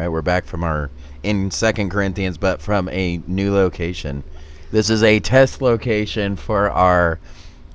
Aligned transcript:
right, 0.00 0.08
we're 0.08 0.22
back 0.22 0.44
from 0.44 0.64
our 0.64 0.90
in 1.22 1.50
Second 1.50 1.90
Corinthians, 1.90 2.38
but 2.38 2.60
from 2.60 2.88
a 2.90 3.20
new 3.26 3.52
location. 3.52 4.22
This 4.70 4.90
is 4.90 5.02
a 5.02 5.20
test 5.20 5.62
location 5.62 6.36
for 6.36 6.70
our 6.70 7.18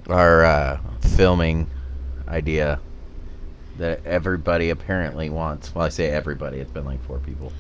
our 0.08 0.44
uh, 0.44 0.80
filming 1.16 1.68
idea 2.28 2.80
that 3.78 4.06
everybody 4.06 4.70
apparently 4.70 5.30
wants. 5.30 5.74
Well, 5.74 5.86
I 5.86 5.90
say 5.90 6.08
everybody. 6.08 6.60
It's 6.60 6.72
been 6.72 6.86
like 6.86 7.02
four 7.04 7.20
people. 7.20 7.52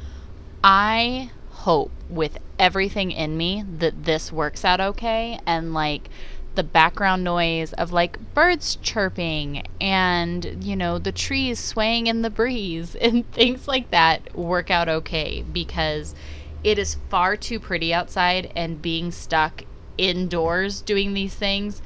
I 0.64 1.32
hope 1.50 1.92
with 2.10 2.38
everything 2.60 3.12
in 3.12 3.38
me 3.38 3.64
that 3.78 4.04
this 4.04 4.32
works 4.32 4.66
out 4.66 4.80
okay 4.80 5.40
and 5.46 5.74
like 5.74 6.10
the 6.56 6.64
background 6.64 7.24
noise 7.24 7.74
of 7.74 7.92
like 7.92 8.18
birds 8.34 8.76
chirping 8.78 9.64
and 9.80 10.64
you 10.64 10.76
know 10.76 10.98
the 10.98 11.12
trees 11.12 11.60
swaying 11.60 12.08
in 12.08 12.22
the 12.22 12.30
breeze 12.30 12.96
and 13.02 13.30
things 13.32 13.68
like 13.68 13.90
that 13.92 14.36
work 14.38 14.70
out 14.70 14.90
okay 14.90 15.44
because 15.54 16.14
it 16.64 16.78
is 16.78 16.98
far 17.10 17.36
too 17.36 17.60
pretty 17.60 17.94
outside 17.94 18.52
and 18.56 18.82
being 18.82 19.12
stuck 19.12 19.64
indoors 19.98 20.82
doing 20.82 21.14
these 21.14 21.36
things 21.36 21.82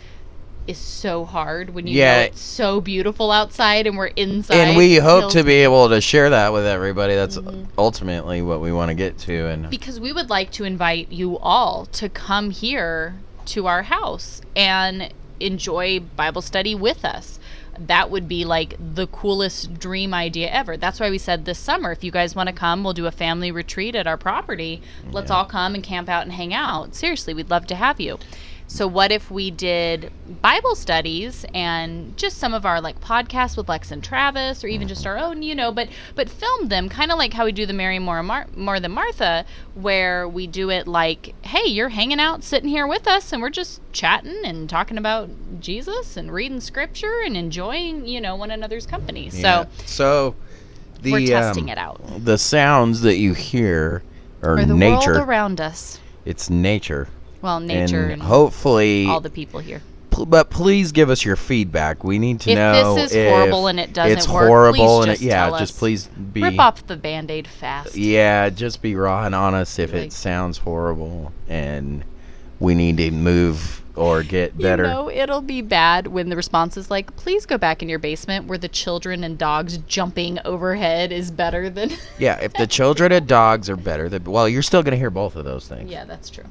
is 0.68 0.78
so 0.80 1.26
hard 1.26 1.74
when 1.74 1.86
you 1.86 1.96
Yeah. 2.00 2.16
know 2.16 2.22
it's 2.26 2.42
so 2.42 2.82
beautiful 2.82 3.32
outside 3.32 3.86
and 3.86 3.98
we're 3.98 4.08
inside 4.08 4.68
and 4.68 4.78
we 4.78 4.96
hope 4.96 5.32
to 5.32 5.44
be 5.44 5.56
able 5.56 5.90
to 5.90 6.02
share 6.02 6.30
that 6.32 6.52
with 6.54 6.66
everybody. 6.66 7.14
That's 7.14 7.38
Mhm. 7.38 7.68
ultimately 7.78 8.42
what 8.42 8.62
we 8.62 8.72
want 8.72 8.90
to 8.90 8.96
get 8.96 9.18
to. 9.20 9.48
And 9.48 9.70
because 9.70 10.00
we 10.00 10.12
would 10.12 10.30
like 10.30 10.52
to 10.54 10.64
invite 10.64 11.12
you 11.12 11.38
all 11.38 11.86
to 11.94 12.10
come 12.10 12.50
here 12.50 13.14
to 13.48 13.68
our 13.68 13.84
house 13.84 14.42
and 14.56 15.14
enjoy 15.40 16.00
Bible 16.00 16.42
study 16.42 16.74
with 16.76 17.04
us. 17.04 17.40
That 17.78 18.10
would 18.10 18.28
be 18.30 18.46
like 18.46 18.76
the 18.80 19.08
coolest 19.08 19.78
dream 19.80 20.14
idea 20.14 20.50
ever. 20.50 20.78
That's 20.78 21.00
why 21.00 21.10
we 21.10 21.18
said 21.18 21.44
this 21.44 21.60
summer, 21.60 21.92
if 21.92 22.04
you 22.06 22.12
guys 22.12 22.36
want 22.36 22.48
to 22.48 22.54
come, 22.56 22.84
we'll 22.84 22.94
do 22.94 23.06
a 23.06 23.12
family 23.12 23.52
retreat 23.52 23.96
at 23.96 24.08
our 24.08 24.18
property. 24.18 24.82
Let's 25.12 25.30
Yeah. 25.30 25.38
all 25.38 25.46
come 25.46 25.76
and 25.76 25.84
camp 25.84 26.08
out 26.08 26.24
and 26.24 26.32
hang 26.32 26.54
out. 26.54 26.96
Seriously, 26.96 27.34
we'd 27.34 27.50
love 27.50 27.68
to 27.68 27.76
have 27.76 28.00
you. 28.00 28.18
So 28.68 28.88
what 28.88 29.12
if 29.12 29.30
we 29.30 29.52
did 29.52 30.12
Bible 30.42 30.76
studies 30.76 31.46
and 31.54 32.18
just 32.18 32.38
some 32.38 32.54
of 32.54 32.66
our 32.66 32.82
like 32.82 33.00
podcasts 33.00 33.56
with 33.56 33.70
Lex 33.70 33.92
and 33.92 34.04
Travis, 34.04 34.64
or 34.64 34.68
even 34.68 34.88
just 34.88 35.06
our 35.06 35.18
own, 35.18 35.44
you 35.44 35.54
know, 35.54 35.72
but 35.72 35.88
but 36.16 36.30
film 36.30 36.68
them 36.70 36.90
kind 36.90 37.12
of 37.12 37.18
like 37.20 37.34
how 37.34 37.46
we 37.46 37.52
do 37.52 37.66
the 37.68 37.74
Mary 37.74 38.00
More 38.00 38.24
Mar- 38.24 38.48
More 38.56 38.80
Than 38.80 38.92
Martha, 38.94 39.46
where 39.76 40.28
we 40.28 40.48
do 40.48 40.72
it 40.72 40.88
like, 40.88 41.36
hey, 41.44 41.70
you're 41.70 41.90
hanging 41.90 42.20
out, 42.20 42.44
sitting 42.44 42.68
here 42.70 42.88
with 42.88 43.08
us, 43.08 43.32
and 43.32 43.42
we're 43.42 43.52
just 43.52 43.82
chatting 43.94 44.42
and 44.44 44.68
talking 44.68 44.98
about 44.98 45.30
Jesus 45.60 46.18
and 46.18 46.32
reading 46.32 46.60
Scripture 46.60 47.22
and 47.24 47.38
enjoying, 47.38 48.08
you 48.08 48.20
know, 48.20 48.36
one 48.36 48.50
another's 48.52 48.88
company. 48.88 49.30
Yeah. 49.32 49.66
So 49.66 49.70
so 49.86 50.36
the 51.02 51.12
we're 51.12 51.28
testing 51.28 51.66
um, 51.66 51.70
it 51.70 51.78
out. 51.78 52.02
the 52.26 52.38
sounds 52.40 53.02
that 53.02 53.18
you 53.18 53.34
hear 53.34 54.02
are 54.42 54.58
Or 54.58 54.66
the 54.66 54.74
nature. 54.74 55.14
world 55.14 55.28
around 55.30 55.62
us. 55.62 56.00
it's 56.26 56.50
nature. 56.50 57.08
Well, 57.46 57.60
nature 57.60 58.04
and 58.04 58.14
and, 58.14 58.22
hopefully, 58.24 59.06
all 59.06 59.22
the 59.22 59.30
people 59.30 59.60
here. 59.60 59.82
but 60.28 60.50
please 60.50 60.92
give 60.92 61.10
us 61.12 61.24
your 61.24 61.36
feedback. 61.36 62.04
We 62.04 62.18
need 62.18 62.40
to 62.42 62.50
If 62.52 62.58
know 62.58 62.96
this 62.96 63.12
is 63.12 63.16
if 63.16 63.30
horrible 63.30 63.68
and 63.68 63.80
it 63.80 63.94
doesn't 63.94 64.18
it's 64.18 64.28
work, 64.28 64.48
horrible 64.48 65.04
and 65.04 65.12
it, 65.12 65.22
yeah, 65.22 65.52
just 65.60 65.78
please 65.78 66.08
be 66.08 66.42
Rip 66.42 66.60
off 66.60 66.88
the 66.88 66.98
band-aid 66.98 67.48
fast. 67.48 67.96
yeah, 67.96 68.50
just 68.50 68.82
be 68.82 68.96
raw 68.96 69.26
and 69.26 69.36
honest 69.36 69.78
if 69.78 69.94
Like- 69.94 70.06
it 70.06 70.14
sounds 70.14 70.58
horrible 70.58 71.32
and 71.48 72.04
we 72.60 72.74
need 72.74 72.98
to 72.98 73.12
move 73.12 73.84
or 73.96 74.24
get 74.24 74.58
better. 74.58 74.84
You 74.84 74.90
know, 74.90 75.10
it'll 75.12 75.42
be 75.42 75.62
bad 75.62 76.08
when 76.08 76.30
the 76.30 76.36
response 76.36 76.78
is 76.78 76.90
like, 76.90 77.16
please 77.16 77.46
go 77.46 77.58
back 77.58 77.84
in 77.84 77.88
your 77.90 78.00
basement 78.00 78.48
where 78.48 78.58
the 78.58 78.68
children 78.68 79.24
and 79.24 79.38
dogs 79.38 79.78
jumping 79.80 80.40
overhead 80.46 81.12
is 81.12 81.30
better 81.32 81.70
than. 81.70 81.92
yeah, 82.18 82.38
if 82.42 82.54
the 82.54 82.66
children 82.68 83.12
and 83.12 83.28
dogs 83.28 83.70
are 83.70 83.78
better, 83.78 84.10
than 84.10 84.24
well, 84.24 84.50
you're 84.50 84.64
still 84.64 84.82
gonna 84.84 84.98
hear 84.98 85.10
both 85.12 85.36
of 85.36 85.46
those 85.46 85.68
things. 85.68 85.92
yeah, 85.92 86.06
that's 86.06 86.30
true. 86.30 86.44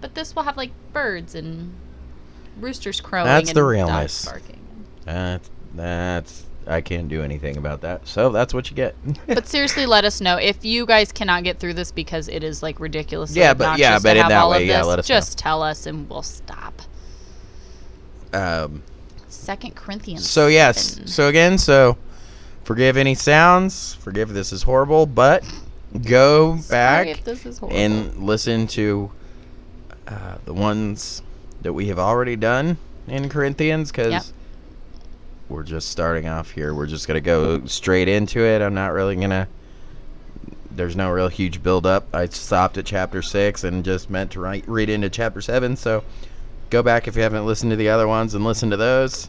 But 0.00 0.14
this 0.14 0.34
will 0.36 0.44
have 0.44 0.56
like 0.56 0.70
birds 0.92 1.34
and 1.34 1.72
roosters 2.60 3.00
crowing 3.00 3.26
That's 3.26 3.48
and 3.50 3.56
the 3.56 3.60
dogs 3.60 3.70
realness. 3.70 4.24
barking. 4.24 4.60
That's 5.04 5.50
that's 5.74 6.44
I 6.66 6.80
can't 6.82 7.08
do 7.08 7.22
anything 7.22 7.56
about 7.56 7.80
that. 7.80 8.06
So 8.06 8.30
that's 8.30 8.52
what 8.52 8.70
you 8.70 8.76
get. 8.76 8.94
But 9.26 9.46
seriously, 9.48 9.86
let 9.86 10.04
us 10.04 10.20
know 10.20 10.36
if 10.36 10.64
you 10.64 10.84
guys 10.86 11.10
cannot 11.12 11.42
get 11.44 11.58
through 11.58 11.74
this 11.74 11.90
because 11.90 12.28
it 12.28 12.44
is 12.44 12.62
like 12.62 12.78
ridiculous. 12.80 13.34
Yeah, 13.34 13.54
but- 13.54 13.78
yeah, 13.78 13.98
but 13.98 14.16
in 14.16 14.28
that 14.28 14.48
way, 14.48 14.66
yeah, 14.66 14.82
let 14.82 14.98
us 14.98 15.08
know. 15.08 15.14
just 15.16 15.38
tell 15.38 15.62
us 15.62 15.86
and 15.86 16.08
we'll 16.10 16.22
stop. 16.22 16.82
um, 18.32 18.82
Second 19.28 19.74
Corinthians. 19.76 20.28
so 20.28 20.46
yes. 20.48 20.94
7. 20.94 21.06
So 21.06 21.28
again, 21.28 21.56
so 21.58 21.96
forgive 22.64 22.96
any 22.98 23.14
sounds. 23.14 23.94
Forgive 23.94 24.28
this 24.34 24.52
is 24.52 24.62
horrible, 24.62 25.06
but 25.06 25.42
go 26.04 26.54
back 26.68 27.04
Sorry 27.06 27.10
if 27.10 27.24
this 27.24 27.46
is 27.46 27.58
horrible. 27.58 27.78
and 27.78 28.14
listen 28.26 28.66
to 28.68 29.10
uh, 30.08 30.38
the 30.44 30.54
ones 30.54 31.22
that 31.62 31.72
we 31.72 31.86
have 31.88 31.98
already 31.98 32.36
done 32.36 32.76
in 33.06 33.28
Corinthians 33.28 33.90
because 33.90 34.12
Yep. 34.12 34.22
we're 35.48 35.62
just 35.62 35.90
starting 35.90 36.26
off 36.28 36.50
here. 36.50 36.74
We're 36.74 36.86
just 36.86 37.06
gonna 37.06 37.20
go 37.20 37.64
straight 37.66 38.08
into 38.08 38.40
it. 38.40 38.62
I'm 38.62 38.74
not 38.74 38.92
really 38.92 39.16
gonna. 39.16 39.48
There's 40.70 40.96
no 40.96 41.10
real 41.10 41.28
huge 41.28 41.62
build 41.62 41.86
up. 41.86 42.06
I 42.14 42.26
stopped 42.26 42.78
at 42.78 42.86
chapter 42.86 43.20
six 43.22 43.64
and 43.64 43.84
just 43.84 44.10
meant 44.10 44.30
to 44.32 44.40
write, 44.40 44.64
read 44.68 44.88
into 44.88 45.10
chapter 45.10 45.40
seven. 45.40 45.76
So 45.76 46.04
go 46.70 46.82
back 46.82 47.08
if 47.08 47.16
you 47.16 47.22
haven't 47.22 47.46
listened 47.46 47.70
to 47.70 47.76
the 47.76 47.88
other 47.88 48.06
ones 48.06 48.34
and 48.34 48.44
listen 48.44 48.70
to 48.70 48.76
those. 48.76 49.28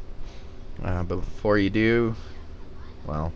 Uh, 0.84 1.04
but 1.04 1.18
before 1.18 1.58
you 1.58 1.70
do, 1.70 2.16
well, 3.06 3.34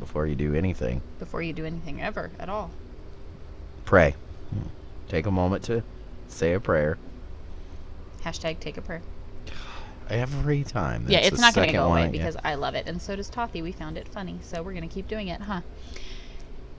before 0.00 0.26
you 0.26 0.34
do 0.34 0.54
anything, 0.54 1.02
before 1.18 1.42
you 1.42 1.52
do 1.52 1.64
anything 1.64 2.00
ever 2.02 2.30
at 2.40 2.48
all. 2.48 2.70
pray. 3.84 4.14
Take 5.08 5.26
a 5.26 5.30
moment 5.30 5.62
to 5.64 5.82
say 6.34 6.52
a 6.54 6.60
prayer. 6.60 6.98
Hashtag 8.24 8.60
take 8.60 8.76
a 8.78 8.82
prayer. 8.82 9.02
Every 10.10 10.64
time. 10.64 11.06
yeah, 11.08 11.20
it's 11.20 11.40
not 11.40 11.54
going 11.54 11.68
to 11.68 11.72
go 11.72 11.86
away 11.86 12.08
because 12.10 12.36
I 12.44 12.56
love 12.56 12.74
it, 12.74 12.86
and 12.86 13.00
so 13.00 13.16
does 13.16 13.30
Tothy. 13.30 13.62
We 13.62 13.72
found 13.72 13.96
it 13.96 14.06
funny, 14.08 14.40
so 14.42 14.62
we're 14.62 14.72
going 14.72 14.86
to 14.88 14.92
keep 14.92 15.08
doing 15.08 15.28
it, 15.28 15.40
huh? 15.40 15.62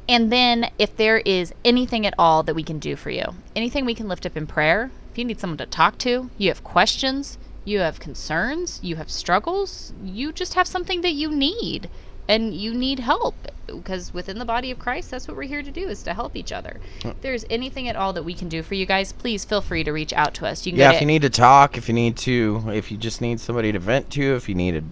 And 0.07 0.31
then, 0.31 0.69
if 0.77 0.95
there 0.95 1.17
is 1.19 1.51
anything 1.63 2.05
at 2.05 2.13
all 2.19 2.43
that 2.43 2.53
we 2.53 2.63
can 2.63 2.77
do 2.77 2.95
for 2.95 3.09
you, 3.09 3.23
anything 3.55 3.85
we 3.85 3.95
can 3.95 4.07
lift 4.07 4.27
up 4.27 4.37
in 4.37 4.45
prayer, 4.45 4.91
if 5.11 5.17
you 5.17 5.25
need 5.25 5.39
someone 5.39 5.57
to 5.57 5.65
talk 5.65 5.97
to, 5.99 6.29
you 6.37 6.49
have 6.49 6.63
questions, 6.63 7.39
you 7.63 7.79
have 7.79 7.99
concerns, 7.99 8.79
you 8.83 8.97
have 8.97 9.09
struggles, 9.09 9.91
you 10.03 10.31
just 10.31 10.53
have 10.53 10.67
something 10.67 11.01
that 11.01 11.13
you 11.13 11.35
need, 11.35 11.89
and 12.27 12.53
you 12.53 12.73
need 12.73 12.99
help, 12.99 13.35
because 13.67 14.13
within 14.13 14.39
the 14.39 14.45
body 14.45 14.71
of 14.71 14.79
Christ, 14.79 15.11
that's 15.11 15.27
what 15.27 15.37
we're 15.37 15.43
here 15.43 15.61
to 15.61 15.71
do, 15.71 15.87
is 15.87 16.03
to 16.03 16.13
help 16.13 16.35
each 16.35 16.51
other. 16.51 16.79
If 17.03 17.21
there's 17.21 17.45
anything 17.49 17.87
at 17.87 17.95
all 17.95 18.13
that 18.13 18.23
we 18.23 18.33
can 18.33 18.49
do 18.49 18.63
for 18.63 18.73
you 18.75 18.85
guys, 18.85 19.11
please 19.11 19.45
feel 19.45 19.61
free 19.61 19.83
to 19.83 19.91
reach 19.91 20.13
out 20.13 20.33
to 20.35 20.47
us. 20.47 20.65
You 20.65 20.71
can 20.71 20.79
Yeah, 20.79 20.91
if 20.91 21.01
you 21.01 21.07
need 21.07 21.21
to 21.21 21.29
talk, 21.29 21.77
if 21.77 21.87
you 21.87 21.93
need 21.93 22.17
to, 22.17 22.63
if 22.73 22.91
you 22.91 22.97
just 22.97 23.21
need 23.21 23.39
somebody 23.39 23.71
to 23.71 23.79
vent 23.79 24.09
to, 24.11 24.35
if 24.35 24.49
you 24.49 24.55
need 24.55 24.83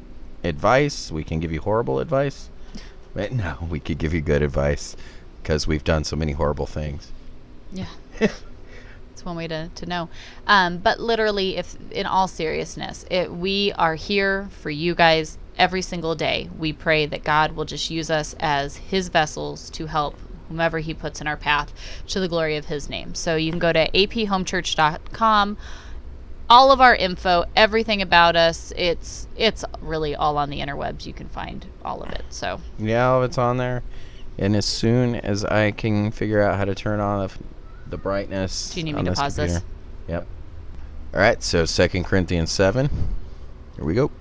advice, 0.43 1.11
we 1.11 1.23
can 1.23 1.39
give 1.39 1.51
you 1.51 1.61
horrible 1.61 1.99
advice. 1.99 2.49
But 3.13 3.31
no, 3.31 3.57
we 3.69 3.79
could 3.79 3.97
give 3.97 4.13
you 4.13 4.21
good 4.21 4.41
advice 4.41 4.95
because 5.41 5.67
we've 5.67 5.83
done 5.83 6.03
so 6.03 6.15
many 6.15 6.33
horrible 6.33 6.65
things. 6.65 7.11
Yeah. 7.71 7.87
It's 9.13 9.23
one 9.23 9.35
way 9.35 9.47
to, 9.47 9.69
to 9.75 9.85
know. 9.85 10.09
Um, 10.47 10.79
but 10.79 10.99
literally, 10.99 11.57
if 11.57 11.77
in 11.91 12.07
all 12.07 12.27
seriousness, 12.27 13.05
it, 13.11 13.31
we 13.31 13.71
are 13.73 13.93
here 13.93 14.49
for 14.49 14.71
you 14.71 14.95
guys 14.95 15.37
every 15.57 15.81
single 15.81 16.15
day. 16.15 16.49
We 16.57 16.73
pray 16.73 17.05
that 17.05 17.23
God 17.23 17.55
will 17.55 17.65
just 17.65 17.89
use 17.89 18.09
us 18.09 18.35
as 18.39 18.77
His 18.77 19.09
vessels 19.09 19.69
to 19.71 19.87
help 19.87 20.17
whomever 20.47 20.79
He 20.79 20.93
puts 20.93 21.21
in 21.21 21.27
our 21.27 21.37
path 21.37 21.73
to 22.07 22.19
the 22.19 22.27
glory 22.27 22.57
of 22.57 22.65
His 22.65 22.89
name. 22.89 23.15
So 23.15 23.35
you 23.35 23.51
can 23.51 23.59
go 23.59 23.73
to 23.73 23.89
aphomechurch.com. 23.91 25.57
All 26.49 26.71
of 26.71 26.81
our 26.81 26.95
info, 26.95 27.45
everything 27.55 28.01
about 28.01 28.35
us, 28.35 28.73
it's 28.75 29.27
it's 29.35 29.63
really 29.81 30.13
all 30.13 30.37
on 30.37 30.49
the 30.49 30.59
interwebs. 30.59 31.05
You 31.05 31.13
can 31.13 31.27
find 31.29 31.65
all 31.83 32.03
of 32.03 32.09
it. 32.11 32.23
So 32.29 32.59
Yeah, 32.77 33.09
all 33.09 33.23
of 33.23 33.29
it's 33.29 33.37
on 33.37 33.57
there. 33.57 33.81
And 34.37 34.55
as 34.55 34.65
soon 34.65 35.15
as 35.15 35.45
I 35.45 35.71
can 35.71 36.11
figure 36.11 36.41
out 36.41 36.57
how 36.57 36.65
to 36.65 36.75
turn 36.75 36.99
on 36.99 37.27
the, 37.27 37.33
the 37.91 37.97
brightness. 37.97 38.71
Do 38.73 38.79
you 38.79 38.83
need 38.85 38.95
me 38.95 39.03
to 39.03 39.13
pause 39.13 39.35
this? 39.35 39.61
Yep. 40.07 40.27
All 41.13 41.19
right, 41.19 41.41
so 41.43 41.65
Second 41.65 42.05
Corinthians 42.05 42.51
7. 42.51 42.89
Here 43.75 43.85
we 43.85 43.93
go. 43.93 44.11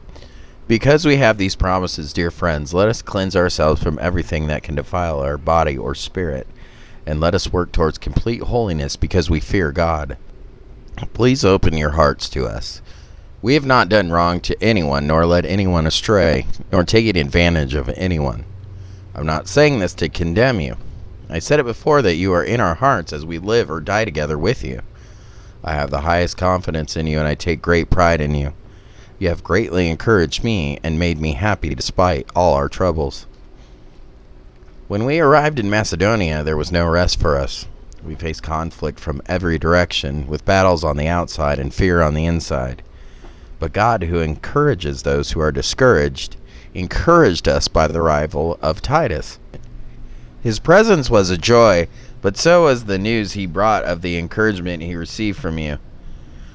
Because 0.68 1.04
we 1.04 1.16
have 1.16 1.38
these 1.38 1.56
promises, 1.56 2.12
dear 2.12 2.30
friends, 2.30 2.72
let 2.72 2.88
us 2.88 3.02
cleanse 3.02 3.34
ourselves 3.34 3.82
from 3.82 3.98
everything 4.00 4.46
that 4.46 4.62
can 4.62 4.76
defile 4.76 5.20
our 5.20 5.36
body 5.36 5.76
or 5.76 5.94
spirit, 5.94 6.46
and 7.04 7.20
let 7.20 7.34
us 7.34 7.52
work 7.52 7.72
towards 7.72 7.98
complete 7.98 8.42
holiness 8.42 8.94
because 8.94 9.28
we 9.28 9.40
fear 9.40 9.72
God. 9.72 10.16
Please 11.14 11.44
open 11.44 11.76
your 11.76 11.90
hearts 11.90 12.28
to 12.30 12.46
us. 12.46 12.80
We 13.42 13.54
have 13.54 13.66
not 13.66 13.88
done 13.88 14.12
wrong 14.12 14.38
to 14.42 14.62
anyone, 14.62 15.08
nor 15.08 15.26
led 15.26 15.44
anyone 15.44 15.84
astray, 15.84 16.46
nor 16.70 16.84
taken 16.84 17.16
advantage 17.16 17.74
of 17.74 17.88
anyone. 17.90 18.44
I'm 19.16 19.26
not 19.26 19.48
saying 19.48 19.80
this 19.80 19.94
to 19.94 20.08
condemn 20.08 20.60
you. 20.60 20.76
I 21.28 21.40
said 21.40 21.58
it 21.58 21.66
before 21.66 22.02
that 22.02 22.14
you 22.14 22.32
are 22.34 22.44
in 22.44 22.60
our 22.60 22.76
hearts 22.76 23.12
as 23.12 23.26
we 23.26 23.38
live 23.38 23.68
or 23.68 23.80
die 23.80 24.04
together 24.04 24.38
with 24.38 24.62
you. 24.62 24.80
I 25.64 25.74
have 25.74 25.90
the 25.90 26.02
highest 26.02 26.36
confidence 26.36 26.96
in 26.96 27.08
you, 27.08 27.18
and 27.18 27.26
I 27.26 27.34
take 27.34 27.60
great 27.60 27.90
pride 27.90 28.20
in 28.20 28.34
you. 28.34 28.52
You 29.22 29.28
have 29.28 29.44
greatly 29.44 29.88
encouraged 29.88 30.42
me 30.42 30.80
and 30.82 30.98
made 30.98 31.20
me 31.20 31.34
happy 31.34 31.76
despite 31.76 32.26
all 32.34 32.54
our 32.54 32.69
troubles. 32.69 33.26
When 34.88 35.04
we 35.04 35.20
arrived 35.20 35.60
in 35.60 35.70
Macedonia, 35.70 36.42
there 36.42 36.56
was 36.56 36.72
no 36.72 36.88
rest 36.88 37.20
for 37.20 37.36
us. 37.36 37.66
We 38.04 38.16
faced 38.16 38.42
conflict 38.42 38.98
from 38.98 39.22
every 39.26 39.60
direction, 39.60 40.26
with 40.26 40.44
battles 40.44 40.82
on 40.82 40.96
the 40.96 41.06
outside 41.06 41.60
and 41.60 41.72
fear 41.72 42.02
on 42.02 42.14
the 42.14 42.26
inside. 42.26 42.82
But 43.60 43.72
God, 43.72 44.02
who 44.02 44.19
encourages 44.19 45.02
those 45.02 45.30
who 45.30 45.40
are 45.40 45.52
discouraged, 45.52 46.34
encouraged 46.74 47.46
us 47.46 47.69
by 47.69 47.86
the 47.86 48.00
arrival 48.00 48.58
of 48.60 48.82
Titus. 48.82 49.38
His 50.42 50.58
presence 50.58 51.10
was 51.10 51.30
a 51.30 51.38
joy, 51.38 51.86
but 52.22 52.36
so 52.36 52.64
was 52.64 52.86
the 52.86 52.98
news 52.98 53.34
he 53.34 53.46
brought 53.46 53.84
of 53.84 54.02
the 54.02 54.19
encouragement 54.19 54.82
he 54.82 54.96
received 54.96 55.38
from 55.38 55.58
you. 55.58 55.78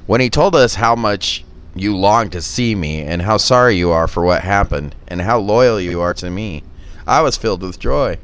When 0.06 0.20
he 0.20 0.30
told 0.30 0.54
us 0.54 0.76
how 0.76 0.96
much 0.98 1.46
you 1.80 1.96
long 1.96 2.30
to 2.32 2.42
see 2.42 2.76
me, 2.76 3.02
and 3.02 3.22
how 3.22 3.38
sorry 3.38 3.76
you 3.76 3.92
are 3.92 4.08
for 4.08 4.24
what 4.24 4.44
happened, 4.44 4.96
and 5.08 5.22
how 5.22 5.40
loyal 5.40 5.80
you 5.80 6.02
are 6.02 6.14
to 6.16 6.30
me, 6.30 6.64
I 7.06 7.22
was 7.22 7.38
filled 7.38 7.62
with 7.62 7.80
joy. 7.80 8.18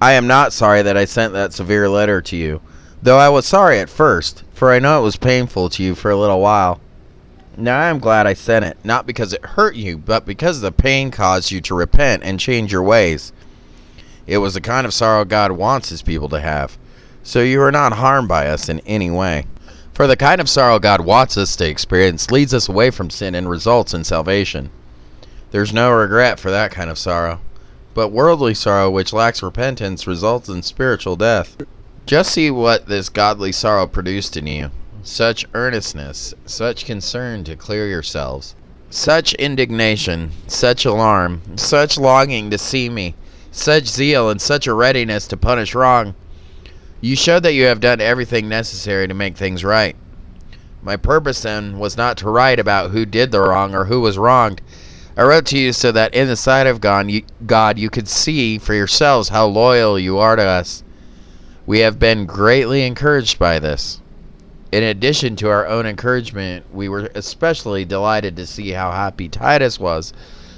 I 0.00 0.12
am 0.12 0.26
not 0.26 0.52
sorry 0.52 0.82
that 0.82 0.96
I 0.96 1.04
sent 1.04 1.32
that 1.32 1.52
severe 1.52 1.88
letter 1.88 2.20
to 2.22 2.36
you, 2.36 2.60
though 3.02 3.18
I 3.18 3.28
was 3.28 3.46
sorry 3.46 3.80
at 3.80 3.90
first, 3.90 4.44
for 4.52 4.72
I 4.72 4.78
know 4.78 5.00
it 5.00 5.04
was 5.04 5.16
painful 5.16 5.68
to 5.70 5.82
you 5.82 5.94
for 5.94 6.10
a 6.10 6.16
little 6.16 6.40
while. 6.40 6.80
Now 7.56 7.80
I 7.80 7.86
am 7.86 7.98
glad 7.98 8.26
I 8.26 8.34
sent 8.34 8.64
it, 8.64 8.78
not 8.84 9.06
because 9.06 9.32
it 9.32 9.44
hurt 9.44 9.74
you, 9.74 9.98
but 9.98 10.24
because 10.24 10.60
the 10.60 10.70
pain 10.70 11.10
caused 11.10 11.50
you 11.50 11.60
to 11.62 11.74
repent 11.74 12.22
and 12.22 12.38
change 12.38 12.70
your 12.70 12.84
ways. 12.84 13.32
It 14.28 14.38
was 14.38 14.54
the 14.54 14.60
kind 14.60 14.86
of 14.86 14.94
sorrow 14.94 15.24
God 15.24 15.52
wants 15.52 15.88
his 15.88 16.02
people 16.02 16.28
to 16.28 16.40
have, 16.40 16.78
so 17.24 17.40
you 17.40 17.60
are 17.62 17.72
not 17.72 17.94
harmed 17.94 18.28
by 18.28 18.46
us 18.46 18.68
in 18.68 18.78
any 18.80 19.10
way. 19.10 19.46
For 19.98 20.06
the 20.06 20.14
kind 20.14 20.40
of 20.40 20.48
sorrow 20.48 20.78
God 20.78 21.00
wants 21.00 21.36
us 21.36 21.56
to 21.56 21.68
experience 21.68 22.30
leads 22.30 22.54
us 22.54 22.68
away 22.68 22.90
from 22.90 23.10
sin 23.10 23.34
and 23.34 23.50
results 23.50 23.92
in 23.92 24.04
salvation. 24.04 24.70
There's 25.50 25.72
no 25.72 25.90
regret 25.90 26.38
for 26.38 26.52
that 26.52 26.70
kind 26.70 26.88
of 26.88 27.00
sorrow. 27.00 27.40
But 27.94 28.12
worldly 28.12 28.54
sorrow 28.54 28.90
which 28.90 29.12
lacks 29.12 29.42
repentance 29.42 30.06
results 30.06 30.48
in 30.48 30.62
spiritual 30.62 31.16
death. 31.16 31.56
Just 32.06 32.30
see 32.30 32.48
what 32.48 32.86
this 32.86 33.08
godly 33.08 33.50
sorrow 33.50 33.88
produced 33.88 34.36
in 34.36 34.46
you 34.46 34.70
such 35.02 35.44
earnestness, 35.52 36.32
such 36.46 36.84
concern 36.84 37.42
to 37.42 37.56
clear 37.56 37.88
yourselves, 37.88 38.54
such 38.90 39.34
indignation, 39.34 40.30
such 40.46 40.84
alarm, 40.84 41.42
such 41.56 41.98
longing 41.98 42.50
to 42.50 42.58
see 42.58 42.88
me, 42.88 43.16
such 43.50 43.86
zeal, 43.86 44.30
and 44.30 44.40
such 44.40 44.68
a 44.68 44.74
readiness 44.74 45.26
to 45.26 45.36
punish 45.36 45.74
wrong. 45.74 46.14
You 47.00 47.14
show 47.14 47.38
that 47.40 47.54
you 47.54 47.64
have 47.66 47.80
done 47.80 48.00
everything 48.00 48.48
necessary 48.48 49.06
to 49.06 49.14
make 49.14 49.36
things 49.36 49.62
right. 49.62 49.94
My 50.82 50.96
purpose 50.96 51.42
then 51.42 51.78
was 51.78 51.96
not 51.96 52.16
to 52.18 52.28
write 52.28 52.58
about 52.58 52.90
who 52.90 53.06
did 53.06 53.30
the 53.30 53.40
wrong 53.40 53.74
or 53.74 53.84
who 53.84 54.00
was 54.00 54.18
wronged, 54.18 54.60
I 55.18 55.22
wrote 55.22 55.46
to 55.46 55.58
you 55.58 55.72
so 55.72 55.90
that 55.90 56.14
in 56.14 56.28
the 56.28 56.36
sight 56.36 56.68
of 56.68 56.80
God 56.80 57.10
you, 57.10 57.22
God 57.44 57.76
you 57.76 57.90
could 57.90 58.08
see 58.08 58.56
for 58.56 58.72
yourselves 58.72 59.30
how 59.30 59.46
loyal 59.46 59.98
you 59.98 60.16
are 60.18 60.36
to 60.36 60.44
us. 60.44 60.84
We 61.66 61.80
have 61.80 61.98
been 61.98 62.24
greatly 62.24 62.86
encouraged 62.86 63.36
by 63.36 63.58
this. 63.58 64.00
In 64.70 64.84
addition 64.84 65.34
to 65.36 65.48
our 65.48 65.66
own 65.66 65.86
encouragement, 65.86 66.66
we 66.72 66.88
were 66.88 67.10
especially 67.16 67.84
delighted 67.84 68.36
to 68.36 68.46
see 68.46 68.70
how 68.70 68.92
happy 68.92 69.28
Titus 69.28 69.80
was 69.80 70.12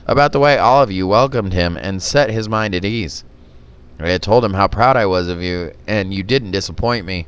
about 0.06 0.32
the 0.32 0.40
way 0.40 0.58
all 0.58 0.82
of 0.82 0.90
you 0.90 1.06
welcomed 1.06 1.54
him 1.54 1.78
and 1.78 2.02
set 2.02 2.28
his 2.28 2.46
mind 2.46 2.74
at 2.74 2.84
ease. 2.84 3.24
I 4.00 4.10
had 4.10 4.22
told 4.22 4.44
him 4.44 4.54
how 4.54 4.68
proud 4.68 4.96
I 4.96 5.06
was 5.06 5.28
of 5.28 5.42
you, 5.42 5.72
and 5.86 6.12
you 6.14 6.22
didn't 6.22 6.52
disappoint 6.52 7.04
me. 7.06 7.26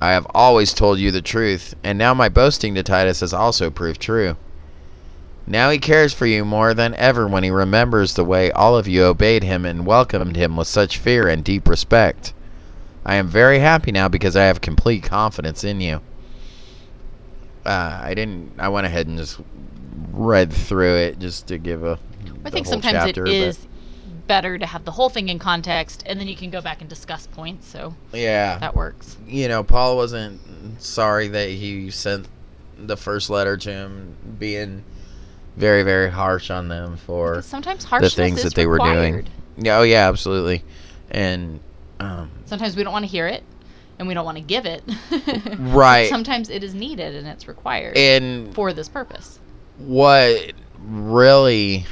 I 0.00 0.12
have 0.12 0.26
always 0.34 0.74
told 0.74 0.98
you 0.98 1.10
the 1.10 1.22
truth, 1.22 1.74
and 1.84 1.96
now 1.96 2.12
my 2.12 2.28
boasting 2.28 2.74
to 2.74 2.82
Titus 2.82 3.20
has 3.20 3.32
also 3.32 3.70
proved 3.70 4.00
true. 4.00 4.36
Now 5.46 5.70
he 5.70 5.78
cares 5.78 6.12
for 6.12 6.26
you 6.26 6.44
more 6.44 6.74
than 6.74 6.94
ever 6.96 7.26
when 7.26 7.44
he 7.44 7.50
remembers 7.50 8.14
the 8.14 8.24
way 8.24 8.50
all 8.52 8.76
of 8.76 8.86
you 8.88 9.04
obeyed 9.04 9.42
him 9.42 9.64
and 9.64 9.86
welcomed 9.86 10.36
him 10.36 10.56
with 10.56 10.68
such 10.68 10.98
fear 10.98 11.28
and 11.28 11.44
deep 11.44 11.68
respect. 11.68 12.32
I 13.04 13.16
am 13.16 13.26
very 13.26 13.58
happy 13.58 13.90
now 13.90 14.08
because 14.08 14.36
I 14.36 14.44
have 14.44 14.60
complete 14.60 15.02
confidence 15.02 15.64
in 15.64 15.80
you. 15.80 16.00
Uh, 17.64 18.00
I 18.02 18.14
didn't. 18.14 18.52
I 18.58 18.68
went 18.68 18.86
ahead 18.86 19.06
and 19.06 19.18
just 19.18 19.40
read 20.12 20.52
through 20.52 20.96
it 20.96 21.18
just 21.18 21.46
to 21.48 21.58
give 21.58 21.84
a. 21.84 21.98
I 22.44 22.50
think 22.50 22.66
sometimes 22.66 23.04
chapter, 23.04 23.24
it 23.24 23.32
is 23.32 23.66
better 24.26 24.58
to 24.58 24.66
have 24.66 24.84
the 24.84 24.90
whole 24.90 25.08
thing 25.08 25.28
in 25.28 25.38
context, 25.38 26.02
and 26.06 26.18
then 26.18 26.28
you 26.28 26.36
can 26.36 26.50
go 26.50 26.60
back 26.60 26.80
and 26.80 26.88
discuss 26.88 27.26
points. 27.26 27.68
So 27.68 27.94
yeah, 28.12 28.58
that 28.58 28.74
works. 28.74 29.16
You 29.26 29.48
know, 29.48 29.62
Paul 29.62 29.96
wasn't 29.96 30.40
sorry 30.80 31.28
that 31.28 31.48
he 31.48 31.90
sent 31.90 32.26
the 32.78 32.96
first 32.96 33.30
letter 33.30 33.56
to 33.56 33.70
him, 33.70 34.16
being 34.38 34.84
very 35.56 35.82
very 35.82 36.10
harsh 36.10 36.50
on 36.50 36.68
them 36.68 36.96
for 36.96 37.32
because 37.32 37.46
sometimes 37.46 37.84
the 37.84 38.08
things 38.08 38.42
that 38.42 38.54
they 38.54 38.66
required. 38.66 39.14
were 39.14 39.22
doing. 39.22 39.32
Yeah, 39.58 39.78
oh 39.78 39.82
yeah, 39.82 40.08
absolutely. 40.08 40.64
And 41.10 41.60
um, 42.00 42.30
sometimes 42.46 42.76
we 42.76 42.82
don't 42.82 42.92
want 42.92 43.04
to 43.04 43.10
hear 43.10 43.26
it 43.26 43.42
and 43.98 44.08
we 44.08 44.14
don't 44.14 44.24
want 44.24 44.38
to 44.38 44.42
give 44.42 44.64
it. 44.66 44.82
right. 45.58 46.08
sometimes 46.08 46.48
it 46.48 46.64
is 46.64 46.74
needed 46.74 47.14
and 47.14 47.26
it's 47.26 47.46
required 47.46 47.96
and 47.96 48.54
for 48.54 48.72
this 48.72 48.88
purpose. 48.88 49.38
What 49.78 50.52
really 50.78 51.86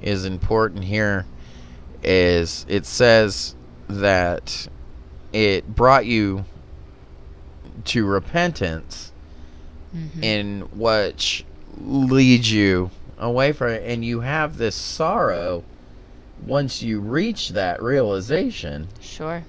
is 0.00 0.24
important 0.24 0.84
here 0.84 1.26
is 2.02 2.66
it 2.68 2.86
says 2.86 3.54
that 3.88 4.68
it 5.32 5.74
brought 5.74 6.06
you 6.06 6.44
to 7.84 8.06
repentance 8.06 9.12
mm-hmm. 9.94 10.22
in 10.22 10.60
which 10.72 11.44
leads 11.78 12.52
you 12.52 12.90
away 13.18 13.52
from 13.52 13.68
it 13.68 13.82
and 13.84 14.04
you 14.04 14.20
have 14.20 14.56
this 14.56 14.74
sorrow 14.74 15.62
once 16.46 16.82
you 16.82 17.00
reach 17.00 17.50
that 17.50 17.82
realization 17.82 18.88
sure 19.00 19.44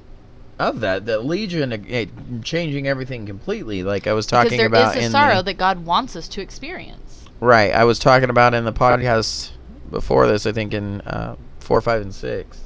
of 0.59 0.81
that 0.81 1.05
that 1.05 1.25
leads 1.25 1.51
you 1.51 1.63
into 1.63 2.07
changing 2.43 2.87
everything 2.87 3.25
completely 3.25 3.83
like 3.83 4.05
i 4.05 4.13
was 4.13 4.25
talking 4.25 4.51
because 4.51 4.57
there 4.57 4.67
about 4.67 4.95
is 4.95 5.07
a 5.07 5.11
sorrow 5.11 5.37
the, 5.37 5.43
that 5.43 5.57
god 5.57 5.83
wants 5.85 6.15
us 6.15 6.27
to 6.27 6.41
experience 6.41 7.25
right 7.39 7.73
i 7.73 7.83
was 7.83 7.97
talking 7.97 8.29
about 8.29 8.53
in 8.53 8.63
the 8.63 8.73
podcast 8.73 9.51
before 9.89 10.27
this 10.27 10.45
i 10.45 10.51
think 10.51 10.73
in 10.73 11.01
uh, 11.01 11.35
four 11.63 11.81
five 11.81 12.01
and 12.01 12.13
six 12.13 12.61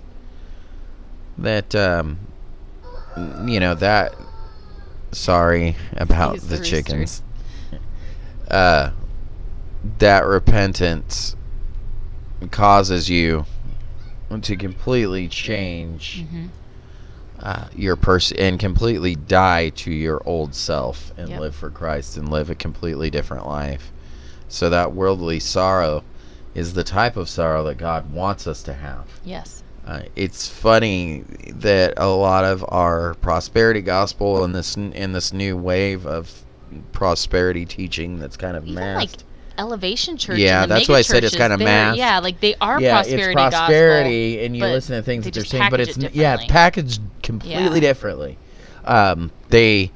that 1.37 1.73
um 1.75 2.17
you 3.45 3.59
know 3.59 3.73
that 3.73 4.13
sorry 5.11 5.75
about 5.93 6.39
the, 6.39 6.57
the 6.57 6.63
chickens 6.63 7.21
uh 8.51 8.91
that 9.99 10.25
repentance 10.25 11.35
causes 12.51 13.09
you 13.09 13.45
to 14.41 14.55
completely 14.55 15.27
change 15.27 16.23
mm-hmm. 16.23 16.47
uh, 17.39 17.67
your 17.75 17.95
person 17.95 18.37
and 18.37 18.59
completely 18.59 19.15
die 19.15 19.69
to 19.69 19.91
your 19.91 20.21
old 20.25 20.53
self 20.53 21.13
and 21.17 21.29
yep. 21.29 21.39
live 21.39 21.55
for 21.55 21.69
Christ 21.69 22.17
and 22.17 22.29
live 22.29 22.49
a 22.49 22.55
completely 22.55 23.09
different 23.09 23.47
life. 23.47 23.91
So 24.49 24.69
that 24.69 24.93
worldly 24.93 25.39
sorrow 25.39 26.03
is 26.57 26.73
the 26.73 26.83
type 26.83 27.15
of 27.15 27.29
sorrow 27.29 27.63
that 27.63 27.77
God 27.77 28.11
wants 28.11 28.47
us 28.47 28.63
to 28.63 28.73
have. 28.73 29.05
Yes. 29.23 29.63
Uh, 29.85 30.01
it's 30.15 30.49
funny 30.49 31.23
that 31.53 31.93
a 31.97 32.07
lot 32.07 32.43
of 32.43 32.65
our 32.69 33.13
prosperity 33.15 33.81
gospel 33.81 34.43
and 34.43 34.53
this 34.53 34.75
in 34.75 35.13
this 35.13 35.31
new 35.31 35.55
wave 35.55 36.05
of 36.07 36.43
prosperity 36.91 37.63
teaching 37.63 38.19
that's 38.19 38.35
kind 38.35 38.57
of 38.57 38.63
Even 38.63 38.75
masked. 38.75 39.17
Like 39.19 39.27
elevation 39.59 40.17
church. 40.17 40.39
Yeah, 40.39 40.65
that's 40.65 40.89
why 40.89 40.95
I 40.95 41.01
said 41.03 41.23
it's 41.23 41.35
kind 41.35 41.53
of 41.53 41.59
math. 41.59 41.95
Yeah, 41.95 42.19
like 42.19 42.41
they 42.41 42.55
are 42.55 42.81
yeah, 42.81 42.95
prosperity. 42.95 43.23
it's 43.23 43.33
prosperity, 43.33 44.31
gospel, 44.31 44.45
and 44.45 44.57
you 44.57 44.63
listen 44.63 44.95
to 44.95 45.03
things 45.03 45.23
they 45.23 45.29
that 45.29 45.35
they're 45.35 45.45
saying, 45.45 45.69
but 45.69 45.79
it's 45.79 45.97
yeah, 46.13 46.33
it's 46.33 46.45
packaged 46.45 47.01
completely 47.21 47.75
yeah. 47.75 47.79
differently. 47.79 48.37
Um, 48.83 49.31
they, 49.49 49.91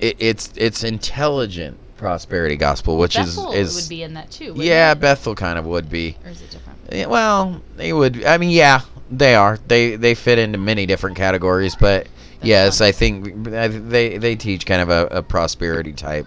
it, 0.00 0.16
it's 0.18 0.52
it's 0.56 0.82
intelligent 0.82 1.78
prosperity 1.98 2.56
gospel, 2.56 2.96
which 2.96 3.16
Bethel 3.16 3.52
is 3.52 3.76
is 3.76 3.82
would 3.82 3.88
be 3.90 4.02
in 4.02 4.14
that 4.14 4.30
too. 4.30 4.54
Yeah, 4.56 4.92
it? 4.92 5.00
Bethel 5.00 5.34
kind 5.34 5.58
of 5.58 5.66
would 5.66 5.90
be. 5.90 6.16
Or 6.24 6.30
is 6.30 6.40
it 6.40 6.50
different? 6.50 6.78
Yeah, 6.90 7.06
well, 7.06 7.60
they 7.76 7.92
would. 7.92 8.24
I 8.24 8.38
mean, 8.38 8.50
yeah, 8.50 8.80
they 9.10 9.34
are. 9.34 9.58
They 9.68 9.96
they 9.96 10.14
fit 10.14 10.38
into 10.38 10.58
many 10.58 10.86
different 10.86 11.16
categories, 11.16 11.76
but 11.76 12.04
That's 12.04 12.46
yes, 12.46 12.80
I 12.80 12.92
think 12.92 13.44
they 13.44 14.16
they 14.16 14.36
teach 14.36 14.64
kind 14.64 14.80
of 14.80 14.88
a, 14.88 15.18
a 15.18 15.22
prosperity 15.22 15.92
type 15.92 16.26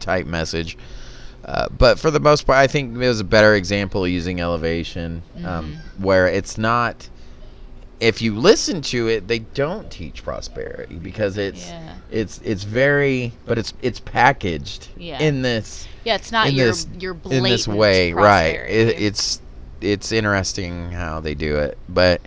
type 0.00 0.26
message. 0.26 0.76
Uh, 1.44 1.68
but 1.78 1.98
for 1.98 2.10
the 2.10 2.20
most 2.20 2.46
part, 2.46 2.58
I 2.58 2.66
think 2.66 2.94
it 2.94 2.98
was 2.98 3.20
a 3.20 3.24
better 3.24 3.54
example 3.54 4.06
using 4.06 4.40
elevation, 4.40 5.22
um, 5.38 5.42
mm-hmm. 5.44 6.02
where 6.02 6.26
it's 6.28 6.58
not. 6.58 7.08
If 8.00 8.22
you 8.22 8.38
listen 8.38 8.80
to 8.82 9.08
it, 9.08 9.26
they 9.26 9.40
don't 9.40 9.90
teach 9.90 10.22
prosperity 10.22 10.96
because 10.96 11.36
it's 11.36 11.68
yeah. 11.68 11.94
it's 12.10 12.40
it's 12.44 12.62
very, 12.62 13.32
but 13.44 13.58
it's 13.58 13.72
it's 13.82 13.98
packaged 13.98 14.88
yeah. 14.96 15.20
in 15.20 15.42
this. 15.42 15.88
Yeah, 16.04 16.14
it's 16.14 16.30
not 16.30 16.52
your 16.52 16.66
this, 16.66 16.86
your 16.98 17.14
blatant 17.14 17.46
in 17.46 17.52
this 17.52 17.66
way, 17.66 18.12
right? 18.12 18.54
It, 18.54 19.00
it's 19.00 19.40
it's 19.80 20.12
interesting 20.12 20.92
how 20.92 21.20
they 21.20 21.34
do 21.34 21.56
it, 21.58 21.76
but 21.88 22.20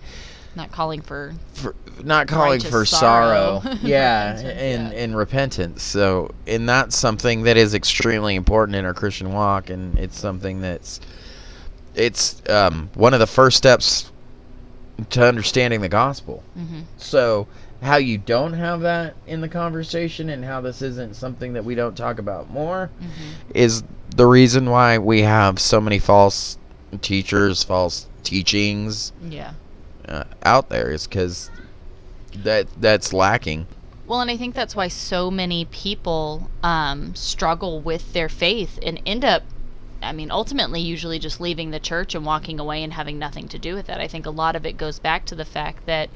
not 0.54 0.70
calling 0.70 1.00
for, 1.00 1.32
for 1.54 1.74
not 2.04 2.26
calling 2.26 2.60
for 2.60 2.84
sorrow, 2.84 3.60
sorrow. 3.62 3.78
yeah, 3.82 4.38
and 4.38 4.92
yeah. 4.92 4.98
and 4.98 5.16
repentance. 5.16 5.82
So, 5.82 6.30
and 6.46 6.68
that's 6.68 6.96
something 6.96 7.42
that 7.44 7.56
is 7.56 7.74
extremely 7.74 8.34
important 8.34 8.76
in 8.76 8.84
our 8.84 8.94
Christian 8.94 9.32
walk, 9.32 9.70
and 9.70 9.98
it's 9.98 10.18
something 10.18 10.60
that's 10.60 11.00
it's 11.94 12.42
um, 12.48 12.90
one 12.94 13.14
of 13.14 13.20
the 13.20 13.26
first 13.26 13.56
steps 13.56 14.11
to 15.10 15.26
understanding 15.26 15.80
the 15.80 15.88
gospel. 15.88 16.42
Mm-hmm. 16.58 16.80
So, 16.96 17.46
how 17.82 17.96
you 17.96 18.16
don't 18.18 18.52
have 18.52 18.80
that 18.82 19.14
in 19.26 19.40
the 19.40 19.48
conversation 19.48 20.28
and 20.30 20.44
how 20.44 20.60
this 20.60 20.82
isn't 20.82 21.16
something 21.16 21.54
that 21.54 21.64
we 21.64 21.74
don't 21.74 21.96
talk 21.96 22.18
about 22.18 22.48
more 22.50 22.90
Mm-hmm. 23.00 23.50
is 23.54 23.82
the 24.14 24.26
reason 24.26 24.70
why 24.70 24.98
we 24.98 25.22
have 25.22 25.58
so 25.58 25.80
many 25.80 25.98
false 25.98 26.58
teachers, 27.00 27.64
false 27.64 28.06
teachings 28.22 29.12
Yeah. 29.28 29.54
uh, 30.08 30.24
out 30.44 30.68
there 30.68 30.90
is 30.92 31.06
cuz 31.08 31.50
that 32.44 32.66
that's 32.80 33.12
lacking. 33.12 33.66
Well, 34.06 34.20
and 34.20 34.30
I 34.30 34.36
think 34.36 34.54
that's 34.54 34.76
why 34.76 34.88
so 34.88 35.30
many 35.30 35.64
people 35.66 36.50
um, 36.62 37.14
struggle 37.14 37.80
with 37.80 38.12
their 38.12 38.28
faith 38.28 38.78
and 38.82 39.00
end 39.06 39.24
up, 39.24 39.42
I 40.02 40.12
mean, 40.12 40.30
ultimately, 40.30 40.80
usually 40.80 41.18
just 41.18 41.40
leaving 41.40 41.70
the 41.70 41.80
church 41.80 42.14
and 42.14 42.24
walking 42.26 42.58
away 42.58 42.82
and 42.82 42.92
having 42.92 43.18
nothing 43.18 43.48
to 43.48 43.58
do 43.58 43.74
with 43.74 43.88
it. 43.88 43.98
I 43.98 44.08
think 44.08 44.26
a 44.26 44.30
lot 44.30 44.56
of 44.56 44.66
it 44.66 44.76
goes 44.76 44.98
back 44.98 45.24
to 45.26 45.34
the 45.34 45.44
fact 45.44 45.86
that 45.86 46.10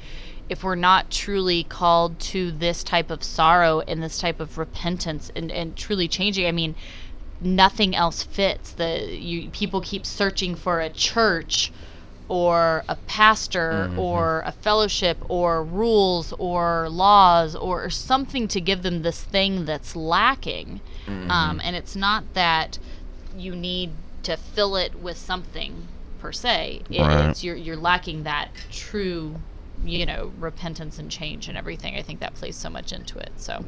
if 0.48 0.62
we're 0.62 0.74
not 0.76 1.10
truly 1.10 1.64
called 1.64 2.18
to 2.20 2.52
this 2.52 2.84
type 2.84 3.10
of 3.10 3.22
sorrow 3.24 3.80
and 3.88 4.02
this 4.02 4.18
type 4.18 4.38
of 4.40 4.58
repentance 4.58 5.30
and, 5.34 5.50
and 5.50 5.76
truly 5.76 6.06
changing, 6.08 6.46
I 6.46 6.52
mean, 6.52 6.76
nothing 7.40 7.94
else 7.94 8.22
fits. 8.22 8.72
The 8.72 9.16
you 9.16 9.50
people 9.50 9.80
keep 9.80 10.06
searching 10.06 10.54
for 10.54 10.80
a 10.80 10.88
church 10.90 11.72
or 12.28 12.84
a 12.88 12.96
pastor 13.06 13.88
Mhm. 13.92 13.98
or 13.98 14.42
a 14.46 14.52
fellowship 14.52 15.18
or 15.28 15.62
rules 15.62 16.32
or 16.38 16.88
laws 16.88 17.54
or 17.54 17.88
something 17.88 18.48
to 18.48 18.60
give 18.60 18.82
them 18.82 19.02
this 19.02 19.22
thing 19.22 19.64
that's 19.64 19.94
lacking. 19.94 20.80
Um, 21.30 21.60
and 21.62 21.76
it's 21.76 21.94
not 21.94 22.34
that 22.34 22.78
you 23.36 23.54
need 23.54 23.90
to 24.22 24.36
fill 24.36 24.76
it 24.76 24.94
with 25.00 25.16
something 25.16 25.86
per 26.18 26.32
se. 26.32 26.82
It, 26.90 27.00
Right. 27.00 27.30
It's 27.30 27.44
you're 27.44 27.56
you're 27.56 27.76
lacking 27.76 28.24
that 28.24 28.50
true, 28.70 29.36
you 29.84 30.06
know, 30.06 30.32
repentance 30.38 30.98
and 30.98 31.10
change 31.10 31.48
and 31.48 31.56
everything. 31.56 31.96
I 31.96 32.02
think 32.02 32.20
that 32.20 32.34
plays 32.34 32.56
so 32.56 32.70
much 32.70 32.92
into 32.92 33.18
it. 33.18 33.32
So, 33.36 33.64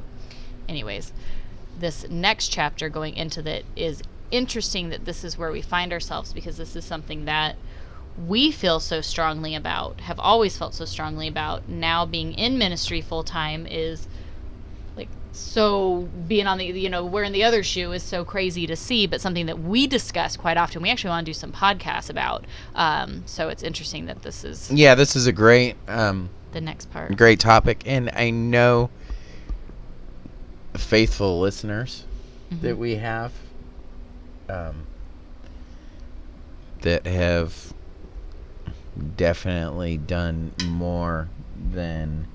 anyways, 0.68 1.12
this 1.78 2.08
next 2.08 2.48
chapter 2.48 2.88
going 2.88 3.14
into 3.14 3.42
that 3.42 3.62
is 3.76 4.02
interesting 4.30 4.90
that 4.90 5.04
this 5.04 5.24
is 5.24 5.38
where 5.38 5.50
we 5.50 5.62
find 5.62 5.92
ourselves 5.92 6.32
because 6.32 6.56
this 6.56 6.76
is 6.76 6.84
something 6.84 7.24
that 7.24 7.56
we 8.26 8.50
feel 8.50 8.80
so 8.80 9.00
strongly 9.00 9.54
about, 9.54 10.00
have 10.00 10.18
always 10.18 10.56
felt 10.58 10.74
so 10.74 10.84
strongly 10.84 11.28
about. 11.28 11.68
Now 11.68 12.04
being 12.04 12.34
in 12.34 12.58
ministry 12.58 13.00
full 13.00 13.22
time 13.22 13.66
is 13.66 14.08
so 15.38 16.08
being 16.26 16.46
on 16.46 16.58
the 16.58 16.66
you 16.66 16.90
know 16.90 17.04
wearing 17.04 17.32
the 17.32 17.44
other 17.44 17.62
shoe 17.62 17.92
is 17.92 18.02
so 18.02 18.24
crazy 18.24 18.66
to 18.66 18.76
see, 18.76 19.06
but 19.06 19.20
something 19.20 19.46
that 19.46 19.58
we 19.60 19.86
discuss 19.86 20.36
quite 20.36 20.56
often. 20.56 20.82
We 20.82 20.90
actually 20.90 21.10
want 21.10 21.24
to 21.26 21.30
do 21.30 21.34
some 21.34 21.52
podcasts 21.52 22.10
about. 22.10 22.46
Um, 22.74 23.24
so 23.26 23.48
it's 23.48 23.62
interesting 23.62 24.06
that 24.06 24.22
this 24.22 24.44
is 24.44 24.70
Yeah, 24.70 24.94
this 24.94 25.16
is 25.16 25.26
a 25.26 25.32
great 25.32 25.76
um 25.88 26.30
the 26.52 26.60
next 26.60 26.90
part. 26.90 27.16
great 27.16 27.40
topic 27.40 27.82
and 27.86 28.10
I 28.14 28.30
know 28.30 28.90
faithful 30.76 31.40
listeners 31.40 32.04
Mhm. 32.52 32.60
that 32.62 32.78
we 32.78 32.96
have 32.96 33.32
um, 34.48 34.86
that 36.80 37.06
have 37.06 37.74
definitely 39.16 39.98
done 39.98 40.52
more 40.56 41.28
than 41.72 42.26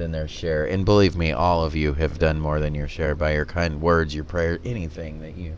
than 0.00 0.12
their 0.12 0.26
share 0.26 0.64
and 0.64 0.84
believe 0.86 1.14
me 1.14 1.30
all 1.30 1.62
of 1.62 1.76
you 1.76 1.92
have 1.92 2.18
done 2.18 2.40
more 2.40 2.58
than 2.58 2.74
your 2.74 2.88
share 2.88 3.14
by 3.14 3.34
your 3.34 3.44
kind 3.44 3.80
words 3.82 4.14
your 4.14 4.24
prayer 4.24 4.58
anything 4.64 5.20
that 5.20 5.36
you 5.36 5.54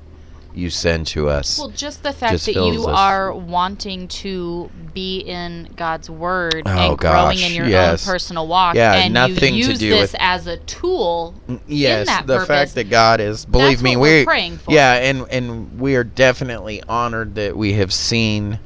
you 0.55 0.69
send 0.69 1.07
to 1.07 1.29
us 1.31 1.59
Well, 1.59 1.71
just 1.71 2.03
the 2.03 2.13
fact 2.13 2.33
just 2.33 2.45
that 2.47 2.57
you 2.57 2.83
us. 2.87 2.99
are 2.99 3.33
wanting 3.33 4.07
to 4.09 4.69
be 4.93 5.21
in 5.21 5.71
God's 5.77 6.11
Word 6.11 6.65
Oh, 6.67 6.71
and 6.91 6.99
growing 6.99 7.39
gosh, 7.39 7.49
in 7.49 7.55
your 7.57 7.65
yes. 7.65 8.07
own 8.07 8.13
personal 8.13 8.47
walk, 8.47 8.75
Yeah, 8.75 8.93
and 8.97 9.15
nothing 9.15 9.35
to 9.39 9.51
you 9.53 9.69
use 9.69 9.79
do 9.79 9.89
this 9.89 10.13
with- 10.13 10.21
as 10.21 10.47
a 10.47 10.59
tool. 10.59 11.33
Mm, 11.49 11.61
yes 11.67 12.07
the 12.27 12.35
purpose, 12.35 12.49
fact 12.49 12.75
that 12.75 12.91
god 12.91 13.21
is 13.23 13.47
believe 13.47 13.81
me 13.83 13.97
we're 13.97 14.19
we 14.19 14.25
praying 14.27 14.59
for. 14.59 14.73
yeah 14.73 14.95
and 14.95 15.25
and 15.31 15.81
we 15.81 15.95
are 15.97 16.05
definitely 16.05 16.83
honored 16.87 17.35
that 17.37 17.57
we 17.57 17.73
have 17.75 17.91
seen 17.93 18.59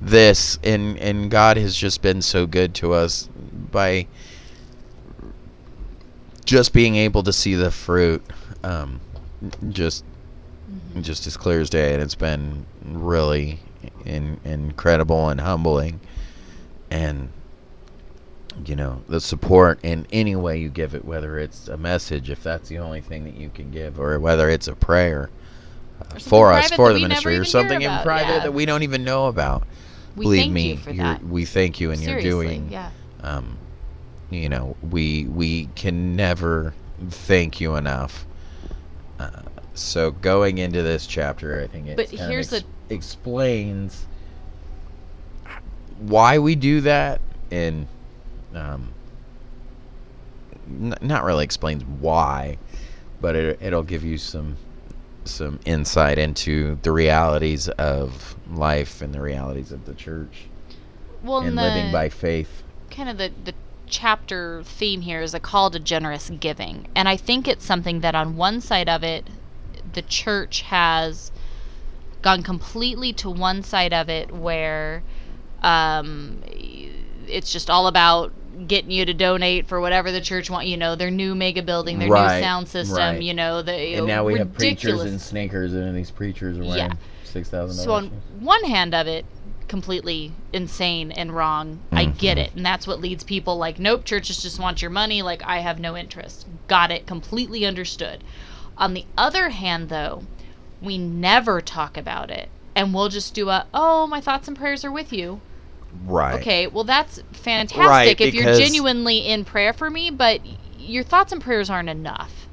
this 0.00 0.58
and 0.62 0.96
and 0.98 1.30
god 1.32 1.56
has 1.56 1.74
just 1.74 2.00
been 2.00 2.22
so 2.22 2.46
good 2.46 2.74
to 2.74 2.92
us 2.92 3.28
by 3.72 4.06
just 6.44 6.72
being 6.72 6.96
able 6.96 7.22
to 7.22 7.32
see 7.32 7.54
the 7.54 7.70
fruit 7.70 8.24
um 8.62 9.00
just 9.70 10.04
Mm-hmm. 10.70 11.02
just 11.02 11.26
as 11.26 11.36
clear 11.36 11.60
as 11.60 11.68
day 11.68 11.92
and 11.92 12.02
it's 12.02 12.14
been 12.14 12.64
really 12.82 13.60
in, 14.06 14.40
incredible 14.44 15.28
and 15.28 15.38
humbling 15.38 16.00
and 16.90 17.34
you 18.64 18.74
know 18.74 19.02
the 19.08 19.20
support 19.20 19.78
in 19.82 20.06
any 20.10 20.34
way 20.36 20.58
you 20.58 20.70
give 20.70 20.94
it 20.94 21.04
whether 21.04 21.38
it's 21.38 21.68
a 21.68 21.76
message 21.76 22.30
if 22.30 22.42
that's 22.42 22.68
the 22.70 22.78
only 22.78 23.02
thing 23.02 23.24
that 23.24 23.34
you 23.34 23.50
can 23.50 23.70
give 23.70 24.00
or 24.00 24.18
whether 24.20 24.48
it's 24.48 24.68
a 24.68 24.74
prayer 24.74 25.30
uh, 26.00 26.18
for 26.18 26.50
us 26.52 26.70
for 26.72 26.92
the 26.94 27.00
ministry 27.00 27.36
or 27.36 27.44
something 27.44 27.82
in 27.82 28.00
private 28.00 28.28
yeah. 28.32 28.38
that 28.40 28.52
we 28.54 28.64
don't 28.64 28.82
even 28.82 29.04
know 29.04 29.26
about 29.26 29.66
We 30.16 30.24
believe 30.24 30.40
thank 30.44 30.52
me 30.52 30.70
you 30.72 30.76
for 30.78 30.92
that. 30.94 31.22
we 31.22 31.44
thank 31.44 31.80
you 31.80 31.90
and 31.90 32.00
Seriously, 32.00 32.30
you're 32.30 32.42
doing 32.44 32.68
yeah. 32.70 32.90
um, 33.20 33.58
you 34.34 34.48
know, 34.48 34.76
we 34.90 35.26
we 35.26 35.66
can 35.74 36.16
never 36.16 36.74
thank 37.08 37.60
you 37.60 37.76
enough. 37.76 38.26
Uh, 39.18 39.30
so 39.74 40.10
going 40.10 40.58
into 40.58 40.82
this 40.82 41.06
chapter, 41.06 41.60
I 41.62 41.66
think 41.66 41.88
it 41.88 41.96
But 41.96 42.08
here's 42.10 42.52
ex- 42.52 42.64
the- 42.88 42.94
explains 42.94 44.06
why 46.00 46.38
we 46.38 46.54
do 46.54 46.80
that, 46.82 47.20
and 47.50 47.86
um, 48.54 48.92
n- 50.68 50.94
not 51.00 51.24
really 51.24 51.44
explains 51.44 51.84
why, 51.84 52.58
but 53.20 53.34
it, 53.36 53.58
it'll 53.62 53.82
give 53.82 54.04
you 54.04 54.18
some 54.18 54.56
some 55.26 55.58
insight 55.64 56.18
into 56.18 56.78
the 56.82 56.92
realities 56.92 57.68
of 57.70 58.36
life 58.52 59.00
and 59.00 59.14
the 59.14 59.20
realities 59.20 59.72
of 59.72 59.86
the 59.86 59.94
church 59.94 60.42
Well, 61.22 61.38
and 61.38 61.56
the, 61.56 61.62
living 61.62 61.90
by 61.90 62.10
faith. 62.10 62.62
kind 62.90 63.08
of 63.08 63.16
the 63.16 63.32
the 63.44 63.54
chapter 63.94 64.62
theme 64.64 65.02
here 65.02 65.22
is 65.22 65.34
a 65.34 65.40
call 65.40 65.70
to 65.70 65.78
generous 65.78 66.28
giving, 66.40 66.88
and 66.96 67.08
I 67.08 67.16
think 67.16 67.46
it's 67.46 67.64
something 67.64 68.00
that 68.00 68.16
on 68.16 68.36
one 68.36 68.60
side 68.60 68.88
of 68.88 69.04
it, 69.04 69.28
the 69.92 70.02
church 70.02 70.62
has 70.62 71.30
gone 72.20 72.42
completely 72.42 73.12
to 73.12 73.30
one 73.30 73.62
side 73.62 73.92
of 73.92 74.08
it 74.08 74.32
where 74.32 75.04
um, 75.62 76.42
it's 77.28 77.52
just 77.52 77.70
all 77.70 77.86
about 77.86 78.32
getting 78.66 78.90
you 78.90 79.04
to 79.04 79.14
donate 79.14 79.66
for 79.66 79.80
whatever 79.80 80.10
the 80.10 80.20
church 80.20 80.48
want 80.50 80.66
you 80.66 80.76
know 80.76 80.96
their 80.96 81.10
new 81.10 81.34
mega 81.34 81.62
building 81.62 81.98
their 81.98 82.08
Right, 82.08 82.38
new 82.38 82.42
sound 82.42 82.68
system 82.68 82.96
right. 82.96 83.22
you 83.22 83.34
know 83.34 83.62
the 83.62 83.74
And 83.74 84.06
now 84.06 84.24
we 84.24 84.38
have 84.38 84.52
preachers 84.54 85.02
and 85.02 85.20
sneakers, 85.20 85.72
and 85.72 85.96
these 85.96 86.10
preachers 86.10 86.58
are 86.58 86.64
wearing 86.64 86.90
Yeah. 86.90 86.92
six 87.22 87.48
thousand 87.48 87.76
so 87.84 87.92
on 87.92 88.08
one 88.40 88.64
hand 88.64 88.92
of 88.94 89.06
it 89.06 89.24
completely 89.68 90.32
insane 90.52 91.10
and 91.12 91.34
wrong. 91.34 91.80
I 91.92 92.06
get 92.06 92.38
it. 92.38 92.50
Mm-hmm. 92.50 92.58
And 92.58 92.66
that's 92.66 92.86
what 92.86 93.00
leads 93.00 93.24
people 93.24 93.56
like 93.56 93.78
nope 93.78 94.04
churches 94.04 94.42
just 94.42 94.58
want 94.58 94.82
your 94.82 94.90
money. 94.90 95.22
Like 95.22 95.42
i 95.44 95.58
have 95.58 95.78
no 95.78 95.96
interest. 95.96 96.46
Got 96.68 96.90
it. 96.90 97.06
Completely 97.06 97.64
understood. 97.64 98.22
On 98.76 98.94
the 98.94 99.06
other 99.16 99.50
hand 99.50 99.88
though 99.88 100.24
we 100.80 100.98
never 100.98 101.60
talk 101.60 101.96
about 101.96 102.30
it. 102.30 102.48
And 102.76 102.92
we'll 102.92 103.08
just 103.08 103.34
do 103.34 103.48
a 103.48 103.66
oh 103.72 104.06
my 104.06 104.20
thoughts 104.20 104.48
and 104.48 104.56
prayers 104.56 104.84
are 104.84 104.92
with 104.92 105.12
you. 105.12 105.40
Right. 106.06 106.40
okay 106.40 106.66
well 106.66 106.82
that's 106.82 107.22
fantastic 107.32 108.18
Right, 108.18 108.20
if 108.20 108.34
you're 108.34 108.54
genuinely 108.54 109.18
in 109.18 109.44
prayer 109.44 109.72
for 109.72 109.88
me 109.88 110.10
but 110.10 110.40
your 110.76 111.04
thoughts 111.04 111.32
and 111.32 111.40
prayers 111.40 111.70
aren't 111.70 111.88
enough. 111.88 112.48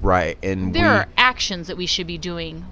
Right. 0.00 0.36
And 0.42 0.74
there 0.74 0.90
we, 0.90 0.96
are 0.96 1.08
actions 1.16 1.66
that 1.68 1.76
we 1.76 1.86
should 1.86 2.06
be 2.06 2.18
doing 2.18 2.66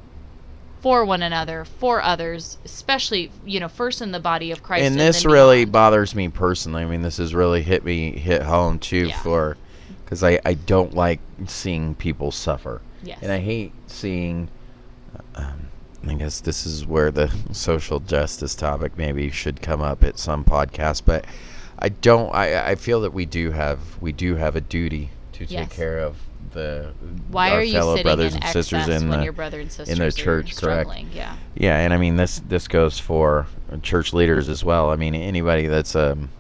for 0.83 1.05
one 1.05 1.23
another, 1.23 1.65
for 1.65 2.03
others, 2.03 2.59
especially 2.65 3.31
you 3.47 3.61
know 3.61 3.69
first 3.69 4.03
in 4.03 4.11
the 4.13 4.21
body 4.21 4.51
of 4.51 4.63
Christ. 4.63 4.83
and 4.85 4.93
and 4.95 5.01
this 5.01 5.25
really 5.25 5.65
bothers 5.65 6.15
me 6.15 6.29
personally. 6.29 6.83
I 6.83 6.87
mean, 6.87 7.03
this 7.03 7.17
has 7.19 7.35
really 7.35 7.63
hit 7.63 7.85
me 7.85 8.11
hit 8.19 8.43
home 8.43 8.79
too 8.79 9.07
Yeah. 9.07 9.19
for 9.23 9.57
because 10.05 10.23
I 10.25 10.41
I 10.45 10.55
don't 10.55 10.93
like 10.95 11.21
seeing 11.47 11.95
people 11.95 12.33
suffer, 12.33 12.83
yes. 13.03 13.19
and 13.23 13.33
I 13.33 13.39
hate 13.39 13.73
seeing. 13.87 14.49
Um, 15.37 15.69
I 16.07 16.15
guess 16.15 16.41
this 16.41 16.67
is 16.67 16.85
where 16.85 17.13
the 17.13 17.31
social 17.53 18.01
justice 18.01 18.57
topic 18.57 18.99
maybe 18.99 19.31
should 19.31 19.63
come 19.63 19.81
up 19.81 20.03
at 20.03 20.19
some 20.19 20.45
podcast, 20.45 21.03
but 21.07 21.25
I 21.79 21.91
don't. 21.91 22.35
I 22.35 22.71
I 22.71 22.75
feel 22.75 23.01
that 23.03 23.13
we 23.13 23.25
do 23.25 23.53
have 23.53 23.79
we 24.03 24.11
do 24.11 24.35
have 24.35 24.57
a 24.57 24.61
duty 24.61 25.11
to 25.35 25.41
take 25.47 25.51
Yes. 25.51 25.73
care 25.73 25.99
of 26.01 26.17
the 26.53 26.93
Why 27.31 27.51
our 27.51 27.59
are 27.59 27.63
you 27.63 27.73
fellow 27.73 27.97
sitting 27.97 28.05
brothers 28.05 28.35
in 28.35 28.43
and 28.43 28.53
sisters 28.53 28.89
in 28.89 29.09
the 29.09 29.23
your 29.23 29.33
brother 29.33 29.61
and 29.61 29.71
sisters 29.71 29.99
in 29.99 30.05
the 30.05 30.13
church, 30.13 30.57
correct? 30.57 30.91
Yeah. 31.13 31.37
Yeah, 31.55 31.79
and 31.79 31.93
I 31.93 31.99
mean 31.99 32.17
this 32.17 32.41
this 32.49 32.69
goes 32.69 32.99
for 32.99 33.47
church 33.83 34.13
leaders 34.13 34.49
as 34.49 34.65
well. 34.65 34.91
I 34.91 34.97
mean 34.97 35.15
anybody 35.15 35.67
that's 35.67 35.95
um 35.97 36.31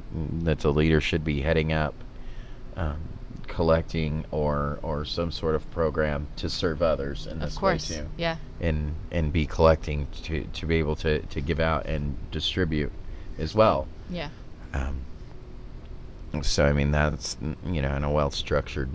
that's 0.42 0.64
a 0.64 0.71
leader 0.71 1.00
should 1.00 1.25
be 1.25 1.40
heading 1.40 1.73
up 1.73 1.95
um, 2.76 2.97
collecting 3.47 4.25
or 4.31 4.78
or 4.83 5.04
some 5.04 5.31
sort 5.31 5.54
of 5.54 5.71
program 5.71 6.26
to 6.37 6.49
serve 6.49 6.83
others 6.83 7.26
in 7.26 7.38
this 7.38 7.54
Of 7.54 7.61
course. 7.61 7.90
way 7.90 7.97
too. 7.97 8.07
Yeah. 8.16 8.37
And 8.61 8.95
and 9.11 9.33
be 9.33 9.47
collecting 9.47 10.07
to 10.25 10.45
to 10.45 10.66
be 10.66 10.76
able 10.76 10.97
to 10.97 11.21
to 11.21 11.40
give 11.40 11.61
out 11.61 11.87
and 11.87 12.16
distribute 12.31 12.92
as 13.38 13.54
well. 13.54 13.87
Yeah. 14.11 14.28
Um, 14.75 15.02
so 16.42 16.64
I 16.64 16.73
mean 16.73 16.90
that's 16.92 17.37
you 17.66 17.83
know 17.83 17.95
in 17.95 18.04
a 18.04 18.11
well 18.11 18.31
structured 18.31 18.88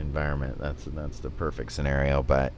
environment 0.00 0.58
that's 0.58 0.84
that's 0.84 1.20
the 1.20 1.30
perfect 1.30 1.72
scenario, 1.72 2.22
but 2.22 2.52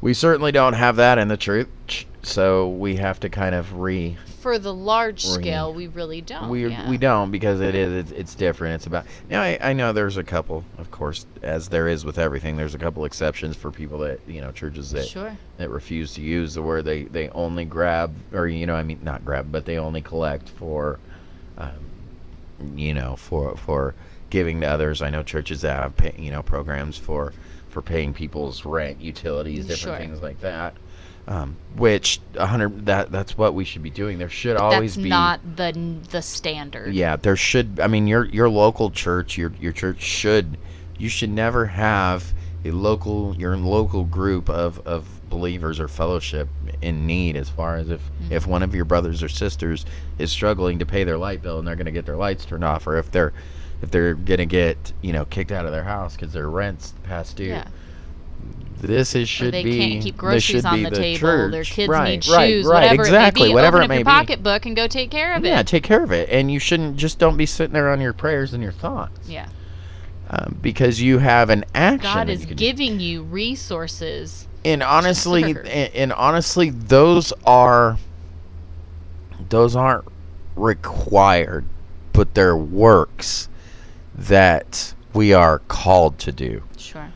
we 0.00 0.12
certainly 0.12 0.52
don't 0.52 0.74
have 0.74 0.96
that 0.96 1.16
in 1.18 1.28
the 1.28 1.36
church. 1.36 2.06
So 2.22 2.68
we 2.68 2.96
have 2.96 3.20
to 3.20 3.28
kind 3.28 3.54
of 3.54 3.78
re 3.78 4.16
For 4.40 4.58
the 4.58 4.72
large 4.72 5.24
Re- 5.24 5.30
scale, 5.30 5.72
we 5.74 5.86
really 5.88 6.20
don't. 6.20 6.48
we 6.48 6.66
yeah. 6.68 6.88
we 6.88 6.96
don't 6.98 7.30
because 7.30 7.60
it 7.60 7.74
is 7.74 7.92
it's, 7.92 8.10
it's 8.12 8.34
different. 8.34 8.76
It's 8.76 8.86
about 8.86 9.06
now. 9.28 9.42
I, 9.42 9.58
I 9.60 9.72
know 9.74 9.92
there's 9.92 10.16
a 10.16 10.24
couple, 10.24 10.64
of 10.78 10.90
course, 10.90 11.26
as 11.42 11.68
there 11.68 11.86
is 11.88 12.04
with 12.04 12.18
everything. 12.18 12.56
There's 12.56 12.74
a 12.74 12.78
couple 12.78 13.04
exceptions 13.04 13.56
for 13.56 13.70
people 13.70 13.98
that 14.00 14.20
you 14.26 14.40
know 14.40 14.52
churches 14.52 14.90
that 14.92 15.06
Sure. 15.06 15.36
that 15.58 15.68
refuse 15.70 16.14
to 16.14 16.22
use 16.22 16.54
the 16.54 16.62
word 16.62 16.84
they 16.86 17.04
they 17.04 17.28
only 17.30 17.64
grab 17.66 18.14
or 18.32 18.46
you 18.46 18.66
know 18.66 18.74
I 18.74 18.82
mean 18.82 19.00
not 19.02 19.24
grab 19.24 19.52
but 19.52 19.64
they 19.66 19.78
only 19.78 20.00
collect 20.02 20.48
for, 20.48 20.98
um, 21.58 21.90
you 22.74 22.94
know 22.94 23.16
for 23.16 23.56
for 23.56 23.94
giving 24.34 24.60
to 24.62 24.66
others. 24.66 25.00
I 25.00 25.10
know 25.10 25.22
churches 25.22 25.60
that 25.60 25.80
have 25.80 25.96
pay, 25.96 26.12
you 26.18 26.32
know 26.32 26.42
programs 26.42 26.98
for 26.98 27.32
for 27.68 27.80
paying 27.80 28.12
people's 28.12 28.64
rent, 28.64 29.00
utilities, 29.00 29.60
different 29.66 29.78
Sure. 29.80 29.96
things 29.96 30.20
like 30.22 30.40
that. 30.40 30.76
Um, 31.28 31.56
which 31.76 32.20
a 32.34 32.44
hundred 32.46 32.84
that 32.86 33.12
that's 33.12 33.38
what 33.38 33.54
we 33.54 33.64
should 33.64 33.82
be 33.84 33.90
doing. 33.90 34.18
There 34.18 34.28
should 34.28 34.56
But 34.56 34.62
always 34.64 34.96
that's 34.96 35.04
be 35.04 35.08
not 35.08 35.40
the 35.56 35.72
the 36.10 36.20
standard. 36.20 36.92
yeah, 36.92 37.14
there 37.16 37.36
should. 37.36 37.78
I 37.80 37.86
mean, 37.86 38.08
your 38.08 38.24
your 38.26 38.50
local 38.50 38.90
church, 38.90 39.38
your 39.38 39.52
your 39.60 39.72
church 39.72 40.02
should. 40.02 40.58
You 40.98 41.08
should 41.08 41.30
never 41.30 41.66
have 41.66 42.34
a 42.64 42.72
local 42.72 43.34
your 43.38 43.56
local 43.56 44.02
group 44.04 44.50
of 44.50 44.80
of 44.86 45.06
believers 45.30 45.78
or 45.80 45.86
fellowship 45.88 46.48
in 46.82 47.06
need. 47.06 47.36
As 47.36 47.48
far 47.48 47.76
as 47.76 47.88
if 47.88 48.02
if 48.30 48.46
one 48.48 48.62
of 48.64 48.74
your 48.74 48.84
brothers 48.84 49.22
or 49.22 49.28
sisters 49.28 49.86
is 50.18 50.30
struggling 50.32 50.78
to 50.80 50.86
pay 50.86 51.04
their 51.04 51.18
light 51.18 51.40
bill 51.40 51.58
and 51.58 51.66
they're 51.66 51.76
going 51.76 51.86
to 51.86 51.92
get 51.92 52.04
their 52.04 52.16
lights 52.16 52.44
turned 52.44 52.64
off, 52.64 52.86
or 52.86 52.98
if 52.98 53.10
they're 53.12 53.32
if 53.84 53.90
they're 53.90 54.14
going 54.14 54.38
to 54.38 54.46
get 54.46 54.92
you 55.02 55.12
know 55.12 55.24
kicked 55.26 55.52
out 55.52 55.66
of 55.66 55.72
their 55.72 55.84
house 55.84 56.16
because 56.16 56.32
their 56.32 56.50
rent's 56.50 56.92
past 57.04 57.36
due. 57.36 57.44
Yeah. 57.44 57.68
This 58.80 59.14
is 59.14 59.22
Or 59.22 59.26
should 59.26 59.54
they 59.54 59.62
be. 59.62 59.78
They 59.78 59.88
can't 59.88 60.02
keep 60.02 60.16
groceries 60.16 60.64
on 60.64 60.82
the, 60.82 60.90
the 60.90 60.96
table. 60.96 61.50
Their 61.50 61.64
kids 61.64 61.88
right, 61.88 62.10
need 62.20 62.26
right, 62.28 62.48
shoes. 62.50 62.66
right, 62.66 62.82
whatever 62.82 63.02
exactly. 63.02 63.42
it 63.42 63.44
may 63.44 63.50
be. 63.50 63.54
Whatever 63.54 63.76
Open 63.78 63.84
it 63.84 63.88
may 63.88 63.94
your 63.96 64.04
be. 64.04 64.10
pocketbook 64.10 64.66
and 64.66 64.76
go 64.76 64.86
take 64.86 65.10
care 65.10 65.34
of 65.34 65.44
Yeah, 65.44 65.60
it. 65.60 65.66
take 65.66 65.84
care 65.84 66.02
of 66.02 66.12
it, 66.12 66.28
and 66.28 66.50
you 66.50 66.58
shouldn't 66.58 66.96
just 66.96 67.18
don't 67.18 67.36
be 67.38 67.46
sitting 67.46 67.72
there 67.72 67.90
on 67.90 68.00
your 68.00 68.12
prayers 68.12 68.52
and 68.52 68.62
your 68.62 68.72
thoughts. 68.72 69.26
yeah. 69.28 69.48
um, 70.28 70.58
because 70.60 71.00
you 71.00 71.18
have 71.18 71.48
an 71.50 71.64
action. 71.74 72.00
God 72.02 72.28
is 72.28 72.44
you 72.44 72.54
giving 72.54 73.00
you 73.00 73.22
resources. 73.22 74.48
and 74.66 74.82
honestly, 74.82 75.42
and, 75.44 75.66
and 75.66 76.12
honestly, 76.12 76.68
those 76.70 77.32
are 77.46 77.96
those 79.48 79.74
aren't 79.76 80.04
required, 80.56 81.64
but 82.12 82.34
they're 82.34 82.56
works 82.56 83.48
that 84.14 84.94
we 85.12 85.32
are 85.32 85.60
called 85.60 86.18
to 86.20 86.32
do. 86.32 86.62
Sure. 86.76 87.12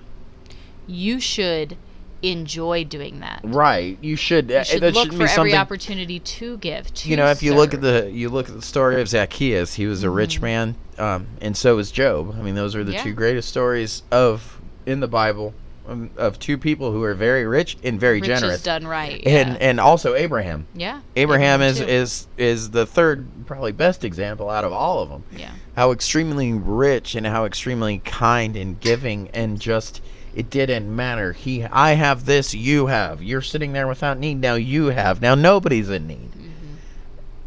You 0.87 1.21
should 1.21 1.76
enjoy 2.23 2.85
doing 2.85 3.21
that. 3.21 3.40
Right. 3.45 3.99
You 4.00 4.17
should. 4.17 4.50
You 4.50 4.64
should 4.64 4.83
that 4.83 4.95
look 4.95 5.12
should 5.12 5.14
for 5.14 5.26
be 5.26 5.31
every 5.33 5.57
opportunity 5.57 6.19
to 6.19 6.59
give. 6.59 6.93
To 6.95 7.09
you 7.09 7.17
know, 7.17 7.26
if 7.26 7.43
you 7.43 7.55
look 7.55 7.75
at 7.75 7.81
the 7.81 8.11
you 8.12 8.28
look 8.28 8.49
at 8.49 8.55
the 8.55 8.62
story 8.62 9.00
of 9.00 9.09
Zacchaeus, 9.09 9.75
he 9.75 9.87
was 9.87 10.02
a 10.02 10.11
rich 10.11 10.40
man, 10.40 10.75
um, 10.99 11.26
and 11.40 11.57
so 11.57 11.76
was 11.76 11.90
Job. 11.90 12.35
I 12.37 12.43
mean, 12.43 12.55
those 12.55 12.75
are 12.75 12.83
the 12.85 12.93
Yeah. 12.93 13.05
two 13.05 13.12
greatest 13.12 13.49
stories 13.49 14.02
of 14.11 14.61
in 14.87 15.00
the 15.00 15.09
Bible 15.09 15.55
um, 15.88 16.11
of 16.16 16.38
two 16.38 16.59
people 16.59 16.92
who 16.92 17.02
are 17.02 17.14
very 17.14 17.47
rich 17.47 17.76
and 17.83 17.99
very 17.99 18.21
Rich 18.21 18.28
generous. 18.28 18.57
is 18.57 18.62
done 18.62 18.87
right. 18.87 19.23
and 19.26 19.50
yeah. 19.50 19.59
and 19.61 19.80
also 19.80 20.14
Abraham. 20.14 20.66
yeah. 20.75 21.00
Abraham 21.16 21.62
is 21.62 21.78
too. 21.78 21.85
is 21.87 22.26
is 22.37 22.71
the 22.71 22.87
third 22.87 23.26
probably 23.47 23.73
best 23.73 24.04
example 24.04 24.50
out 24.50 24.64
of 24.64 24.73
all 24.73 25.00
of 25.00 25.09
them. 25.09 25.25
Yeah. 25.35 25.50
How 25.76 25.92
extremely 25.92 26.52
rich 26.52 27.14
and 27.14 27.26
how 27.26 27.45
extremely 27.47 27.99
kind 28.00 28.57
and 28.57 28.79
giving 28.79 29.29
and 29.31 29.59
just 29.59 30.03
it 30.35 30.51
didn't 30.51 30.94
matter. 30.94 31.33
He 31.33 31.64
I 31.64 31.92
have 31.92 32.27
this, 32.27 32.55
you 32.55 32.87
have. 32.87 33.22
You're 33.22 33.42
sitting 33.42 33.72
there 33.72 33.88
without 33.88 34.18
need. 34.18 34.40
Now 34.40 34.55
you 34.55 34.87
have. 34.87 35.22
Now 35.22 35.35
nobody's 35.35 35.88
in 35.88 36.07
need. 36.07 36.31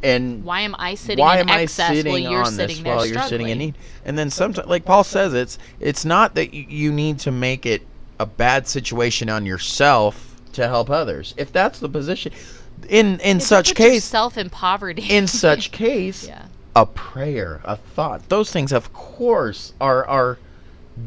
And 0.03 0.43
Why 0.43 0.61
am 0.61 0.75
I 0.79 0.95
sitting 0.95 1.21
why 1.23 1.39
in 1.39 1.47
am 1.47 1.55
I 1.55 1.65
sitting 1.67 2.11
while 2.11 2.19
you're 2.19 2.39
on 2.41 2.51
sitting 2.51 2.77
this 2.77 2.83
there 2.83 2.95
while 2.95 3.05
you're 3.05 3.21
sitting 3.21 3.49
in 3.49 3.57
need? 3.59 3.75
And 4.03 4.17
then 4.17 4.31
sometimes, 4.31 4.67
like 4.67 4.83
Paul 4.83 5.03
says, 5.03 5.35
it's 5.35 5.59
it's 5.79 6.05
not 6.05 6.33
that 6.35 6.55
you, 6.55 6.65
you 6.67 6.91
need 6.91 7.19
to 7.19 7.31
make 7.31 7.67
it 7.67 7.83
a 8.21 8.25
bad 8.25 8.67
situation 8.67 9.29
on 9.29 9.45
yourself 9.45 10.35
to 10.53 10.67
help 10.67 10.89
others. 10.91 11.33
If 11.37 11.51
that's 11.51 11.79
the 11.79 11.89
position, 11.89 12.31
in 12.87 13.19
in 13.21 13.37
If 13.37 13.43
such 13.43 13.73
case, 13.75 13.95
yourself 13.95 14.37
in 14.37 14.49
poverty. 14.49 15.01
in 15.09 15.25
such 15.27 15.71
case, 15.83 16.27
yeah. 16.27 16.45
a 16.75 16.85
prayer, 16.85 17.61
a 17.63 17.75
thought, 17.77 18.29
those 18.29 18.51
things, 18.51 18.71
of 18.71 18.93
course, 18.93 19.73
are 19.81 20.05
are 20.07 20.37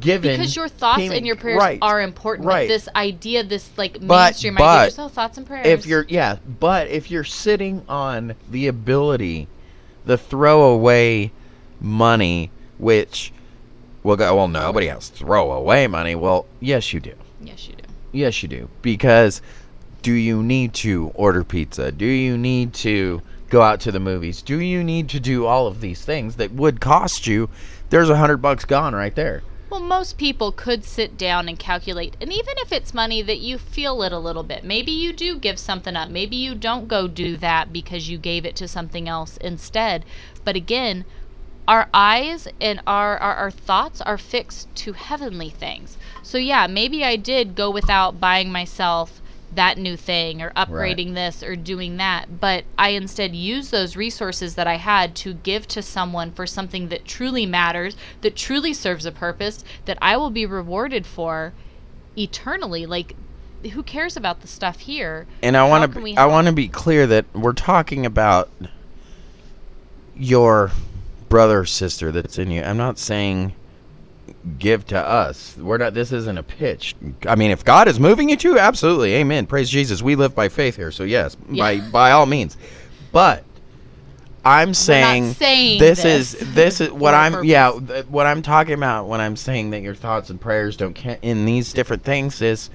given 0.01 0.33
Because 0.33 0.57
your 0.57 0.69
thoughts 0.69 0.99
payment- 0.99 1.19
and 1.19 1.27
your 1.27 1.37
prayers 1.37 1.59
right, 1.59 1.79
are 1.83 2.01
important. 2.01 2.49
right. 2.49 2.67
But 2.67 2.75
this 2.75 2.89
idea, 2.97 3.45
this 3.45 3.69
like 3.77 3.93
But- 4.01 4.25
mainstream 4.33 4.55
but 4.57 4.63
idea, 4.65 4.87
just, 4.89 4.99
oh, 4.99 5.09
thoughts 5.09 5.39
and 5.39 5.47
prayers. 5.47 5.67
if 5.67 5.87
you're 5.87 6.07
yeah 6.09 6.39
but 6.59 6.89
if 6.89 7.11
you're 7.11 7.23
sitting 7.23 7.83
on 7.89 8.35
the 8.51 8.67
ability 8.67 9.47
the 10.07 10.17
throwaway 10.19 11.31
money 11.81 12.51
which 12.79 13.31
well 14.05 14.17
go 14.17 14.37
well 14.37 14.47
nobody 14.47 14.87
has 14.87 15.09
throwaway 15.09 15.89
money. 15.89 16.15
Well 16.15 16.47
yes 16.61 16.93
you 16.93 17.01
do. 17.01 17.15
Yes, 17.41 17.67
you 17.67 17.75
do. 17.75 17.85
yes 18.13 18.43
you 18.43 18.49
do. 18.49 18.69
Because 18.83 19.43
do 20.03 20.13
you 20.13 20.43
need 20.43 20.75
to 20.75 21.11
order 21.15 21.43
pizza? 21.43 21.91
Do 21.91 22.07
you 22.07 22.39
need 22.39 22.75
to 22.75 23.23
go 23.49 23.63
out 23.63 23.81
to 23.81 23.93
the 23.93 24.01
movies? 24.01 24.43
Do 24.43 24.61
you 24.61 24.85
need 24.85 25.09
to 25.09 25.21
do 25.21 25.47
all 25.47 25.67
of 25.67 25.81
these 25.81 26.05
things 26.05 26.37
that 26.37 26.53
would 26.53 26.81
cost 26.81 27.27
you? 27.27 27.49
There's 27.91 28.11
a 28.11 28.17
hundred 28.17 28.39
bucks 28.39 28.65
gone 28.65 28.95
right 28.95 29.15
there. 29.15 29.43
Well, 29.71 29.81
most 29.81 30.19
people 30.19 30.53
could 30.53 30.85
sit 30.85 31.17
down 31.17 31.49
and 31.49 31.59
calculate, 31.59 32.17
and 32.21 32.33
even 32.33 32.55
if 32.59 32.71
it's 32.71 32.95
money 32.95 33.23
that 33.23 33.39
you 33.39 33.59
feel 33.59 34.03
it 34.03 34.13
a 34.13 34.19
little 34.19 34.43
bit, 34.43 34.63
maybe 34.63 34.93
you 34.93 35.13
do 35.13 35.37
give 35.37 35.59
something 35.59 35.97
up. 35.97 36.11
Maybe 36.11 36.37
you 36.37 36.55
don't 36.55 36.87
go 36.87 37.09
do 37.09 37.37
that 37.39 37.73
because 37.73 38.09
you 38.09 38.19
gave 38.19 38.45
it 38.45 38.57
to 38.57 38.69
something 38.69 39.09
else 39.09 39.37
instead. 39.39 40.05
But 40.45 40.55
again, 40.55 41.05
our 41.67 41.89
eyes 41.95 42.49
and 42.61 42.81
our, 42.87 43.17
our, 43.19 43.35
our 43.35 43.51
thoughts 43.51 44.01
are 44.03 44.19
fixed 44.19 44.75
to 44.77 44.93
heavenly 44.93 45.51
things. 45.51 45.97
So, 46.23 46.39
yeah, 46.39 46.67
maybe 46.67 47.05
I 47.05 47.17
did 47.17 47.55
go 47.55 47.71
without 47.71 48.21
buying 48.21 48.53
myself 48.53 49.23
that 49.55 49.79
new 49.79 49.97
thing 49.97 50.43
or 50.43 50.51
upgrading 50.51 51.15
this 51.15 51.43
or 51.43 51.57
doing 51.57 51.97
that, 51.97 52.41
but 52.41 52.65
I 52.77 52.91
instead 52.91 53.35
use 53.35 53.71
those 53.71 53.97
resources 53.97 54.57
that 54.57 54.67
I 54.67 54.77
had 54.77 55.15
to 55.17 55.35
give 55.35 55.69
to 55.69 55.83
someone 55.83 56.33
for 56.33 56.47
something 56.47 56.89
that 56.89 57.05
truly 57.05 57.47
matters, 57.47 57.97
that 58.23 58.37
truly 58.37 58.75
serves 58.75 59.07
a 59.07 59.13
purpose, 59.13 59.65
that 59.85 59.99
I 60.03 60.17
will 60.17 60.31
be 60.31 60.47
rewarded 60.47 61.07
for 61.07 61.53
eternally. 62.17 62.87
Like, 62.87 63.15
who 63.73 63.83
cares 63.83 64.17
about 64.17 64.41
the 64.41 64.49
stuff 64.49 64.81
here? 64.81 65.27
And 65.43 65.57
I 65.57 65.67
want 65.69 65.93
to 65.93 66.15
I 66.17 66.27
want 66.27 66.47
to 66.49 66.53
be 66.53 66.69
clear 66.69 67.07
that 67.07 67.25
we're 67.33 67.53
talking 67.53 68.05
about 68.05 68.51
your 70.17 70.71
brother 71.35 71.59
or 71.59 71.65
sister 71.65 72.13
that's 72.13 72.39
in 72.39 72.49
you. 72.49 72.63
I'm 72.63 72.77
not 72.77 72.97
saying 72.97 73.53
give 74.61 74.87
to 74.87 74.97
us. 74.97 75.57
We're 75.57 75.79
not 75.79 75.93
this 75.93 76.13
isn't 76.13 76.39
a 76.39 76.45
pitch. 76.45 76.95
I 77.27 77.35
mean, 77.35 77.51
if 77.51 77.65
God 77.65 77.89
is 77.89 77.99
moving 77.99 78.29
you 78.29 78.37
to, 78.37 78.57
absolutely. 78.57 79.15
Amen. 79.15 79.45
Praise 79.47 79.69
Jesus. 79.69 80.01
We 80.01 80.15
live 80.15 80.33
by 80.33 80.49
faith 80.49 80.77
here. 80.77 80.93
So 80.93 81.03
yes, 81.03 81.35
by 81.35 81.73
Yeah. 81.73 81.91
by 81.91 82.13
all 82.13 82.27
means. 82.27 82.57
But 83.11 83.43
I'm 84.45 84.75
saying, 84.75 85.33
saying 85.33 85.81
this, 85.81 86.05
this 86.05 86.39
is 86.39 86.55
this 86.55 86.81
is 86.81 86.93
what 86.93 87.15
I'm 87.15 87.43
yeah 87.43 87.73
th- 87.85 88.07
what 88.07 88.27
I'm 88.27 88.41
talking 88.41 88.75
about 88.75 89.09
when 89.09 89.21
I'm 89.21 89.35
saying 89.35 89.71
that 89.71 89.83
your 89.83 89.97
thoughts 89.97 90.31
and 90.31 90.41
prayers 90.41 90.77
don't 90.77 90.95
count 90.95 91.19
in 91.23 91.47
these 91.47 91.73
different 91.73 92.05
things 92.05 92.41
is 92.43 92.71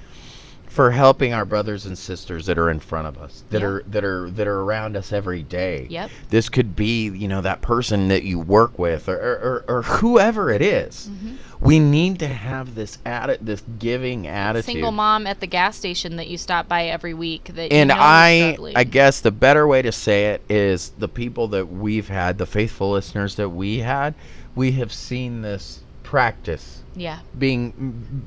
for 0.69 0.91
helping 0.91 1.33
our 1.33 1.45
brothers 1.45 1.87
and 1.87 1.97
sisters 1.97 2.45
that 2.45 2.57
are 2.57 2.69
in 2.69 2.79
front 2.79 3.07
of 3.07 3.17
us 3.17 3.43
that 3.49 3.63
are 3.63 3.83
that 3.87 4.03
are 4.03 4.29
that 4.29 4.47
are 4.47 4.61
around 4.61 4.95
us 4.95 5.11
every 5.11 5.41
day 5.41 5.87
Yep. 5.89 6.11
this 6.29 6.47
could 6.47 6.75
be 6.75 7.09
you 7.09 7.27
know 7.27 7.41
that 7.41 7.61
person 7.61 8.07
that 8.09 8.23
you 8.23 8.39
work 8.39 8.77
with 8.77 9.09
or 9.09 9.17
or, 9.17 9.65
or, 9.67 9.77
or 9.77 9.81
whoever 9.81 10.51
it 10.51 10.61
is. 10.61 11.09
Mm-hmm. 11.11 11.35
we 11.59 11.79
need 11.79 12.19
to 12.19 12.27
have 12.27 12.75
this 12.75 12.99
atti- 13.05 13.39
this 13.41 13.63
giving 13.79 14.27
attitude 14.27 14.65
Single 14.65 14.91
mom 14.91 15.25
at 15.25 15.39
the 15.39 15.47
gas 15.47 15.75
station 15.75 16.15
that 16.17 16.27
you 16.27 16.37
stop 16.37 16.67
by 16.67 16.85
every 16.85 17.15
week. 17.15 17.45
That 17.45 17.73
and 17.73 17.89
you 17.89 17.95
know 17.95 18.01
I. 18.01 18.57
I 18.75 18.83
guess 18.83 19.21
the 19.21 19.31
better 19.31 19.67
way 19.67 19.81
to 19.81 19.91
say 19.91 20.27
it 20.27 20.43
is 20.49 20.91
the 20.99 21.07
people 21.07 21.47
that 21.49 21.65
we've 21.65 22.07
had, 22.07 22.37
the 22.37 22.45
faithful 22.45 22.91
listeners 22.91 23.35
that 23.35 23.49
we 23.49 23.79
had, 23.79 24.13
we 24.55 24.73
have 24.73 24.93
seen 24.93 25.41
this 25.41 25.79
practice 26.03 26.78
yeah, 26.95 27.19
being 27.37 27.73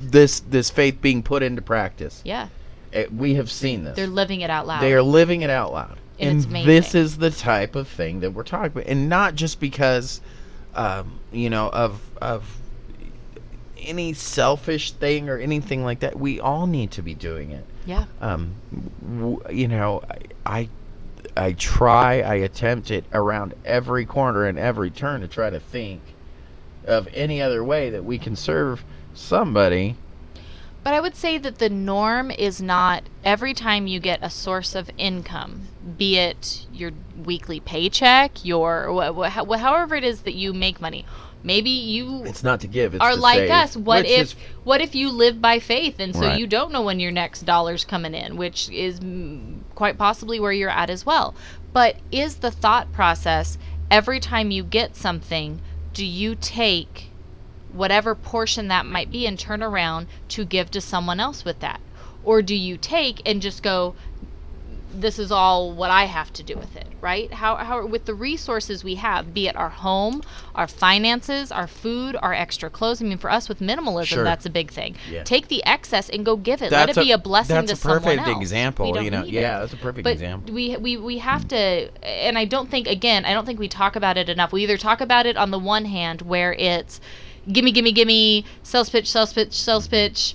this 0.00 0.40
this 0.40 0.70
faith 0.70 1.00
being 1.00 1.22
put 1.22 1.42
into 1.42 1.62
practice. 1.62 2.20
yeah, 2.24 2.48
Eh, 2.92 3.06
we 3.10 3.34
have 3.34 3.50
seen 3.50 3.84
this. 3.84 3.96
they're 3.96 4.06
living 4.06 4.40
it 4.42 4.50
out 4.50 4.66
loud. 4.66 4.80
They 4.82 4.92
are 4.92 5.02
living 5.02 5.42
it 5.42 5.50
out 5.50 5.72
loud. 5.72 5.98
And 6.18 6.44
And, 6.44 6.66
this 6.66 6.94
is 6.94 7.18
the 7.18 7.30
type 7.30 7.74
of 7.74 7.88
thing 7.88 8.20
that 8.20 8.32
we're 8.32 8.44
talking 8.44 8.72
about. 8.72 8.86
And 8.86 9.08
not 9.08 9.34
just 9.34 9.58
because, 9.60 10.20
um, 10.74 11.20
you 11.32 11.50
know, 11.50 11.68
of, 11.70 12.12
of 12.20 12.58
any 13.78 14.12
selfish 14.12 14.92
thing 14.92 15.28
or 15.28 15.38
anything 15.38 15.84
like 15.84 16.00
that. 16.00 16.18
We 16.18 16.38
all 16.38 16.66
need 16.66 16.92
to 16.92 17.02
be 17.02 17.14
doing 17.14 17.50
it. 17.50 17.66
yeah, 17.84 18.04
Um, 18.20 18.54
w- 19.02 19.40
you 19.50 19.66
know, 19.68 20.02
I, 20.46 20.68
I, 21.36 21.46
I 21.48 21.52
try, 21.54 22.20
I 22.20 22.34
attempt 22.36 22.90
it 22.90 23.06
around 23.12 23.54
every 23.64 24.04
corner 24.06 24.44
and 24.44 24.58
every 24.58 24.90
turn 24.90 25.20
to 25.22 25.28
try 25.28 25.50
to 25.50 25.58
think 25.60 26.14
of 26.86 27.08
any 27.14 27.40
other 27.40 27.62
way 27.64 27.90
that 27.90 28.04
we 28.04 28.18
can 28.18 28.36
serve 28.36 28.84
somebody. 29.14 29.96
But 30.84 30.94
I 30.94 31.00
would 31.00 31.14
say 31.14 31.38
that 31.38 31.58
the 31.58 31.68
norm 31.70 32.32
is 32.32 32.60
not 32.60 33.04
every 33.24 33.54
time 33.54 33.86
you 33.86 34.00
get 34.00 34.18
a 34.20 34.28
source 34.30 34.74
of 34.74 34.90
income, 34.98 35.68
be 35.96 36.18
it 36.18 36.66
your 36.72 36.90
weekly 37.24 37.60
paycheck, 37.60 38.44
your 38.44 38.88
wh- 38.92 39.28
wh- 39.28 39.58
however 39.60 39.94
it 39.94 40.02
is 40.02 40.22
that 40.22 40.34
you 40.34 40.52
make 40.52 40.80
money. 40.80 41.04
Maybe 41.44 41.70
you 41.70 42.24
It's 42.24 42.42
not 42.42 42.60
to 42.60 42.68
give, 42.68 42.94
it's 42.94 43.02
are 43.02 43.12
to 43.12 43.16
like 43.20 43.38
save, 43.38 43.50
us. 43.50 43.76
What 43.76 44.06
if 44.06 44.34
what 44.64 44.80
if 44.80 44.94
you 44.94 45.10
live 45.10 45.40
by 45.40 45.58
faith 45.60 45.96
and 46.00 46.14
so 46.14 46.22
Right. 46.22 46.38
you 46.38 46.46
don't 46.48 46.72
know 46.72 46.82
when 46.82 46.98
your 47.00 47.10
next 47.12 47.42
dollar's 47.42 47.84
coming 47.84 48.14
in, 48.14 48.36
which 48.36 48.68
is 48.70 49.00
quite 49.74 49.98
possibly 49.98 50.38
where 50.40 50.52
you're 50.52 50.70
at 50.70 50.90
as 50.90 51.06
well. 51.06 51.34
But 51.72 51.96
is 52.10 52.36
the 52.36 52.50
thought 52.50 52.92
process 52.92 53.56
every 53.90 54.20
time 54.20 54.50
you 54.50 54.62
get 54.64 54.96
something, 54.96 55.60
do 55.92 56.04
you 56.04 56.34
take 56.34 57.10
whatever 57.68 58.14
portion 58.14 58.68
that 58.68 58.86
might 58.86 59.10
be 59.10 59.26
and 59.26 59.38
turn 59.38 59.62
around 59.62 60.06
to 60.28 60.44
give 60.44 60.70
to 60.70 60.80
someone 60.80 61.20
else 61.20 61.44
with 61.44 61.60
that? 61.60 61.80
Or 62.22 62.42
do 62.42 62.54
you 62.54 62.76
take 62.76 63.20
and 63.26 63.42
just 63.42 63.62
go 63.62 63.94
this 64.92 65.18
is 65.18 65.32
all 65.32 65.72
what 65.72 65.90
I 65.90 66.04
have 66.04 66.32
to 66.34 66.42
do 66.42 66.54
with 66.56 66.76
it, 66.76 66.86
right? 67.00 67.32
How, 67.32 67.56
how 67.56 67.86
with 67.86 68.04
the 68.04 68.14
resources 68.14 68.84
we 68.84 68.96
have, 68.96 69.32
be 69.32 69.48
it 69.48 69.56
our 69.56 69.68
home, 69.70 70.22
our 70.54 70.66
finances, 70.68 71.50
our 71.50 71.66
food, 71.66 72.16
our 72.22 72.34
extra 72.34 72.68
clothes. 72.70 73.00
I 73.00 73.04
mean, 73.06 73.18
for 73.18 73.30
us 73.30 73.48
with 73.48 73.60
minimalism, 73.60 74.06
Sure. 74.06 74.24
that's 74.24 74.44
a 74.46 74.50
big 74.50 74.70
thing. 74.70 74.96
Yeah. 75.10 75.22
Take 75.24 75.48
the 75.48 75.64
excess 75.64 76.08
and 76.10 76.24
go 76.24 76.36
give 76.36 76.62
it. 76.62 76.70
Let 76.72 76.90
it 76.90 76.96
be 76.96 77.12
a, 77.12 77.18
blessing 77.18 77.56
that's 77.56 77.68
to 77.68 77.72
a 77.72 77.76
someone 77.76 78.02
perfect 78.02 78.28
else. 78.28 78.40
example. 78.40 79.02
You 79.02 79.10
know, 79.10 79.24
yeah, 79.24 79.56
it. 79.58 79.60
that's 79.60 79.72
a 79.72 79.76
perfect 79.76 80.04
But 80.04 80.12
example. 80.14 80.54
we 80.54 80.76
we 80.76 80.96
we 80.96 81.18
have 81.18 81.48
to, 81.48 81.56
and 82.02 82.36
I 82.36 82.44
don't 82.44 82.70
think 82.70 82.86
again, 82.86 83.24
I 83.24 83.32
don't 83.32 83.46
think 83.46 83.58
we 83.58 83.68
talk 83.68 83.96
about 83.96 84.16
it 84.18 84.28
enough. 84.28 84.52
We 84.52 84.62
either 84.62 84.76
talk 84.76 85.00
about 85.00 85.26
it 85.26 85.36
on 85.36 85.50
the 85.50 85.58
one 85.58 85.86
hand 85.86 86.22
where 86.22 86.52
it's 86.54 87.00
gimme, 87.50 87.72
gimme, 87.72 87.92
gimme, 87.92 88.44
sales 88.62 88.90
pitch, 88.90 89.10
sales 89.10 89.32
pitch, 89.32 89.52
sales 89.54 89.88
pitch. 89.88 90.34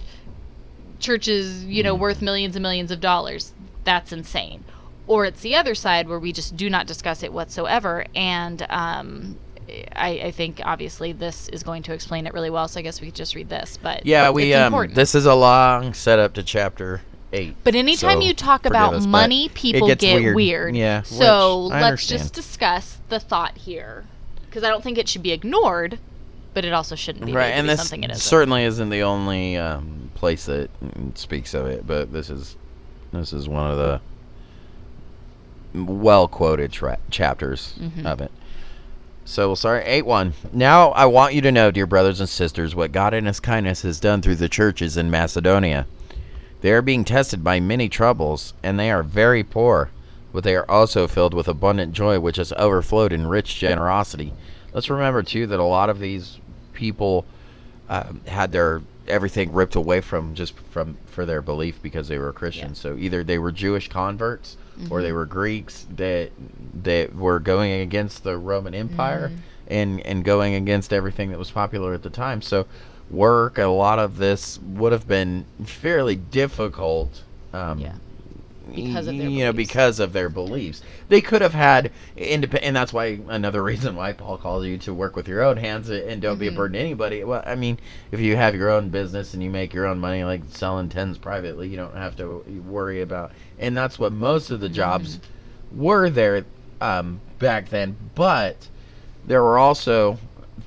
Churches, 1.00 1.64
you 1.64 1.84
know, 1.84 1.94
worth 1.94 2.24
millions 2.24 2.56
and 2.56 2.64
millions 2.64 2.90
of 2.90 3.00
dollars. 3.00 3.54
That's 3.88 4.12
insane. 4.12 4.66
Or 5.08 5.24
it's 5.24 5.40
the 5.40 5.56
other 5.56 5.74
side 5.74 6.10
where 6.10 6.20
we 6.20 6.34
just 6.34 6.58
do 6.58 6.70
not 6.70 6.88
discuss 6.88 7.24
it 7.24 7.32
whatsoever. 7.32 8.06
And 8.14 8.68
um, 8.70 9.38
I, 9.96 10.10
I 10.26 10.32
think 10.32 10.60
obviously 10.66 11.14
this 11.14 11.48
is 11.48 11.64
going 11.64 11.84
to 11.84 11.94
explain 11.94 12.28
it 12.28 12.34
really 12.34 12.50
well. 12.50 12.68
So 12.68 12.82
I 12.82 12.84
guess 12.84 13.00
we 13.00 13.08
could 13.08 13.16
just 13.16 13.34
read 13.34 13.48
this. 13.48 13.80
But 13.82 14.06
Yeah, 14.06 14.30
we 14.32 14.54
um 14.54 14.92
this 14.94 15.16
is 15.16 15.26
a 15.26 15.34
long 15.36 15.94
setup 15.94 16.34
to 16.34 16.44
chapter 16.44 17.00
8. 17.32 17.56
But 17.64 17.76
anytime 17.76 18.20
so 18.22 18.28
you 18.28 18.34
talk 18.34 18.66
about 18.66 18.94
us, 18.94 19.06
money, 19.06 19.48
people 19.54 19.88
get 19.88 20.02
weird. 20.02 20.36
weird. 20.36 20.76
Yeah, 20.76 21.04
So 21.04 21.62
let's 21.62 21.86
understand. 21.86 22.22
just 22.24 22.34
discuss 22.34 22.98
the 23.08 23.22
thought 23.22 23.58
here, 23.58 24.04
because 24.48 24.66
I 24.66 24.70
don't 24.70 24.84
think 24.84 24.98
it 24.98 25.08
should 25.08 25.24
be 25.24 25.32
ignored, 25.32 25.98
but 26.54 26.66
it 26.66 26.74
also 26.74 26.96
shouldn't 26.96 27.26
be. 27.26 27.32
right 27.32 27.52
and 27.52 27.70
this 27.70 27.80
something 27.80 28.04
it 28.04 28.12
isn't. 28.12 28.22
certainly 28.22 28.66
isn't 28.66 28.90
the 28.90 29.04
only 29.04 29.56
um, 29.56 30.12
place 30.16 30.46
that 30.48 30.70
speaks 31.16 31.54
of 31.54 31.68
it 31.68 31.88
but 31.88 32.12
this 32.12 32.30
is 32.30 32.58
this 33.12 33.34
is 33.34 33.48
one 33.50 33.70
of 33.72 33.78
the 33.78 34.02
well 35.74 36.28
quoted 36.28 36.72
tra- 36.72 36.98
chapters 37.12 37.76
Mhm. 37.80 38.06
of 38.06 38.22
it. 38.22 38.32
So 39.26 39.48
we'll 39.48 39.56
start 39.58 39.84
8-1 39.86 40.34
now 40.54 40.92
i 40.92 41.06
want 41.06 41.34
you 41.34 41.42
to 41.42 41.52
know 41.52 41.70
dear 41.70 41.86
brothers 41.86 42.22
and 42.22 42.30
sisters 42.30 42.74
what 42.74 42.94
god 42.94 43.14
in 43.14 43.26
his 43.26 43.42
kindness 43.42 43.82
has 43.82 44.00
done 44.00 44.22
through 44.22 44.38
the 44.38 44.48
churches 44.50 44.96
in 44.96 45.12
macedonia. 45.12 45.86
They 46.62 46.72
are 46.72 46.82
being 46.82 47.04
tested 47.04 47.44
by 47.44 47.60
many 47.60 47.90
troubles 47.90 48.54
and 48.64 48.80
they 48.80 48.90
are 48.90 49.04
very 49.04 49.44
poor 49.44 49.90
but 50.34 50.44
they 50.46 50.56
are 50.56 50.70
also 50.72 51.08
filled 51.08 51.34
with 51.34 51.48
abundant 51.50 51.92
joy 51.94 52.20
which 52.20 52.38
has 52.38 52.54
overflowed 52.58 53.12
in 53.12 53.28
rich 53.28 53.60
generosity. 53.60 54.34
Let's 54.74 54.90
remember 54.90 55.24
too 55.24 55.46
that 55.48 55.60
a 55.60 55.64
lot 55.64 55.90
of 55.90 56.00
these 56.00 56.40
people 56.74 57.26
um, 57.90 58.22
had 58.28 58.52
their 58.54 58.82
everything 59.08 59.52
ripped 59.54 59.76
away 59.76 60.02
from 60.02 60.34
just 60.36 60.54
from 60.72 60.98
for 61.06 61.26
their 61.26 61.42
belief 61.42 61.82
because 61.82 62.08
they 62.08 62.18
were 62.18 62.32
Christians. 62.34 62.80
So 62.80 62.96
either 62.98 63.24
they 63.24 63.38
were 63.40 63.52
Jewish 63.52 63.88
converts 63.88 64.58
or 64.92 65.02
they 65.02 65.12
were 65.12 65.26
Greeks 65.26 65.86
that 65.96 66.32
that 66.84 67.16
were 67.16 67.40
going 67.40 67.72
against 67.72 68.24
the 68.24 68.38
Roman 68.38 68.74
Empire 68.76 69.32
and 69.68 70.00
and 70.06 70.24
going 70.24 70.54
against 70.54 70.94
everything 70.94 71.30
that 71.32 71.40
was 71.40 71.52
popular 71.52 71.94
at 71.94 72.04
the 72.04 72.10
time. 72.10 72.42
So 72.42 72.68
work 73.10 73.58
a 73.58 73.66
lot 73.68 74.00
of 74.00 74.18
this 74.18 74.60
would 74.60 74.92
have 74.92 75.08
been 75.08 75.46
fairly 75.66 76.16
difficult. 76.16 77.24
Um, 77.54 77.80
Yeah. 77.80 77.96
Because 78.76 79.08
of 79.08 79.18
their 79.18 79.30
you 79.30 79.44
know 79.46 79.52
beliefs. 79.52 79.68
because 79.70 80.00
of 80.00 80.14
their 80.14 80.30
beliefs 80.30 80.82
they 81.10 81.22
could 81.22 81.42
have 81.42 81.54
had 81.54 81.92
independent 82.16 82.66
and 82.66 82.76
that's 82.76 82.94
why 82.94 83.20
another 83.28 83.64
reason 83.72 83.96
why 83.96 84.12
paul 84.14 84.38
calls 84.38 84.66
you 84.66 84.78
to 84.78 84.94
work 84.94 85.16
with 85.16 85.28
your 85.28 85.42
own 85.44 85.58
hands 85.58 85.90
and 85.90 86.22
don't 86.22 86.38
be 86.38 86.48
a 86.48 86.52
Mhm. 86.52 86.56
burden 86.56 86.74
to 86.74 86.80
anybody 86.80 87.24
well 87.24 87.44
i 87.46 87.56
mean 87.56 87.80
if 88.12 88.20
you 88.20 88.36
have 88.36 88.56
your 88.56 88.70
own 88.70 88.90
business 88.90 89.34
and 89.34 89.44
you 89.44 89.50
make 89.50 89.74
your 89.74 89.86
own 89.86 90.00
money 90.00 90.24
like 90.24 90.42
selling 90.50 90.90
tens 90.90 91.18
privately 91.18 91.68
you 91.70 91.78
don't 91.78 91.96
have 91.96 92.16
to 92.18 92.44
worry 92.68 93.02
about 93.02 93.32
and 93.60 93.76
that's 93.78 93.98
what 94.00 94.12
most 94.12 94.50
of 94.52 94.60
the 94.60 94.70
jobs 94.70 95.20
were 95.72 96.10
there 96.10 96.46
um, 96.82 97.22
back 97.40 97.70
then 97.70 97.96
but 98.16 98.68
there 99.26 99.44
were 99.44 99.58
also 99.58 100.18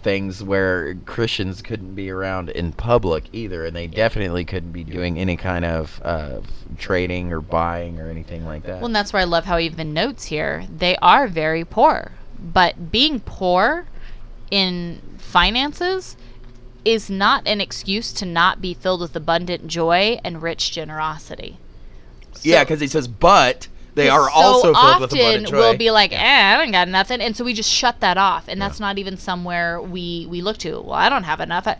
things 0.02 0.42
where 0.42 0.94
Christians 1.06 1.62
couldn't 1.62 1.94
be 1.94 2.10
around 2.10 2.50
in 2.50 2.72
public 2.72 3.24
either, 3.32 3.64
and 3.66 3.74
they 3.74 3.86
definitely 3.86 4.44
couldn't 4.44 4.72
be 4.72 4.84
doing 4.84 5.18
any 5.18 5.36
kind 5.36 5.64
of 5.64 6.00
uh, 6.04 6.40
trading 6.78 7.32
or 7.32 7.40
buying 7.40 8.00
or 8.00 8.08
anything 8.08 8.44
like 8.44 8.64
that. 8.64 8.76
Well, 8.76 8.86
and 8.86 8.96
that's 8.96 9.12
where 9.12 9.22
I 9.22 9.26
love 9.26 9.44
how 9.44 9.58
he 9.58 9.66
even 9.66 9.92
notes 9.92 10.26
here. 10.26 10.66
They 10.74 10.96
are 10.96 11.28
very 11.28 11.64
poor, 11.64 12.12
but 12.38 12.90
being 12.90 13.20
poor 13.20 13.86
in 14.50 15.00
finances 15.18 16.16
is 16.84 17.10
not 17.10 17.46
an 17.46 17.60
excuse 17.60 18.12
to 18.14 18.26
not 18.26 18.60
be 18.60 18.74
filled 18.74 19.00
with 19.00 19.14
abundant 19.14 19.66
joy 19.66 20.18
and 20.24 20.42
rich 20.42 20.70
generosity. 20.72 21.58
yeah, 22.42 22.64
because 22.64 22.80
he 22.80 22.86
says, 22.86 23.06
but 23.06 23.68
they 23.94 24.08
are 24.08 24.28
so 24.28 24.34
also 24.34 24.62
filled 24.62 24.76
often 24.76 25.00
with 25.02 25.12
abundant 25.12 25.48
joy. 25.48 25.58
we'll 25.58 25.76
be 25.76 25.90
like, 25.90 26.12
eh, 26.12 26.54
I 26.54 26.56
don't 26.56 26.72
got 26.72 26.88
nothing, 26.88 27.20
and 27.20 27.36
so 27.36 27.44
we 27.44 27.52
just 27.52 27.70
shut 27.70 28.00
that 28.00 28.16
off, 28.16 28.48
and 28.48 28.60
that's 28.60 28.80
not 28.80 28.98
even 28.98 29.16
somewhere 29.16 29.80
we 29.80 30.26
we 30.28 30.40
look 30.40 30.58
to. 30.58 30.80
Well, 30.80 30.92
I 30.92 31.08
don't 31.08 31.24
have 31.24 31.40
enough. 31.40 31.66
I, 31.66 31.78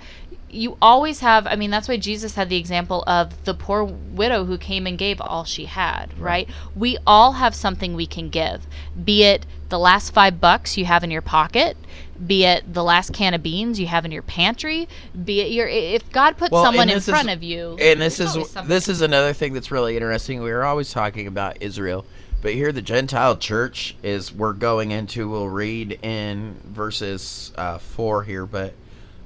you 0.50 0.76
always 0.82 1.20
have. 1.20 1.46
I 1.46 1.56
mean, 1.56 1.70
that's 1.70 1.88
why 1.88 1.96
Jesus 1.96 2.34
had 2.34 2.48
the 2.48 2.56
example 2.56 3.04
of 3.06 3.44
the 3.44 3.54
poor 3.54 3.84
widow 3.84 4.44
who 4.44 4.58
came 4.58 4.86
and 4.86 4.98
gave 4.98 5.20
all 5.20 5.44
she 5.44 5.66
had. 5.66 6.18
Right? 6.18 6.48
We 6.74 6.98
all 7.06 7.32
have 7.32 7.54
something 7.54 7.94
we 7.94 8.06
can 8.06 8.28
give, 8.28 8.66
be 9.04 9.24
it 9.24 9.46
the 9.70 9.78
last 9.78 10.12
five 10.12 10.40
bucks 10.40 10.76
you 10.76 10.84
have 10.84 11.02
in 11.02 11.10
your 11.10 11.22
pocket. 11.22 11.76
Be 12.24 12.44
it 12.44 12.70
the 12.72 12.84
last 12.84 13.14
can 13.14 13.32
of 13.32 13.42
beans 13.42 13.80
you 13.80 13.86
have 13.86 14.04
in 14.04 14.10
your 14.12 14.22
pantry, 14.22 14.86
be 15.24 15.40
it 15.40 15.50
your 15.52 15.66
if 15.66 16.10
God 16.12 16.36
put 16.36 16.52
Well, 16.52 16.62
someone 16.64 16.90
in 16.90 16.98
is- 16.98 17.08
front 17.08 17.30
of 17.30 17.42
you, 17.42 17.78
and 17.80 17.98
this 18.00 18.20
is 18.20 18.36
this 18.66 18.88
is 18.88 19.00
another 19.00 19.32
thing 19.32 19.54
that's 19.54 19.70
really 19.70 19.96
interesting. 19.96 20.42
We 20.42 20.50
were 20.52 20.64
always 20.64 20.92
talking 20.92 21.26
about 21.26 21.56
Israel, 21.62 22.04
but 22.42 22.52
here 22.52 22.72
the 22.72 22.82
Gentile 22.82 23.38
church 23.38 23.96
is 24.02 24.34
we're 24.34 24.52
going 24.52 24.90
into. 24.90 25.30
We'll 25.30 25.48
read 25.48 25.98
in 26.02 26.60
verses 26.66 27.52
uh, 27.56 27.78
four 27.78 28.22
here, 28.24 28.44
but 28.44 28.74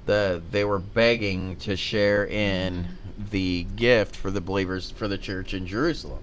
the 0.06 0.40
they 0.52 0.64
were 0.64 0.78
begging 0.78 1.56
to 1.56 1.76
share 1.76 2.26
in 2.28 2.86
the 3.30 3.66
gift 3.74 4.14
for 4.14 4.30
the 4.30 4.40
believers 4.40 4.92
for 4.92 5.08
the 5.08 5.18
church 5.18 5.52
in 5.52 5.66
Jerusalem. 5.66 6.22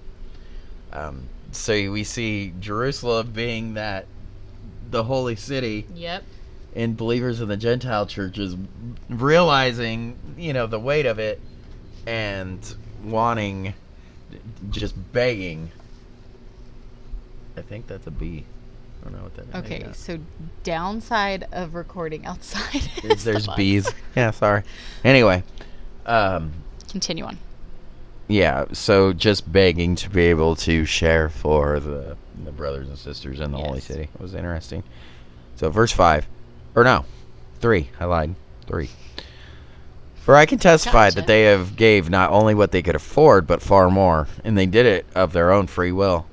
Um, 0.93 1.23
so 1.51 1.73
we 1.91 2.03
see 2.03 2.53
Jerusalem 2.59 3.31
being 3.31 3.73
that 3.75 4.05
the 4.89 5.03
holy 5.03 5.35
city 5.35 5.85
Yep. 5.95 6.23
and 6.75 6.97
believers 6.97 7.41
in 7.41 7.47
the 7.47 7.57
Gentile 7.57 8.05
churches 8.05 8.55
realizing, 9.09 10.17
you 10.37 10.53
know, 10.53 10.67
the 10.67 10.79
weight 10.79 11.05
of 11.05 11.19
it 11.19 11.39
and 12.05 12.59
wanting, 13.03 13.73
just 14.69 14.95
begging. 15.13 15.71
I 17.57 17.61
think 17.61 17.87
that's 17.87 18.07
a 18.07 18.11
B. 18.11 18.45
I 19.01 19.03
don't 19.03 19.17
know 19.17 19.23
what 19.23 19.35
that 19.35 19.47
is. 19.49 19.55
Okay, 19.65 19.89
so 19.93 20.19
downside 20.63 21.47
of 21.51 21.73
recording 21.75 22.25
outside 22.25 22.81
There's, 23.01 23.17
is 23.19 23.23
there's 23.23 23.47
bugs. 23.47 23.57
bees. 23.57 23.93
Yeah, 24.15 24.31
sorry. 24.31 24.63
Anyway, 25.03 25.43
um, 26.05 26.51
Continue 26.89 27.23
on. 27.25 27.37
Yeah, 28.27 28.65
so 28.71 29.13
just 29.13 29.51
begging 29.51 29.95
to 29.95 30.09
be 30.09 30.23
able 30.23 30.55
to 30.57 30.85
share 30.85 31.29
for 31.29 31.79
the, 31.79 32.15
the 32.43 32.51
brothers 32.51 32.87
and 32.87 32.97
sisters 32.97 33.39
in 33.39 33.51
the 33.51 33.57
Holy 33.57 33.81
City. 33.81 34.03
It 34.13 34.21
was 34.21 34.33
interesting. 34.33 34.83
So, 35.55 35.69
verse 35.69 35.91
5. 35.91 36.27
Or 36.75 36.83
no, 36.83 37.05
3. 37.59 37.89
I 37.99 38.05
lied. 38.05 38.35
3. 38.67 38.89
For 40.15 40.35
I 40.35 40.45
can 40.45 40.59
testify 40.59 41.07
Gotcha. 41.07 41.15
that 41.15 41.27
they 41.27 41.43
have 41.43 41.75
gave 41.75 42.09
not 42.09 42.31
only 42.31 42.53
what 42.53 42.71
they 42.71 42.81
could 42.81 42.95
afford, 42.95 43.47
but 43.47 43.61
far 43.61 43.89
more, 43.89 44.27
and 44.43 44.57
they 44.57 44.67
did 44.67 44.85
it 44.85 45.05
of 45.15 45.33
their 45.33 45.51
own 45.51 45.67
free 45.67 45.91
will. 45.91 46.25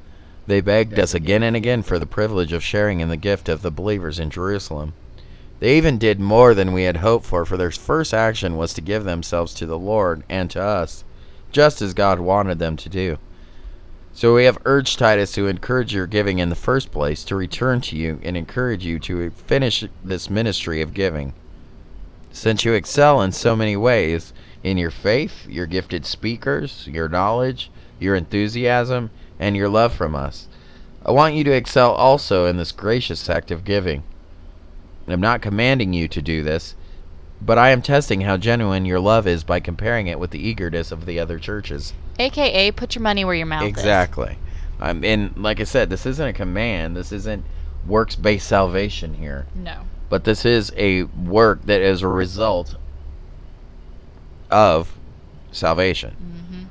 They 0.46 0.61
begged 0.61 0.98
us 0.98 1.14
again 1.14 1.42
and 1.42 1.57
again 1.57 1.83
for 1.83 1.98
the 1.98 2.07
privilege 2.07 2.53
of 2.53 2.62
sharing 2.62 3.01
in 3.01 3.09
the 3.09 3.16
gift 3.16 3.48
of 3.48 3.62
the 3.62 3.70
believers 3.70 4.18
in 4.18 4.31
Jerusalem. 4.31 4.94
They 5.61 5.77
even 5.77 5.98
did 5.98 6.20
more 6.20 6.55
than 6.55 6.72
we 6.72 6.85
had 6.85 6.98
hoped 6.98 7.27
for, 7.27 7.44
for 7.44 7.57
their 7.57 7.70
first 7.70 8.14
action 8.14 8.57
was 8.57 8.72
to 8.74 8.81
give 8.81 9.05
themselves 9.05 9.53
to 9.55 9.66
the 9.66 9.79
Lord 9.79 10.22
and 10.29 10.51
to 10.51 10.62
us, 10.62 11.03
just 11.50 11.80
as 11.82 11.94
God 11.94 12.20
wanted 12.20 12.58
them 12.58 12.76
to 12.76 12.88
do. 12.88 13.18
So 14.12 14.34
we 14.34 14.46
have 14.46 14.58
urged 14.64 14.98
Titus 14.98 15.32
to 15.32 15.46
encourage 15.46 15.94
your 15.94 16.06
giving 16.06 16.40
in 16.40 16.48
the 16.48 16.56
first 16.56 16.90
place, 16.90 17.22
to 17.24 17.37
return 17.37 17.80
to 17.82 17.96
you 17.96 18.18
and 18.22 18.37
encourage 18.37 18.84
you 18.84 18.98
to 19.00 19.30
finish 19.30 19.84
this 20.04 20.28
ministry 20.28 20.82
of 20.82 20.92
giving. 20.92 21.34
Since 22.32 22.64
you 22.64 22.72
excel 22.72 23.22
in 23.22 23.32
so 23.32 23.54
many 23.54 23.76
ways 23.76 24.32
in 24.64 24.76
your 24.76 24.90
faith, 24.90 25.46
your 25.48 25.66
gifted 25.66 26.04
speakers, 26.04 26.88
your 26.88 27.08
knowledge, 27.08 27.70
your 28.00 28.14
enthusiasm, 28.14 29.11
and 29.38 29.56
your 29.56 29.68
love 29.68 29.92
from 29.92 30.16
us, 30.16 30.48
I 31.06 31.12
want 31.12 31.34
you 31.34 31.44
to 31.44 31.52
excel 31.52 31.92
also 31.92 32.46
in 32.46 32.56
this 32.56 32.72
gracious 32.72 33.30
act 33.30 33.50
of 33.50 33.64
giving. 33.64 34.02
I'm 35.06 35.20
not 35.20 35.42
commanding 35.42 35.92
you 35.92 36.08
to 36.08 36.20
do 36.20 36.42
this, 36.42 36.74
but 37.40 37.59
I 37.59 37.70
am 37.70 37.83
testing 37.83 38.22
how 38.22 38.37
genuine 38.37 38.85
your 38.85 39.01
love 39.01 39.27
is 39.27 39.44
by 39.44 39.61
comparing 39.61 40.07
it 40.07 40.18
with 40.18 40.31
the 40.31 40.40
eagerness 40.40 40.90
of 40.90 41.07
the 41.07 41.18
other 41.18 41.38
churches. 41.38 41.92
AKA, 42.18 42.72
put 42.72 42.94
your 42.94 43.03
money 43.03 43.24
where 43.24 43.35
your 43.35 43.46
mouth 43.46 43.62
is. 43.62 43.68
Exactly. 43.68 44.38
Um, 44.81 45.05
and 45.05 45.37
like 45.37 45.61
I 45.61 45.64
said, 45.64 45.90
this 45.90 46.07
isn't 46.07 46.29
a 46.29 46.33
command. 46.33 46.96
This 46.96 47.12
isn't 47.12 47.44
works-based 47.87 48.46
salvation 48.46 49.14
here. 49.14 49.46
No. 49.55 49.83
But 50.09 50.24
this 50.24 50.44
is 50.44 50.72
a 50.77 51.05
work 51.05 51.62
that 51.66 51.81
is 51.81 52.03
a 52.03 52.09
result 52.09 52.77
of 54.51 54.96
salvation. 55.53 56.16
Mm-hmm. 56.22 56.64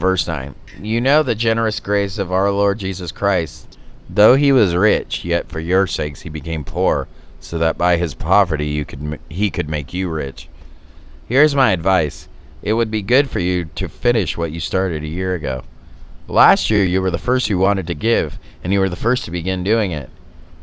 Verse 0.00 0.26
9 0.26 0.54
You 0.80 1.00
know 1.00 1.22
the 1.22 1.34
generous 1.34 1.80
grace 1.80 2.18
of 2.18 2.32
our 2.32 2.50
Lord 2.50 2.78
Jesus 2.78 3.12
Christ. 3.12 3.78
Though 4.08 4.34
he 4.34 4.52
was 4.52 4.74
rich, 4.74 5.24
yet 5.24 5.48
for 5.48 5.60
your 5.60 5.86
sakes 5.86 6.22
he 6.22 6.28
became 6.28 6.64
poor, 6.64 7.08
so 7.44 7.58
that 7.58 7.76
by 7.76 7.98
his 7.98 8.14
poverty 8.14 8.66
you 8.66 8.86
could 8.86 9.20
he 9.28 9.50
could 9.50 9.68
make 9.68 9.92
you 9.92 10.08
rich. 10.08 10.48
Here's 11.28 11.54
my 11.54 11.72
advice 11.72 12.26
it 12.62 12.72
would 12.72 12.90
be 12.90 13.02
good 13.02 13.28
for 13.28 13.40
you 13.40 13.66
to 13.74 13.88
finish 13.88 14.38
what 14.38 14.50
you 14.50 14.60
started 14.60 15.04
a 15.04 15.08
year 15.08 15.34
ago. 15.34 15.64
Last 16.26 16.70
year 16.70 16.82
you 16.82 17.02
were 17.02 17.10
the 17.10 17.18
first 17.18 17.48
who 17.48 17.58
wanted 17.58 17.86
to 17.88 17.94
give, 17.94 18.38
and 18.62 18.72
you 18.72 18.80
were 18.80 18.88
the 18.88 18.96
first 18.96 19.26
to 19.26 19.30
begin 19.30 19.62
doing 19.62 19.90
it. 19.90 20.08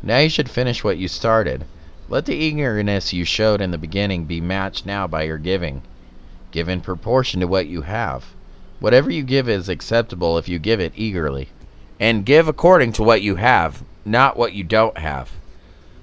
Now 0.02 0.18
you 0.18 0.28
should 0.28 0.50
finish 0.50 0.82
what 0.82 0.98
you 0.98 1.06
started. 1.06 1.64
Let 2.08 2.26
the 2.26 2.34
eagerness 2.34 3.12
you 3.12 3.24
showed 3.24 3.60
in 3.60 3.70
the 3.70 3.78
beginning 3.78 4.24
be 4.24 4.40
matched 4.40 4.84
now 4.84 5.06
by 5.06 5.22
your 5.22 5.38
giving. 5.38 5.82
Give 6.50 6.68
in 6.68 6.80
proportion 6.80 7.38
to 7.40 7.46
what 7.46 7.68
you 7.68 7.82
have. 7.82 8.24
Whatever 8.80 9.08
you 9.08 9.22
give 9.22 9.48
is 9.48 9.68
acceptable 9.68 10.36
if 10.36 10.48
you 10.48 10.58
give 10.58 10.80
it 10.80 10.92
eagerly. 10.96 11.50
And 12.00 12.26
give 12.26 12.48
according 12.48 12.92
to 12.94 13.04
what 13.04 13.22
you 13.22 13.36
have, 13.36 13.84
not 14.04 14.36
what 14.36 14.52
you 14.52 14.64
don't 14.64 14.98
have. 14.98 15.30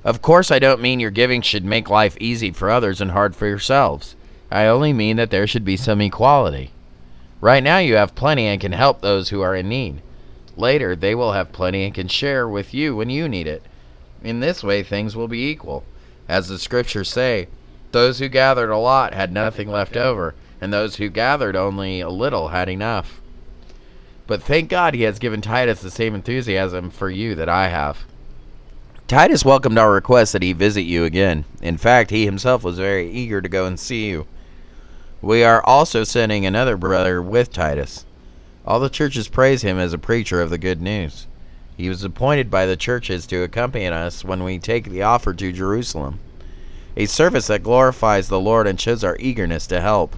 Of 0.10 0.24
course, 0.24 0.50
I 0.50 0.58
don't 0.58 0.82
mean 0.82 1.00
your 1.00 1.12
giving 1.12 1.43
should 1.43 1.63
make 1.63 1.88
life 1.88 2.17
easy 2.19 2.50
for 2.50 2.72
others 2.72 3.00
and 3.00 3.12
hard 3.12 3.36
for 3.36 3.45
yourselves. 3.45 4.15
I 4.50 4.65
only 4.65 4.91
mean 4.91 5.17
that 5.17 5.30
there 5.30 5.45
should 5.45 5.63
be 5.63 5.78
some 5.78 6.02
equality. 6.02 6.72
Right 7.41 7.62
now, 7.62 7.78
you 7.78 7.95
have 7.95 8.15
plenty 8.15 8.48
and 8.48 8.60
can 8.60 8.72
help 8.72 9.02
those 9.02 9.30
who 9.30 9.41
are 9.41 9.56
in 9.56 9.69
need. 9.69 10.02
Later, 10.58 10.95
they 10.95 11.13
will 11.13 11.34
have 11.34 11.52
plenty 11.52 11.84
and 11.84 11.93
can 11.93 12.08
share 12.08 12.48
with 12.50 12.74
you 12.74 12.95
when 12.95 13.12
you 13.12 13.30
need 13.30 13.45
it. 13.45 13.62
In 14.24 14.39
this 14.39 14.63
way, 14.63 14.82
things 14.82 15.15
will 15.15 15.28
be 15.28 15.48
equal. 15.48 15.84
As 16.28 16.48
the 16.48 16.58
scriptures 16.58 17.08
say, 17.08 17.48
those 17.91 18.17
who 18.17 18.30
gathered 18.30 18.72
a 18.72 18.78
lot 18.80 19.13
had 19.13 19.32
nothing 19.32 19.69
left 19.69 19.95
over, 19.95 20.34
and 20.60 20.74
those 20.74 20.95
who 20.95 21.10
gathered 21.10 21.56
only 21.56 22.02
a 22.02 22.10
little 22.10 22.48
had 22.48 22.67
enough. 22.67 23.22
But 24.26 24.41
thank 24.41 24.72
God 24.72 24.95
he 24.95 25.04
has 25.04 25.19
given 25.19 25.41
Titus 25.41 25.84
the 25.84 25.91
same 25.91 26.15
enthusiasm 26.15 26.89
for 26.89 27.12
you 27.12 27.36
that 27.36 27.48
I 27.48 27.67
have. 27.67 28.08
Titus 29.10 29.43
welcomed 29.43 29.80
our 29.80 29.91
request 29.91 30.34
that 30.34 30.43
he 30.43 30.54
visit 30.54 30.84
you 30.84 31.04
again. 31.04 31.43
In 31.63 31.80
fact, 31.80 32.12
he 32.12 32.26
himself 32.26 32.63
was 32.63 32.78
very 32.78 33.10
eager 33.10 33.41
to 33.41 33.50
go 33.50 33.65
and 33.65 33.80
see 33.80 34.08
you. 34.08 34.28
We 35.19 35.43
are 35.43 35.65
also 35.65 36.04
sending 36.04 36.45
another 36.45 36.78
brother 36.78 37.19
with 37.19 37.52
Titus. 37.52 38.06
All 38.67 38.80
the 38.80 38.88
churches 38.88 39.28
praise 39.28 39.63
him 39.63 39.80
as 39.80 39.93
a 39.93 39.98
preacher 39.98 40.43
of 40.43 40.52
the 40.52 40.60
good 40.60 40.80
news. 40.80 41.26
He 41.76 41.89
was 41.89 42.04
appointed 42.04 42.52
by 42.52 42.67
the 42.67 42.78
churches 42.78 43.26
to 43.28 43.41
accompany 43.41 43.88
us 43.88 44.24
when 44.24 44.43
we 44.43 44.60
take 44.60 44.91
the 44.91 45.02
offer 45.02 45.34
to 45.34 45.52
Jerusalem, 45.52 46.19
a 46.95 47.08
service 47.08 47.48
that 47.48 47.63
glorifies 47.63 48.30
the 48.30 48.39
Lord 48.39 48.67
and 48.67 48.80
shows 48.80 49.04
our 49.04 49.17
eagerness 49.19 49.65
to 49.67 49.82
help. 49.82 50.15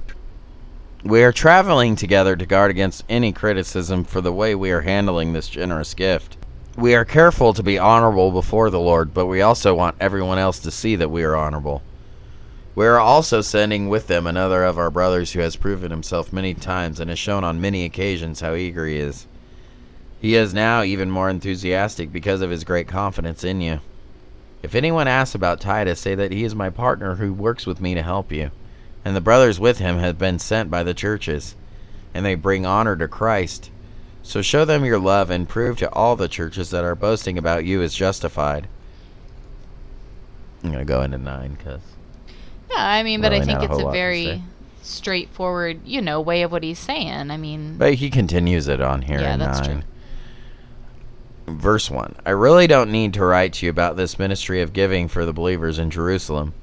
We 1.01 1.23
are 1.23 1.31
traveling 1.31 1.95
together 1.95 2.35
to 2.35 2.45
guard 2.45 2.71
against 2.71 3.05
any 3.07 3.31
criticism 3.31 4.03
for 4.03 4.19
the 4.19 4.33
way 4.33 4.53
we 4.53 4.71
are 4.71 4.81
handling 4.81 5.31
this 5.31 5.47
generous 5.47 5.93
gift. 5.93 6.35
We 6.77 6.95
are 6.95 7.03
careful 7.03 7.53
to 7.53 7.63
be 7.63 7.77
honorable 7.77 8.31
before 8.31 8.69
the 8.69 8.79
Lord, 8.79 9.13
but 9.13 9.25
we 9.25 9.41
also 9.41 9.75
want 9.75 9.97
everyone 9.99 10.37
else 10.37 10.57
to 10.59 10.71
see 10.71 10.95
that 10.95 11.11
we 11.11 11.21
are 11.23 11.35
honorable. 11.35 11.81
We 12.75 12.85
are 12.87 12.97
also 12.97 13.41
sending 13.41 13.89
with 13.89 14.07
them 14.07 14.25
another 14.25 14.63
of 14.63 14.77
our 14.77 14.89
brothers 14.89 15.33
who 15.33 15.41
has 15.41 15.57
proven 15.57 15.91
himself 15.91 16.31
many 16.31 16.53
times 16.53 17.01
and 17.01 17.09
has 17.09 17.19
shown 17.19 17.43
on 17.43 17.59
many 17.59 17.83
occasions 17.83 18.39
how 18.39 18.55
eager 18.55 18.87
he 18.87 18.95
is. 18.95 19.27
He 20.21 20.35
is 20.35 20.53
now 20.53 20.81
even 20.81 21.11
more 21.11 21.29
enthusiastic 21.29 22.13
because 22.13 22.39
of 22.39 22.49
his 22.49 22.63
great 22.63 22.87
confidence 22.87 23.43
in 23.43 23.59
you. 23.59 23.81
If 24.63 24.73
anyone 24.73 25.09
asks 25.09 25.35
about 25.35 25.59
Titus, 25.59 25.99
say 25.99 26.15
that 26.15 26.31
he 26.31 26.45
is 26.45 26.55
my 26.55 26.69
partner 26.69 27.15
who 27.15 27.33
works 27.33 27.65
with 27.65 27.81
me 27.81 27.95
to 27.95 28.01
help 28.01 28.31
you. 28.31 28.51
And 29.03 29.13
the 29.13 29.19
brothers 29.19 29.59
with 29.59 29.79
him 29.79 29.97
have 29.97 30.17
been 30.17 30.39
sent 30.39 30.71
by 30.71 30.83
the 30.83 30.93
churches, 30.93 31.55
and 32.13 32.25
they 32.25 32.35
bring 32.35 32.65
honor 32.65 32.95
to 32.95 33.09
Christ. 33.09 33.71
So 34.23 34.41
show 34.41 34.65
them 34.65 34.85
your 34.85 34.99
love 34.99 35.29
and 35.29 35.49
prove 35.49 35.77
to 35.79 35.91
all 35.91 36.15
the 36.15 36.27
churches 36.27 36.69
that 36.69 36.83
are 36.83 36.95
boasting 36.95 37.37
about 37.37 37.65
you 37.65 37.81
is 37.81 37.93
justified. 37.93 38.67
I'm 40.63 40.71
going 40.71 40.85
to 40.85 40.85
go 40.85 41.01
into 41.01 41.17
9 41.17 41.53
because. 41.55 41.81
Yeah, 42.69 42.85
I 42.85 43.03
mean, 43.03 43.21
but 43.21 43.31
Really 43.31 43.43
I 43.43 43.45
think 43.45 43.59
a 43.61 43.65
it's 43.65 43.83
a 43.83 43.91
very 43.91 44.43
straightforward, 44.83 45.81
you 45.85 46.01
know, 46.01 46.21
way 46.21 46.43
of 46.43 46.51
what 46.51 46.63
he's 46.63 46.79
saying. 46.79 47.31
I 47.31 47.37
mean, 47.37 47.77
But 47.77 47.95
he 47.95 48.09
continues 48.09 48.67
it 48.67 48.79
on 48.79 49.01
here 49.01 49.19
Yeah, 49.19 49.33
in 49.33 49.39
that's 49.39 49.67
9. 49.67 49.81
true. 49.81 51.55
Verse 51.55 51.89
1 51.91 52.15
I 52.25 52.29
really 52.29 52.67
don't 52.67 52.91
need 52.91 53.13
to 53.15 53.25
write 53.25 53.53
to 53.53 53.65
you 53.65 53.69
about 53.69 53.97
this 53.97 54.17
ministry 54.17 54.61
of 54.61 54.71
giving 54.71 55.07
for 55.07 55.25
the 55.25 55.33
believers 55.33 55.79
in 55.79 55.89
Jerusalem, 55.89 56.53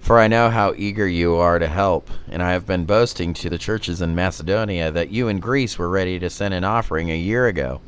for 0.00 0.18
I 0.18 0.28
know 0.28 0.50
how 0.50 0.74
eager 0.76 1.06
you 1.06 1.36
are 1.36 1.58
to 1.58 1.68
help, 1.68 2.10
and 2.28 2.42
I 2.42 2.52
have 2.52 2.66
been 2.66 2.84
boasting 2.84 3.34
to 3.34 3.50
the 3.50 3.58
churches 3.58 4.00
in 4.00 4.14
Macedonia 4.14 4.90
that 4.90 5.10
you 5.10 5.28
in 5.28 5.38
Greece 5.38 5.78
were 5.78 5.88
ready 5.88 6.18
to 6.18 6.30
send 6.30 6.54
an 6.54 6.64
offering 6.64 7.10
a 7.10 7.16
year 7.16 7.46
ago. 7.46 7.80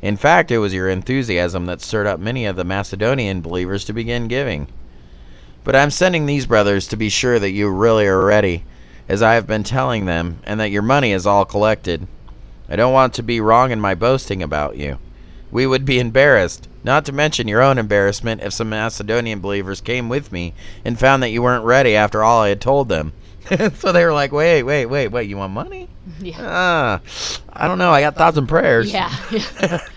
In 0.00 0.16
fact, 0.16 0.50
it 0.50 0.58
was 0.58 0.72
your 0.72 0.88
enthusiasm 0.88 1.66
that 1.66 1.80
stirred 1.80 2.06
up 2.06 2.18
many 2.18 2.46
of 2.46 2.56
the 2.56 2.64
Macedonian 2.64 3.40
believers 3.40 3.84
to 3.84 3.92
begin 3.92 4.28
giving. 4.28 4.68
But 5.64 5.76
I'm 5.76 5.90
sending 5.90 6.26
these 6.26 6.46
brothers 6.46 6.88
to 6.88 6.96
be 6.96 7.08
sure 7.08 7.38
that 7.38 7.50
you 7.50 7.68
really 7.68 8.06
are 8.06 8.24
ready, 8.24 8.64
as 9.08 9.22
I 9.22 9.34
have 9.34 9.46
been 9.46 9.62
telling 9.62 10.06
them, 10.06 10.38
and 10.44 10.58
that 10.58 10.70
your 10.70 10.82
money 10.82 11.12
is 11.12 11.26
all 11.26 11.44
collected. 11.44 12.06
I 12.68 12.76
don't 12.76 12.92
want 12.92 13.14
to 13.14 13.22
be 13.22 13.40
wrong 13.40 13.70
in 13.70 13.80
my 13.80 13.94
boasting 13.94 14.42
about 14.42 14.76
you. 14.76 14.98
We 15.52 15.66
would 15.66 15.84
be 15.84 16.00
embarrassed, 16.00 16.66
not 16.82 17.04
to 17.04 17.12
mention 17.12 17.46
your 17.46 17.60
own 17.62 17.76
embarrassment, 17.78 18.40
if 18.42 18.54
some 18.54 18.70
Macedonian 18.70 19.40
believers 19.40 19.80
came 19.82 20.08
with 20.08 20.32
me 20.32 20.54
and 20.84 20.98
found 20.98 21.22
that 21.22 21.28
you 21.28 21.42
weren't 21.42 21.64
ready 21.64 21.94
after 21.94 22.24
all 22.24 22.40
I 22.42 22.48
had 22.48 22.60
told 22.60 22.88
them. 22.88 23.12
so 23.74 23.92
they 23.92 24.04
were 24.04 24.12
like, 24.14 24.32
wait, 24.32 24.62
wait, 24.62 24.86
wait, 24.86 25.08
wait, 25.08 25.28
you 25.28 25.36
want 25.36 25.52
money? 25.52 25.88
yeah. 26.20 26.36
Ah, 26.40 27.00
I 27.52 27.68
don't 27.68 27.78
know. 27.78 27.90
I 27.90 28.00
got 28.00 28.14
thoughts 28.16 28.38
and 28.38 28.48
prayers. 28.48 28.90
Yeah. 28.92 29.14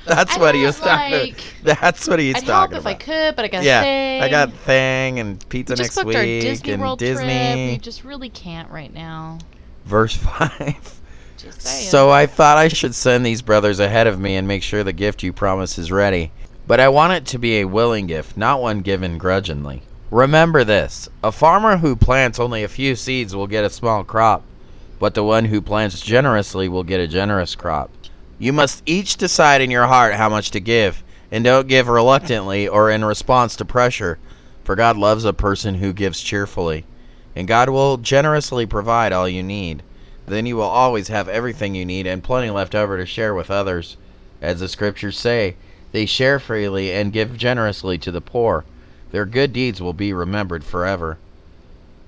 That's 0.06 0.36
I 0.36 0.40
what 0.40 0.56
he 0.56 0.66
was 0.66 0.80
talking 0.80 1.12
like- 1.12 1.44
That's 1.64 2.08
what 2.08 2.20
he's 2.20 2.36
I'd 2.36 2.44
help 2.44 2.74
if. 2.74 2.86
I 2.86 2.94
could, 2.96 3.36
but 3.36 3.46
I 3.46 3.48
got 3.48 3.64
yeah, 3.64 3.82
thing. 3.82 4.22
I 4.24 4.30
got 4.30 4.52
Thing 4.52 5.20
and 5.20 5.50
Pizza 5.50 5.76
we 5.76 5.82
next 5.82 6.04
week 6.04 6.16
Disney 6.42 6.74
and 6.74 6.82
World 6.82 7.00
trip. 7.00 7.12
Disney. 7.18 7.72
We 7.72 7.78
just 7.78 8.04
really 8.04 8.30
can't 8.30 8.70
right 8.70 8.94
now. 8.94 9.40
Verse 9.86 10.16
5. 10.16 11.02
Just 11.38 11.62
saying. 11.62 11.90
So 11.90 12.10
I 12.10 12.26
thought 12.26 12.58
I 12.58 12.70
should 12.70 12.96
send 12.96 13.26
these 13.26 13.42
brothers 13.42 13.80
ahead 13.80 14.08
of 14.08 14.20
me 14.20 14.36
and 14.36 14.48
make 14.48 14.64
sure 14.64 14.84
the 14.84 14.94
gift 14.94 15.22
you 15.22 15.34
promise 15.34 15.78
is 15.78 15.92
ready. 15.92 16.32
But 16.68 16.80
I 16.80 16.90
want 16.90 17.14
it 17.14 17.26
to 17.28 17.38
be 17.38 17.60
a 17.60 17.68
willing 17.68 18.08
gift, 18.08 18.38
not 18.38 18.62
one 18.62 18.82
given 18.82 19.18
grudgingly. 19.18 19.84
Remember 20.12 20.64
this 20.64 21.10
a 21.24 21.32
farmer 21.32 21.78
who 21.78 21.96
plants 21.96 22.40
only 22.40 22.64
a 22.64 22.70
few 22.70 22.96
seeds 22.96 23.36
will 23.36 23.48
get 23.48 23.66
a 23.66 23.70
small 23.70 24.04
crop, 24.04 24.44
but 24.98 25.14
the 25.14 25.24
one 25.24 25.46
who 25.46 25.62
plants 25.62 26.00
generously 26.00 26.70
will 26.70 26.84
get 26.84 27.00
a 27.00 27.08
generous 27.08 27.54
crop. 27.54 27.92
You 28.40 28.54
must 28.54 28.82
each 28.86 29.18
decide 29.18 29.62
in 29.62 29.72
your 29.72 29.88
heart 29.88 30.14
how 30.14 30.30
much 30.30 30.52
to 30.52 30.60
give, 30.60 31.04
and 31.32 31.44
don't 31.44 31.68
give 31.68 31.88
reluctantly 31.88 32.68
or 32.68 32.90
in 32.90 33.04
response 33.04 33.56
to 33.58 33.66
pressure, 33.66 34.20
for 34.64 34.76
God 34.76 34.96
loves 34.96 35.26
a 35.26 35.34
person 35.34 35.76
who 35.76 35.92
gives 35.92 36.22
cheerfully, 36.22 36.86
and 37.36 37.48
God 37.48 37.70
will 37.70 37.98
generously 37.98 38.66
provide 38.66 39.12
all 39.12 39.28
you 39.28 39.44
need 39.44 39.84
then 40.34 40.46
you 40.46 40.56
will 40.56 40.64
always 40.64 41.10
have 41.10 41.30
everything 41.30 41.76
you 41.76 41.86
need 41.86 42.08
and 42.08 42.24
plenty 42.24 42.50
left 42.50 42.74
over 42.74 42.98
to 42.98 43.06
share 43.06 43.34
with 43.34 43.52
others. 43.52 43.98
As 44.42 44.60
the 44.60 44.68
scriptures 44.68 45.18
say, 45.18 45.56
they 45.92 46.06
share 46.06 46.40
freely 46.40 46.92
and 46.92 47.14
give 47.14 47.38
generously 47.38 47.98
to 48.00 48.12
the 48.12 48.22
poor. 48.22 48.66
Their 49.12 49.26
good 49.26 49.54
deeds 49.54 49.82
will 49.82 49.94
be 49.94 50.14
remembered 50.14 50.64
forever. 50.64 51.18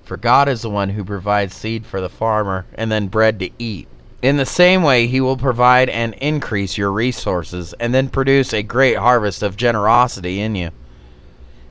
For 0.04 0.18
God 0.18 0.50
is 0.50 0.62
the 0.62 0.70
one 0.70 0.90
who 0.90 1.04
provides 1.04 1.56
seed 1.56 1.86
for 1.86 2.02
the 2.02 2.10
farmer 2.10 2.66
and 2.74 2.92
then 2.92 3.08
bread 3.08 3.40
to 3.40 3.50
eat. 3.60 3.88
In 4.22 4.38
the 4.38 4.46
same 4.46 4.82
way, 4.82 5.06
He 5.06 5.22
will 5.22 5.38
provide 5.38 5.90
and 5.90 6.14
increase 6.16 6.78
your 6.78 6.92
resources 6.92 7.74
and 7.80 7.94
then 7.94 8.10
produce 8.10 8.54
a 8.54 8.64
great 8.64 8.98
harvest 8.98 9.44
of 9.44 9.56
generosity 9.58 10.40
in 10.40 10.56
you. 10.56 10.72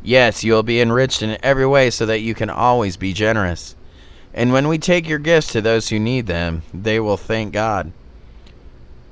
Yes, 0.02 0.44
you 0.44 0.52
will 0.52 0.62
be 0.62 0.80
enriched 0.80 1.22
in 1.22 1.37
every 1.42 1.66
way 1.66 1.90
so 1.90 2.06
that 2.06 2.20
you 2.20 2.35
can 2.35 2.48
always 2.48 2.96
be 2.96 3.12
generous. 3.12 3.74
And 4.37 4.53
when 4.53 4.68
we 4.68 4.77
take 4.77 5.09
your 5.09 5.18
gifts 5.18 5.51
to 5.53 5.62
those 5.62 5.88
who 5.88 5.99
need 5.99 6.27
them, 6.27 6.61
they 6.75 7.01
will 7.01 7.16
thank 7.16 7.55
God. 7.55 7.90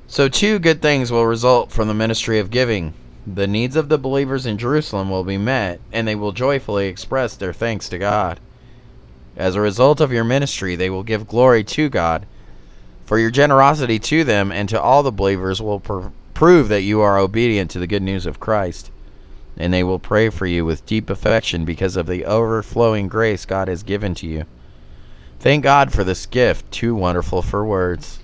So, 0.06 0.28
two 0.28 0.58
good 0.58 0.82
things 0.82 1.10
will 1.10 1.24
result 1.24 1.72
from 1.72 1.88
the 1.88 1.94
ministry 1.94 2.38
of 2.38 2.50
giving. 2.50 2.92
The 3.26 3.46
needs 3.46 3.74
of 3.74 3.88
the 3.88 3.96
believers 3.96 4.44
in 4.44 4.58
Jerusalem 4.58 5.08
will 5.08 5.24
be 5.24 5.38
met, 5.38 5.80
and 5.90 6.06
they 6.06 6.14
will 6.14 6.32
joyfully 6.32 6.88
express 6.88 7.36
their 7.36 7.54
thanks 7.54 7.88
to 7.88 7.96
God. 7.96 8.38
As 9.34 9.54
a 9.54 9.62
result 9.62 9.98
of 9.98 10.12
your 10.12 10.24
ministry, 10.24 10.76
they 10.76 10.90
will 10.90 11.02
give 11.02 11.26
glory 11.26 11.64
to 11.64 11.88
God. 11.88 12.26
For 13.06 13.18
your 13.18 13.30
generosity 13.30 13.98
to 13.98 14.24
them 14.24 14.52
and 14.52 14.68
to 14.68 14.80
all 14.80 15.02
the 15.02 15.10
believers 15.10 15.62
will 15.62 15.80
pr- 15.80 16.08
prove 16.34 16.68
that 16.68 16.82
you 16.82 17.00
are 17.00 17.18
obedient 17.18 17.70
to 17.70 17.78
the 17.78 17.86
good 17.86 18.02
news 18.02 18.26
of 18.26 18.40
Christ. 18.40 18.90
And 19.56 19.72
they 19.72 19.84
will 19.84 19.98
pray 19.98 20.28
for 20.28 20.44
you 20.44 20.66
with 20.66 20.84
deep 20.84 21.08
affection 21.08 21.64
because 21.64 21.96
of 21.96 22.06
the 22.06 22.26
overflowing 22.26 23.08
grace 23.08 23.46
God 23.46 23.68
has 23.68 23.82
given 23.82 24.14
to 24.16 24.26
you. 24.26 24.44
Thank 25.44 25.62
God 25.62 25.92
for 25.92 26.04
this 26.04 26.24
gift, 26.24 26.70
too 26.72 26.94
wonderful 26.94 27.42
for 27.42 27.66
words. 27.66 28.18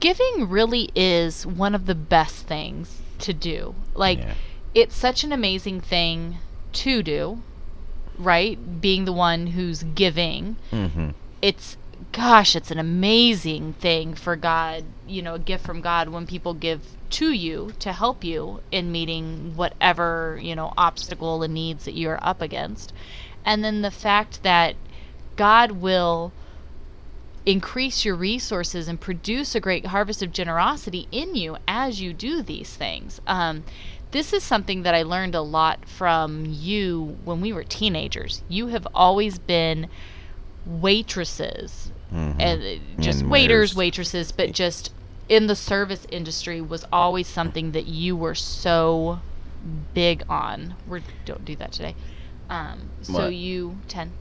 Giving 0.00 0.48
really 0.48 0.88
is 0.94 1.46
one 1.46 1.74
of 1.74 1.84
the 1.84 1.94
best 1.94 2.46
things 2.46 3.02
to 3.18 3.34
do. 3.34 3.74
Like, 3.92 4.20
Yeah. 4.20 4.32
it's 4.74 4.96
such 4.96 5.24
an 5.24 5.32
amazing 5.32 5.82
thing 5.82 6.38
to 6.72 7.02
do, 7.02 7.42
right? 8.18 8.80
Being 8.80 9.04
the 9.04 9.12
one 9.12 9.48
who's 9.48 9.82
giving. 9.82 10.56
Mm-hmm. 10.72 11.10
It's, 11.42 11.76
gosh, 12.12 12.56
it's 12.56 12.70
an 12.70 12.78
amazing 12.78 13.74
thing 13.74 14.14
for 14.14 14.34
God, 14.34 14.84
you 15.06 15.20
know, 15.20 15.34
a 15.34 15.38
gift 15.38 15.66
from 15.66 15.82
God 15.82 16.08
when 16.08 16.26
people 16.26 16.54
give 16.54 16.80
to 17.10 17.30
you 17.30 17.72
to 17.78 17.92
help 17.92 18.24
you 18.24 18.60
in 18.70 18.90
meeting 18.90 19.52
whatever, 19.54 20.40
you 20.40 20.56
know, 20.56 20.72
obstacle 20.78 21.42
and 21.42 21.52
needs 21.52 21.84
that 21.84 21.92
you're 21.92 22.18
up 22.22 22.40
against. 22.40 22.94
And 23.44 23.62
then 23.62 23.82
the 23.82 23.90
fact 23.90 24.42
that 24.44 24.76
God 25.36 25.72
will 25.72 26.32
increase 27.44 28.04
your 28.04 28.14
resources 28.14 28.86
and 28.86 29.00
produce 29.00 29.54
a 29.54 29.60
great 29.60 29.86
harvest 29.86 30.22
of 30.22 30.32
generosity 30.32 31.08
in 31.10 31.34
you 31.34 31.56
as 31.66 32.00
you 32.00 32.12
do 32.12 32.40
these 32.42 32.72
things. 32.74 33.20
Um, 33.26 33.64
this 34.12 34.32
is 34.32 34.44
something 34.44 34.82
that 34.82 34.94
I 34.94 35.02
learned 35.02 35.34
a 35.34 35.40
lot 35.40 35.86
from 35.88 36.44
you 36.46 37.16
when 37.24 37.40
we 37.40 37.52
were 37.52 37.64
teenagers. 37.64 38.42
You 38.48 38.68
have 38.68 38.86
always 38.94 39.38
been 39.38 39.88
waitresses 40.66 41.90
Mhm. 42.12 42.36
and 42.40 43.02
just 43.02 43.22
And 43.22 43.30
waiters, 43.30 43.74
waiters. 43.74 43.76
waitresses, 43.76 44.32
but 44.32 44.52
just 44.52 44.92
in 45.28 45.46
the 45.46 45.56
service 45.56 46.06
industry 46.10 46.60
was 46.60 46.84
always 46.92 47.26
something 47.26 47.72
that 47.72 47.86
you 47.86 48.14
were 48.14 48.34
so 48.34 49.20
big 49.94 50.22
on. 50.28 50.74
We 50.86 51.00
don't 51.24 51.44
do 51.44 51.56
that 51.56 51.72
today. 51.72 51.94
Um, 52.50 52.90
so 53.02 53.24
What? 53.24 53.34
you 53.34 53.78
ten. 53.88 54.12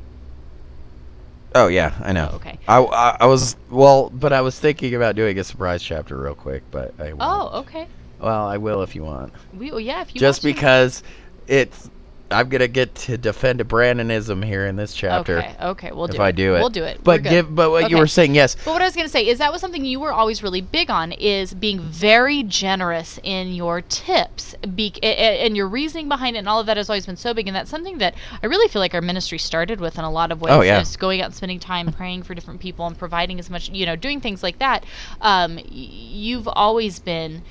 Oh 1.53 1.67
yeah, 1.67 1.93
I 1.99 2.13
know. 2.13 2.29
Oh, 2.31 2.35
okay. 2.37 2.59
I, 2.67 2.79
I 2.79 3.17
I 3.21 3.25
was 3.25 3.55
well, 3.69 4.09
but 4.09 4.31
I 4.31 4.41
was 4.41 4.57
thinking 4.59 4.95
about 4.95 5.15
doing 5.15 5.37
a 5.37 5.43
surprise 5.43 5.83
chapter 5.83 6.17
real 6.17 6.35
quick, 6.35 6.63
but 6.71 6.93
I 6.97 7.11
oh, 7.11 7.15
won't. 7.15 7.21
Oh, 7.21 7.59
okay. 7.61 7.87
well, 8.19 8.47
I 8.47 8.57
will 8.57 8.83
if 8.83 8.95
you 8.95 9.03
want. 9.03 9.33
We, 9.51 9.71
oh, 9.71 9.77
yeah, 9.77 10.01
if 10.01 10.15
you 10.15 10.19
Just 10.19 10.41
to. 10.41 10.47
because 10.47 11.03
it's 11.47 11.89
I'm 12.31 12.49
gonna 12.49 12.67
get 12.67 12.93
to 12.95 13.17
defend 13.17 13.61
a 13.61 13.63
Brandonism 13.63 14.43
here 14.43 14.67
in 14.67 14.75
this 14.75 14.93
chapter 14.93 15.39
Okay, 15.39 15.55
okay, 15.61 15.91
we'll 15.91 16.07
do 16.07 16.13
if 16.13 16.19
it. 16.19 16.23
I 16.23 16.31
do 16.31 16.55
it. 16.55 16.59
We'll 16.59 16.69
do 16.69 16.83
it. 16.83 17.03
But 17.03 17.23
give 17.23 17.53
but 17.53 17.71
what 17.71 17.89
you 17.89 17.97
were 17.97 18.07
saying, 18.07 18.35
yes. 18.35 18.55
But 18.55 18.71
what 18.71 18.81
I 18.81 18.85
was 18.85 18.95
going 18.95 19.05
to 19.05 19.11
say 19.11 19.27
is 19.27 19.39
that 19.39 19.51
was 19.51 19.61
something 19.61 19.83
you 19.85 19.99
were 19.99 20.11
always 20.11 20.43
really 20.43 20.61
big 20.61 20.89
on 20.89 21.11
is 21.11 21.53
being 21.53 21.79
very 21.79 22.43
generous 22.43 23.19
in 23.23 23.53
your 23.53 23.81
tips. 23.81 24.55
Be- 24.75 24.93
and 25.03 25.55
your 25.55 25.67
reasoning 25.67 26.07
behind 26.09 26.35
it 26.35 26.39
and 26.39 26.49
all 26.49 26.59
of 26.59 26.65
that 26.65 26.77
has 26.77 26.89
always 26.89 27.05
been 27.05 27.17
so 27.17 27.33
big. 27.33 27.47
And 27.47 27.55
that's 27.55 27.69
something 27.69 27.97
that 27.99 28.15
I 28.41 28.47
really 28.47 28.67
feel 28.67 28.79
like 28.81 28.93
our 28.93 29.01
ministry 29.01 29.37
started 29.37 29.79
with 29.79 29.97
in 29.97 30.03
a 30.03 30.11
lot 30.11 30.31
of 30.31 30.41
ways. 30.41 30.53
Oh, 30.53 30.61
yeah. 30.61 30.81
Is 30.81 30.95
going 30.97 31.21
out 31.21 31.25
and 31.25 31.35
spending 31.35 31.59
time 31.59 31.91
praying 31.91 32.23
for 32.23 32.33
different 32.33 32.59
people 32.59 32.87
and 32.87 32.97
providing 32.97 33.39
as 33.39 33.49
much, 33.49 33.69
you 33.69 33.85
know, 33.85 33.95
doing 33.95 34.21
things 34.21 34.43
like 34.43 34.59
that. 34.59 34.85
Um, 35.21 35.59
you've 35.69 36.47
always 36.47 36.99
been 36.99 37.43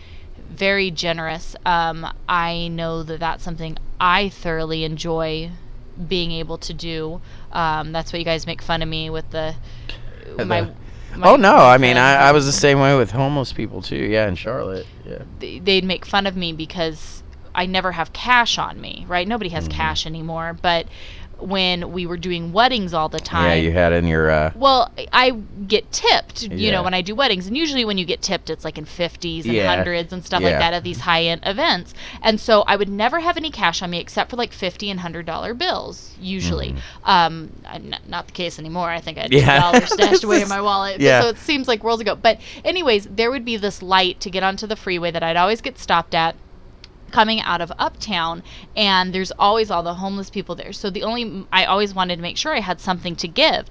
very 0.50 0.90
generous. 0.90 1.56
Um, 1.64 2.06
I 2.28 2.68
know 2.68 3.02
that 3.02 3.20
that's 3.20 3.42
something 3.44 3.78
I 4.00 4.28
thoroughly 4.28 4.84
enjoy 4.84 5.50
being 6.08 6.32
able 6.32 6.58
to 6.58 6.72
do. 6.74 7.20
Um, 7.52 7.92
that's 7.92 8.12
what 8.12 8.18
you 8.18 8.24
guys 8.24 8.46
make 8.46 8.62
fun 8.62 8.82
of 8.82 8.88
me 8.88 9.10
with 9.10 9.30
the 9.30 9.54
The- 10.36 10.44
my. 10.44 10.62
my 11.16 11.30
oh 11.30 11.36
no, 11.36 11.56
I 11.56 11.78
mean 11.78 11.96
I, 11.96 12.14
I 12.28 12.32
was 12.32 12.46
the 12.46 12.52
same 12.52 12.80
way 12.80 12.96
with 12.96 13.10
homeless 13.10 13.52
people 13.52 13.82
too. 13.82 13.96
Yeah, 13.96 14.28
in 14.28 14.34
Charlotte. 14.36 14.86
Yeah. 15.04 15.22
They'd 15.38 15.84
make 15.84 16.06
fun 16.06 16.26
of 16.26 16.36
me 16.36 16.52
because 16.52 17.22
I 17.54 17.66
never 17.66 17.92
have 17.92 18.12
cash 18.12 18.58
on 18.58 18.80
me, 18.80 19.04
right? 19.08 19.26
Nobody 19.26 19.50
has 19.50 19.68
Mhm. 19.68 19.72
cash 19.72 20.06
anymore. 20.06 20.56
But 20.60 20.86
when 21.40 21.92
we 21.92 22.06
were 22.06 22.16
doing 22.16 22.52
weddings 22.52 22.92
all 22.94 23.08
the 23.08 23.20
time, 23.20 23.46
Yeah, 23.48 23.54
you 23.54 23.72
had 23.72 23.92
in 23.92 24.06
your 24.06 24.30
uh 24.30 24.52
Well, 24.54 24.92
I 25.12 25.30
get 25.66 25.90
tipped, 25.92 26.42
you 26.42 26.50
Yeah. 26.56 26.72
know, 26.72 26.82
when 26.82 26.94
I 26.94 27.00
do 27.02 27.14
weddings, 27.14 27.46
and 27.46 27.56
usually 27.56 27.84
when 27.84 27.98
you 27.98 28.04
get 28.04 28.22
tipped, 28.22 28.50
it's 28.50 28.64
like 28.64 28.78
in 28.78 28.84
fifties 28.84 29.44
and 29.46 29.54
Yeah. 29.54 29.74
hundreds 29.74 30.12
and 30.12 30.24
stuff 30.24 30.42
like 30.42 30.58
that 30.58 30.72
at 30.72 30.82
these 30.84 31.00
high 31.00 31.24
end 31.24 31.42
events. 31.44 31.94
And 32.22 32.40
so 32.40 32.62
I 32.66 32.76
would 32.76 32.88
never 32.88 33.20
have 33.20 33.36
any 33.36 33.50
cash 33.50 33.82
on 33.82 33.90
me 33.90 33.98
except 34.00 34.30
for 34.30 34.36
like 34.36 34.52
fifty 34.52 34.90
and 34.90 35.00
hundred 35.00 35.26
dollar 35.26 35.54
bills, 35.54 36.14
usually. 36.20 36.74
Um, 37.04 37.50
I'm 37.66 37.88
not, 37.90 38.08
not 38.08 38.26
the 38.26 38.32
case 38.32 38.58
anymore. 38.58 38.90
I 38.90 39.00
think 39.00 39.18
I 39.18 39.22
had 39.22 39.30
two. 39.30 39.38
Yeah. 39.38 39.60
dollars 39.60 39.92
stashed 39.92 40.24
away 40.24 40.42
in 40.42 40.48
my 40.48 40.60
wallet. 40.60 41.00
Yeah. 41.00 41.22
So 41.22 41.28
it 41.28 41.38
seems 41.38 41.68
like 41.68 41.82
worlds 41.84 42.00
ago. 42.02 42.14
But 42.16 42.40
anyways, 42.64 43.06
there 43.10 43.30
would 43.30 43.44
be 43.44 43.56
this 43.56 43.82
light 43.82 44.20
to 44.20 44.30
get 44.30 44.42
onto 44.42 44.66
the 44.66 44.76
freeway 44.76 45.10
that 45.10 45.22
I'd 45.22 45.36
always 45.36 45.60
get 45.60 45.78
stopped 45.78 46.14
at 46.14 46.34
coming 47.10 47.40
out 47.40 47.60
of 47.60 47.72
uptown 47.78 48.42
and 48.76 49.14
there's 49.14 49.32
always 49.32 49.70
all 49.70 49.82
the 49.82 49.94
homeless 49.94 50.30
people 50.30 50.54
there. 50.54 50.72
So 50.72 50.90
the 50.90 51.02
only 51.02 51.46
i 51.52 51.64
always 51.64 51.94
wanted 51.94 52.16
to 52.16 52.22
make 52.22 52.36
sure 52.36 52.54
i 52.54 52.60
had 52.60 52.80
something 52.80 53.16
to 53.16 53.28
give. 53.28 53.66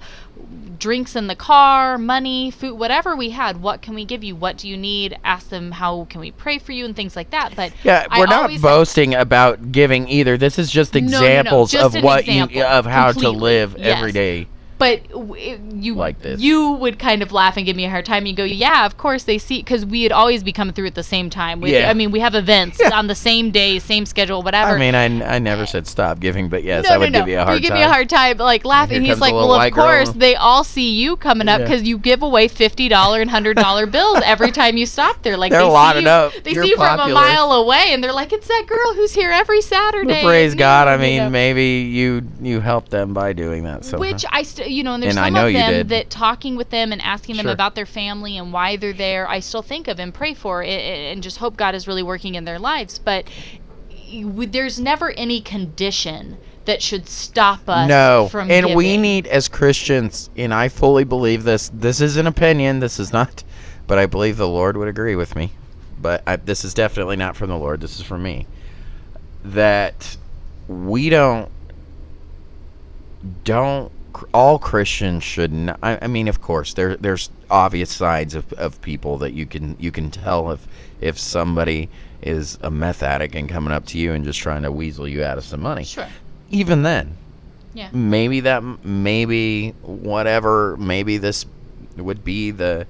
Drinks 0.78 1.14
in 1.14 1.26
the 1.26 1.36
car 1.36 1.98
money 1.98 2.50
food 2.50 2.78
whatever 2.78 3.14
we 3.14 3.30
had 3.30 3.60
what 3.60 3.82
can 3.82 3.94
we 3.94 4.04
give 4.04 4.24
you? 4.24 4.34
What 4.34 4.56
do 4.58 4.68
you 4.68 4.76
need? 4.76 5.18
Ask 5.24 5.48
them 5.48 5.72
how 5.72 6.06
can 6.10 6.20
we 6.20 6.30
pray 6.30 6.58
for 6.58 6.72
you 6.72 6.84
and 6.84 6.96
things 6.96 7.16
like 7.16 7.30
that. 7.30 7.54
But 7.56 7.72
Yeah, 7.82 8.06
we're 8.16 8.26
not 8.26 8.42
always- 8.42 8.62
boasting 8.62 9.14
about 9.14 9.72
giving 9.72 10.08
either. 10.08 10.36
This 10.36 10.58
is 10.58 10.70
just 10.70 10.94
No, 10.94 11.00
no, 11.00 11.06
no, 11.06 11.16
examples 11.18 11.70
just 11.72 11.96
of 11.96 12.02
what 12.02 12.20
example, 12.20 12.56
you 12.56 12.64
of 12.64 12.86
how 12.86 13.12
to 13.12 13.30
live 13.30 13.76
yes. 13.78 13.96
every 13.98 14.12
day. 14.12 14.46
But 14.80 15.08
w- 15.10 15.60
you 15.74 15.94
Like 15.94 16.20
this. 16.20 16.40
you 16.40 16.72
would 16.72 16.98
kind 16.98 17.22
of 17.22 17.30
laugh 17.30 17.56
and 17.56 17.64
give 17.66 17.76
me 17.76 17.84
a 17.84 17.90
hard 17.90 18.04
time 18.06 18.26
you 18.26 18.34
go 18.34 18.44
yeah 18.44 18.84
of 18.86 18.96
course 18.96 19.22
they 19.24 19.38
see 19.38 19.58
because 19.60 19.86
we 19.86 20.02
had 20.02 20.10
always 20.12 20.42
be 20.42 20.52
coming 20.52 20.74
through 20.74 20.86
at 20.86 20.94
the 20.96 21.02
same 21.04 21.30
time 21.30 21.60
we, 21.60 21.72
Yeah. 21.74 21.88
i 21.90 21.94
mean 21.94 22.10
we 22.10 22.20
have 22.20 22.34
events 22.34 22.78
Yeah. 22.80 22.98
on 22.98 23.06
the 23.06 23.14
same 23.14 23.50
day 23.52 23.78
same 23.78 24.04
schedule 24.06 24.42
whatever 24.42 24.72
I 24.74 24.78
mean, 24.78 24.94
I, 24.94 25.36
I 25.36 25.38
never 25.38 25.66
said 25.66 25.86
stop 25.86 26.18
giving, 26.20 26.48
but 26.48 26.64
yes, 26.64 26.84
no, 26.88 26.94
I 26.94 26.98
would 26.98 27.12
no, 27.12 27.20
no. 27.20 27.24
give 27.26 27.32
you 27.32 27.38
a 27.38 27.44
hard 27.44 27.54
You 27.56 27.60
give 27.60 27.70
time. 27.70 27.78
me 27.78 27.84
a 27.84 27.88
hard 27.88 28.08
time, 28.08 28.38
like 28.38 28.64
laughing. 28.64 29.02
He's 29.04 29.20
like, 29.20 29.32
well, 29.34 29.44
of 29.52 29.58
white 29.58 29.72
girl. 29.74 29.84
course 29.84 30.10
they 30.10 30.34
all 30.34 30.64
see 30.64 30.90
you 30.94 31.16
coming 31.16 31.48
up 31.48 31.60
Yeah. 31.60 31.64
because 31.66 31.82
you 31.82 31.98
give 31.98 32.22
away 32.22 32.48
fifty 32.48 32.88
dollar 32.88 33.20
and 33.20 33.30
hundred 33.30 33.56
dollar 33.56 33.86
bills 33.96 34.20
every 34.24 34.50
time 34.50 34.76
you 34.76 34.86
stop 34.86 35.22
there. 35.22 35.36
Like 35.36 35.50
They're 35.52 35.60
they 35.60 35.66
see 35.68 36.00
you, 36.02 36.08
up. 36.08 36.32
they 36.44 36.52
You're 36.52 36.64
see 36.64 36.70
you 36.70 36.76
from 36.76 37.00
a 37.00 37.08
mile 37.12 37.52
away, 37.52 37.86
and 37.92 38.02
they're 38.02 38.12
like, 38.12 38.32
it's 38.32 38.48
that 38.48 38.64
girl 38.66 38.94
who's 38.94 39.12
here 39.12 39.30
every 39.30 39.60
Saturday. 39.60 40.22
Well, 40.22 40.24
praise 40.24 40.54
God. 40.54 40.88
I 40.88 40.96
noon," 40.96 41.04
you 41.04 41.10
mean, 41.10 41.18
know. 41.24 41.30
maybe 41.30 41.64
you 41.90 42.22
you 42.40 42.60
help 42.60 42.88
them 42.88 43.12
by 43.12 43.32
doing 43.32 43.64
that. 43.64 43.84
So 43.84 43.98
Which 43.98 44.24
I, 44.30 44.42
st- 44.42 44.69
you 44.70 44.82
know, 44.82 44.94
and 44.94 45.02
there's 45.02 45.14
And 45.14 45.20
I 45.20 45.26
some 45.26 45.34
know 45.34 45.46
of 45.48 45.52
them 45.52 45.88
that 45.88 46.10
talking 46.10 46.56
with 46.56 46.70
them 46.70 46.92
and 46.92 47.02
asking 47.02 47.36
them 47.36 47.44
Sure. 47.46 47.52
about 47.52 47.74
their 47.74 47.86
family 47.86 48.36
and 48.38 48.52
why 48.52 48.76
they're 48.76 48.92
there, 48.92 49.28
I 49.28 49.40
still 49.40 49.62
think 49.62 49.88
of 49.88 49.98
and 50.00 50.14
pray 50.14 50.34
for, 50.34 50.62
i- 50.62 50.66
i- 50.66 50.70
and 51.12 51.22
just 51.22 51.38
hope 51.38 51.56
God 51.56 51.74
is 51.74 51.86
really 51.88 52.02
working 52.02 52.34
in 52.36 52.44
their 52.44 52.58
lives. 52.58 52.98
But 52.98 53.28
there's 54.12 54.78
never 54.80 55.12
any 55.16 55.40
condition 55.40 56.38
that 56.64 56.82
should 56.82 57.08
stop 57.08 57.68
us 57.68 57.88
no, 57.88 58.28
from 58.30 58.50
and 58.50 58.74
we 58.74 58.96
need 58.96 59.26
as 59.26 59.48
Christians, 59.48 60.30
and 60.36 60.52
I 60.54 60.68
fully 60.68 61.04
believe 61.04 61.44
this. 61.44 61.68
This 61.72 62.00
is 62.00 62.16
an 62.16 62.26
opinion. 62.26 62.80
This 62.80 62.98
is 63.00 63.12
not, 63.12 63.44
but 63.86 63.98
I 63.98 64.06
believe 64.06 64.36
the 64.36 64.48
Lord 64.48 64.76
would 64.76 64.88
agree 64.88 65.16
with 65.16 65.34
me. 65.36 65.52
But 65.98 66.22
I, 66.26 66.36
this 66.36 66.64
is 66.64 66.74
definitely 66.74 67.16
not 67.16 67.36
from 67.36 67.50
the 67.50 67.56
Lord. 67.58 67.80
This 67.80 67.98
is 67.98 68.04
from 68.06 68.22
me. 68.22 68.46
That 69.44 70.16
we 70.68 71.08
don't 71.10 71.50
don't 73.44 73.92
all 74.32 74.58
Christians 74.58 75.22
should 75.24 75.52
not, 75.52 75.78
I, 75.82 75.98
I 76.02 76.06
mean 76.06 76.28
of 76.28 76.40
course 76.40 76.74
there 76.74 76.96
there's 76.96 77.30
obvious 77.50 77.90
signs 77.90 78.34
of, 78.34 78.52
of 78.54 78.80
people 78.80 79.18
that 79.18 79.32
you 79.32 79.46
can 79.46 79.76
you 79.78 79.90
can 79.92 80.10
tell 80.10 80.50
if 80.50 80.66
if 81.00 81.18
somebody 81.18 81.90
is 82.22 82.58
a 82.60 82.70
meth 82.70 83.02
addict 83.02 83.34
and 83.34 83.48
coming 83.48 83.72
up 83.72 83.86
to 83.86 83.98
you 83.98 84.12
and 84.12 84.24
just 84.24 84.38
trying 84.40 84.62
to 84.62 84.72
weasel 84.72 85.08
you 85.08 85.22
out 85.24 85.38
of 85.38 85.44
some 85.44 85.60
money 85.60 85.84
Sure. 85.84 86.08
even 86.50 86.82
then 86.82 87.16
Yeah. 87.74 87.90
maybe 87.92 88.40
that 88.40 88.62
maybe 88.84 89.70
whatever 89.82 90.76
maybe 90.76 91.18
this 91.18 91.46
would 91.96 92.24
be 92.24 92.50
the 92.50 92.86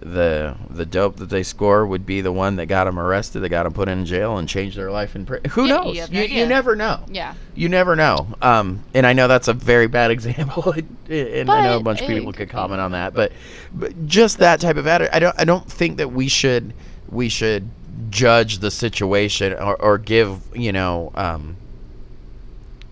the 0.00 0.56
the 0.70 0.86
dope 0.86 1.16
that 1.16 1.28
they 1.28 1.42
score 1.42 1.86
would 1.86 2.06
be 2.06 2.20
the 2.20 2.30
one 2.32 2.56
that 2.56 2.66
got 2.66 2.84
them 2.84 2.98
arrested 2.98 3.40
that 3.40 3.48
got 3.48 3.64
them 3.64 3.72
put 3.72 3.88
in 3.88 4.04
jail 4.04 4.38
and 4.38 4.48
changed 4.48 4.76
their 4.76 4.90
life 4.92 5.16
in 5.16 5.26
prison 5.26 5.50
who 5.50 5.66
Yeah, 5.66 5.74
knows 5.76 5.84
no 5.84 5.92
you, 6.18 6.24
idea. 6.24 6.38
you 6.42 6.46
never 6.46 6.76
know 6.76 7.04
Yeah. 7.08 7.34
you 7.54 7.68
never 7.68 7.96
know 7.96 8.28
um 8.40 8.84
and 8.94 9.06
i 9.06 9.12
know 9.12 9.26
that's 9.26 9.48
a 9.48 9.52
very 9.52 9.88
bad 9.88 10.10
example 10.12 10.72
and 11.08 11.50
i 11.50 11.62
know 11.62 11.78
a 11.78 11.82
bunch 11.82 12.00
of 12.00 12.06
people 12.06 12.26
could 12.32 12.36
could 12.36 12.50
comment 12.50 12.80
on 12.80 12.92
that 12.92 13.12
but, 13.14 13.32
but 13.72 14.06
just 14.06 14.38
that 14.38 14.60
type 14.60 14.76
of 14.76 14.86
attitude 14.86 15.12
i 15.12 15.18
don't 15.18 15.34
i 15.38 15.44
don't 15.44 15.70
think 15.70 15.96
that 15.96 16.12
we 16.12 16.28
should 16.28 16.74
we 17.08 17.28
should 17.28 17.68
judge 18.10 18.58
the 18.58 18.70
situation 18.70 19.52
or, 19.54 19.80
or 19.82 19.98
give 19.98 20.40
you 20.54 20.70
know 20.70 21.10
um 21.14 21.56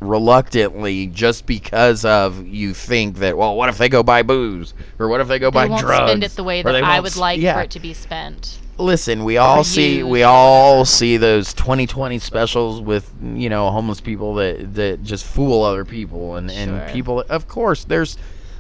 reluctantly 0.09 1.07
just 1.09 1.47
because 1.47 2.05
of 2.05 2.47
you 2.47 2.75
think 2.75 3.19
that 3.19 3.37
well 3.37 3.57
what 3.57 3.69
if 3.69 3.79
they 3.79 3.89
go 3.89 4.03
buy 4.03 4.23
booze 4.23 4.75
or 4.99 5.09
what 5.09 5.21
if 5.21 5.29
they 5.29 5.39
go 5.39 5.51
buy 5.51 5.65
they 5.65 5.71
won't 5.71 5.83
drugs 5.83 6.11
spend 6.11 6.25
it 6.25 6.33
the 6.33 6.45
way 6.45 6.63
that 6.63 6.75
I 6.85 7.01
would 7.01 7.13
s- 7.13 7.17
like 7.17 7.41
yeah. 7.41 7.55
for 7.55 7.63
it 7.63 7.71
to 7.73 7.81
be 7.81 7.93
spent. 7.95 8.59
listen 8.79 9.25
we 9.25 9.37
all 9.39 9.65
see 9.65 10.03
we 10.03 10.23
all 10.23 10.85
see 10.85 11.17
those 11.17 11.55
2020 11.55 12.19
specials 12.19 12.81
with 12.81 13.11
you 13.23 13.49
know 13.49 13.71
homeless 13.71 14.01
people 14.01 14.35
that 14.35 14.75
that 14.75 15.03
just 15.03 15.25
fool 15.25 15.63
other 15.63 15.85
people 15.85 16.37
and 16.37 16.51
and 16.51 16.71
Sure. 16.83 16.89
people 16.95 17.25
of 17.29 17.49
course 17.49 17.85
there's 17.85 18.17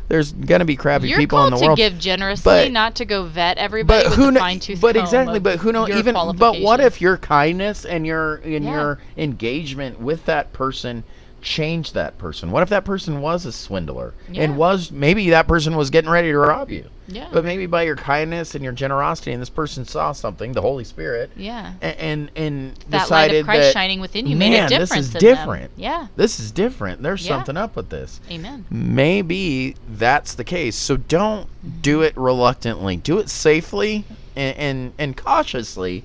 there's 0.08 0.30
gonna 0.30 0.64
be 0.64 0.76
crappy 0.76 1.08
You're 1.08 1.18
people 1.18 1.44
in 1.44 1.50
called 1.50 1.54
the 1.54 1.64
to 1.64 1.66
world 1.70 1.78
give 1.78 1.98
generously, 1.98 2.44
but- 2.66 2.70
not 2.72 2.94
to 2.96 3.04
go 3.04 3.24
vet 3.24 3.58
everybody 3.58 4.04
but 4.04 4.10
with 4.10 4.16
who 4.18 4.28
a 4.28 4.38
fine 4.38 4.60
tooth 4.60 4.80
but 4.80 4.94
comb 4.94 5.04
exactly 5.04 5.36
of 5.38 5.42
but 5.42 5.58
who 5.58 5.72
knows 5.72 5.90
even 5.90 6.14
but 6.36 6.60
what 6.60 6.78
if 6.80 7.00
your 7.00 7.16
kindness 7.16 7.84
and 7.84 8.06
your 8.06 8.36
and 8.36 8.64
Yeah. 8.64 8.70
your 8.72 8.98
engagement 9.18 10.00
with 10.00 10.24
that 10.26 10.52
person 10.52 11.02
changed 11.46 11.94
that 11.94 12.18
person 12.18 12.50
what 12.50 12.62
if 12.62 12.68
that 12.68 12.84
person 12.84 13.20
was 13.20 13.46
a 13.46 13.52
swindler 13.52 14.12
Yeah. 14.30 14.42
and 14.42 14.56
was 14.56 14.90
maybe 14.90 15.30
that 15.30 15.46
person 15.46 15.76
was 15.76 15.90
getting 15.90 16.10
ready 16.10 16.32
to 16.32 16.38
rob 16.38 16.70
you 16.70 16.86
Yeah. 17.06 17.28
but 17.32 17.44
maybe 17.44 17.66
by 17.66 17.82
your 17.84 17.94
kindness 17.94 18.56
and 18.56 18.64
your 18.64 18.72
generosity 18.72 19.30
and 19.30 19.40
this 19.40 19.48
person 19.48 19.84
saw 19.84 20.10
something 20.10 20.50
the 20.52 20.60
holy 20.60 20.82
spirit 20.82 21.30
yeah. 21.36 21.74
and 21.80 21.96
and, 21.98 22.30
and 22.34 22.76
That 22.88 22.96
light 23.10 23.28
decided 23.28 23.40
of 23.40 23.46
Christ 23.46 23.60
that 23.62 23.72
shining 23.74 24.00
within 24.00 24.26
you 24.26 24.34
man, 24.36 24.50
made 24.50 24.72
a 24.76 24.78
this 24.80 24.92
is 24.92 25.10
different. 25.10 25.70
them. 25.76 25.80
Yeah. 25.82 26.06
this 26.16 26.40
is 26.40 26.50
different 26.50 27.00
there's 27.02 27.24
Yeah. 27.24 27.36
something 27.36 27.56
up 27.56 27.76
with 27.76 27.90
this 27.90 28.20
Amen. 28.30 28.64
maybe 28.70 29.76
that's 29.88 30.34
the 30.34 30.44
case. 30.44 30.74
So 30.76 30.96
don't 30.96 31.48
do 31.82 31.98
mm-hmm. 31.98 32.04
it 32.04 32.16
reluctantly. 32.16 32.96
Do 32.96 33.18
it 33.18 33.28
safely 33.30 34.04
and, 34.34 34.56
and, 34.58 34.92
and 34.98 35.16
cautiously, 35.16 36.04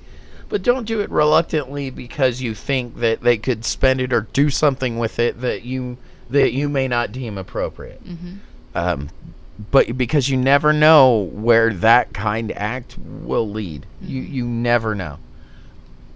but 0.52 0.62
don't 0.62 0.84
do 0.84 1.00
it 1.00 1.10
reluctantly 1.10 1.88
because 1.88 2.42
you 2.42 2.54
think 2.54 2.96
that 2.96 3.22
they 3.22 3.38
could 3.38 3.64
spend 3.64 4.02
it 4.02 4.12
or 4.12 4.28
do 4.34 4.50
something 4.50 4.98
with 4.98 5.18
it 5.18 5.40
that 5.40 5.62
you 5.62 5.96
that 6.28 6.52
you 6.52 6.68
may 6.68 6.86
not 6.86 7.10
deem 7.10 7.38
appropriate. 7.38 8.00
hmm 8.02 8.34
Um, 8.74 9.08
but 9.70 9.96
because 9.96 10.28
you 10.28 10.36
never 10.36 10.74
know 10.74 11.30
where 11.32 11.72
that 11.72 12.12
kind 12.12 12.52
act 12.52 12.98
will 12.98 13.48
lead. 13.48 13.86
You 14.02 14.20
you 14.20 14.44
never 14.44 14.94
know. 14.94 15.20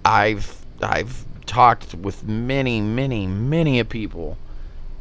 I've 0.04 0.62
I've 0.82 1.24
talked 1.46 1.94
with 1.94 2.22
many 2.28 2.82
many 2.82 3.26
many 3.26 3.80
of 3.80 3.88
people 3.88 4.36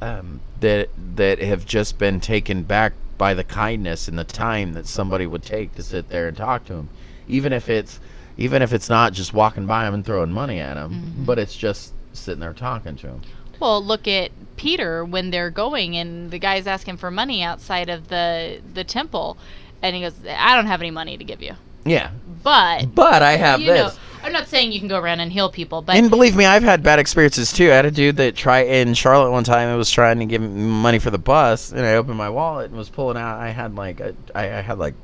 um, 0.02 0.40
that 0.62 0.88
that 1.18 1.40
have 1.40 1.66
just 1.66 1.98
been 1.98 2.22
taken 2.22 2.64
back 2.64 2.94
by 3.18 3.34
the 3.34 3.44
kindness 3.44 4.08
and 4.08 4.18
the 4.18 4.24
time 4.24 4.72
that 4.74 4.88
somebody 4.88 5.28
would 5.28 5.44
take 5.44 5.76
to 5.76 5.84
sit 5.84 6.08
there 6.08 6.30
and 6.30 6.38
talk 6.38 6.64
to 6.68 6.74
them, 6.74 6.90
even 7.28 7.52
if 7.52 7.68
it's 7.68 8.00
even 8.38 8.62
if 8.62 8.74
it's 8.74 8.90
not 8.90 9.14
just 9.14 9.34
walking 9.34 9.66
by 9.66 9.86
them 9.86 9.94
and 9.94 10.06
throwing 10.06 10.32
money 10.32 10.60
at 10.60 10.76
them, 10.76 10.92
mm-hmm. 10.92 11.26
but 11.26 11.40
it's 11.40 11.56
just 11.56 11.94
sitting 12.14 12.40
there 12.40 12.54
talking 12.54 12.96
to 12.98 13.08
them. 13.08 13.22
Well, 13.60 13.84
look 13.84 14.08
at 14.08 14.32
Peter 14.58 15.06
when 15.06 15.32
they're 15.32 15.50
going 15.50 15.96
and 15.98 16.32
the 16.32 16.40
guy's 16.40 16.68
asking 16.68 16.98
for 16.98 17.12
money 17.12 17.42
outside 17.42 17.90
of 17.90 18.08
the 18.10 18.60
the 18.74 18.84
temple, 18.84 19.38
and 19.82 19.96
he 19.96 20.02
goes, 20.02 20.14
"I 20.28 20.56
don't 20.56 20.68
have 20.68 20.82
any 20.82 20.92
money 20.92 21.18
to 21.18 21.24
give 21.24 21.42
you." 21.42 21.54
Yeah, 21.86 22.12
But 22.44 22.96
but 22.96 23.22
I 23.22 23.34
have 23.38 23.60
you 23.62 23.68
know, 23.68 23.74
this. 23.90 24.00
I'm 24.24 24.32
not 24.32 24.48
saying 24.48 24.72
you 24.72 24.80
can 24.80 24.88
go 24.88 24.98
around 25.00 25.20
and 25.20 25.32
heal 25.32 25.52
people, 25.52 25.84
but 25.84 25.96
and 25.96 26.10
believe 26.10 26.36
me, 26.36 26.44
I've 26.46 26.64
had 26.64 26.82
bad 26.82 26.98
experiences 26.98 27.54
too. 27.54 27.72
I 27.72 27.76
had 27.76 27.86
a 27.86 27.92
dude 27.92 28.18
that 28.18 28.36
try 28.36 28.62
in 28.62 28.96
Charlotte 28.96 29.30
one 29.30 29.44
time. 29.44 29.70
and 29.70 29.78
was 29.78 29.92
trying 29.92 30.18
to 30.18 30.26
give 30.26 30.42
me 30.42 30.48
money 30.48 30.98
for 30.98 31.12
the 31.12 31.20
bus, 31.20 31.72
and 31.72 31.82
I 31.82 31.94
opened 31.96 32.18
my 32.18 32.30
wallet 32.30 32.70
and 32.72 32.78
was 32.78 32.90
pulling 32.90 33.18
out. 33.18 33.40
I 33.40 33.50
had 33.50 33.76
like 33.76 34.00
a, 34.00 34.16
I, 34.34 34.46
I 34.46 34.62
had 34.62 34.80
like 34.80 34.96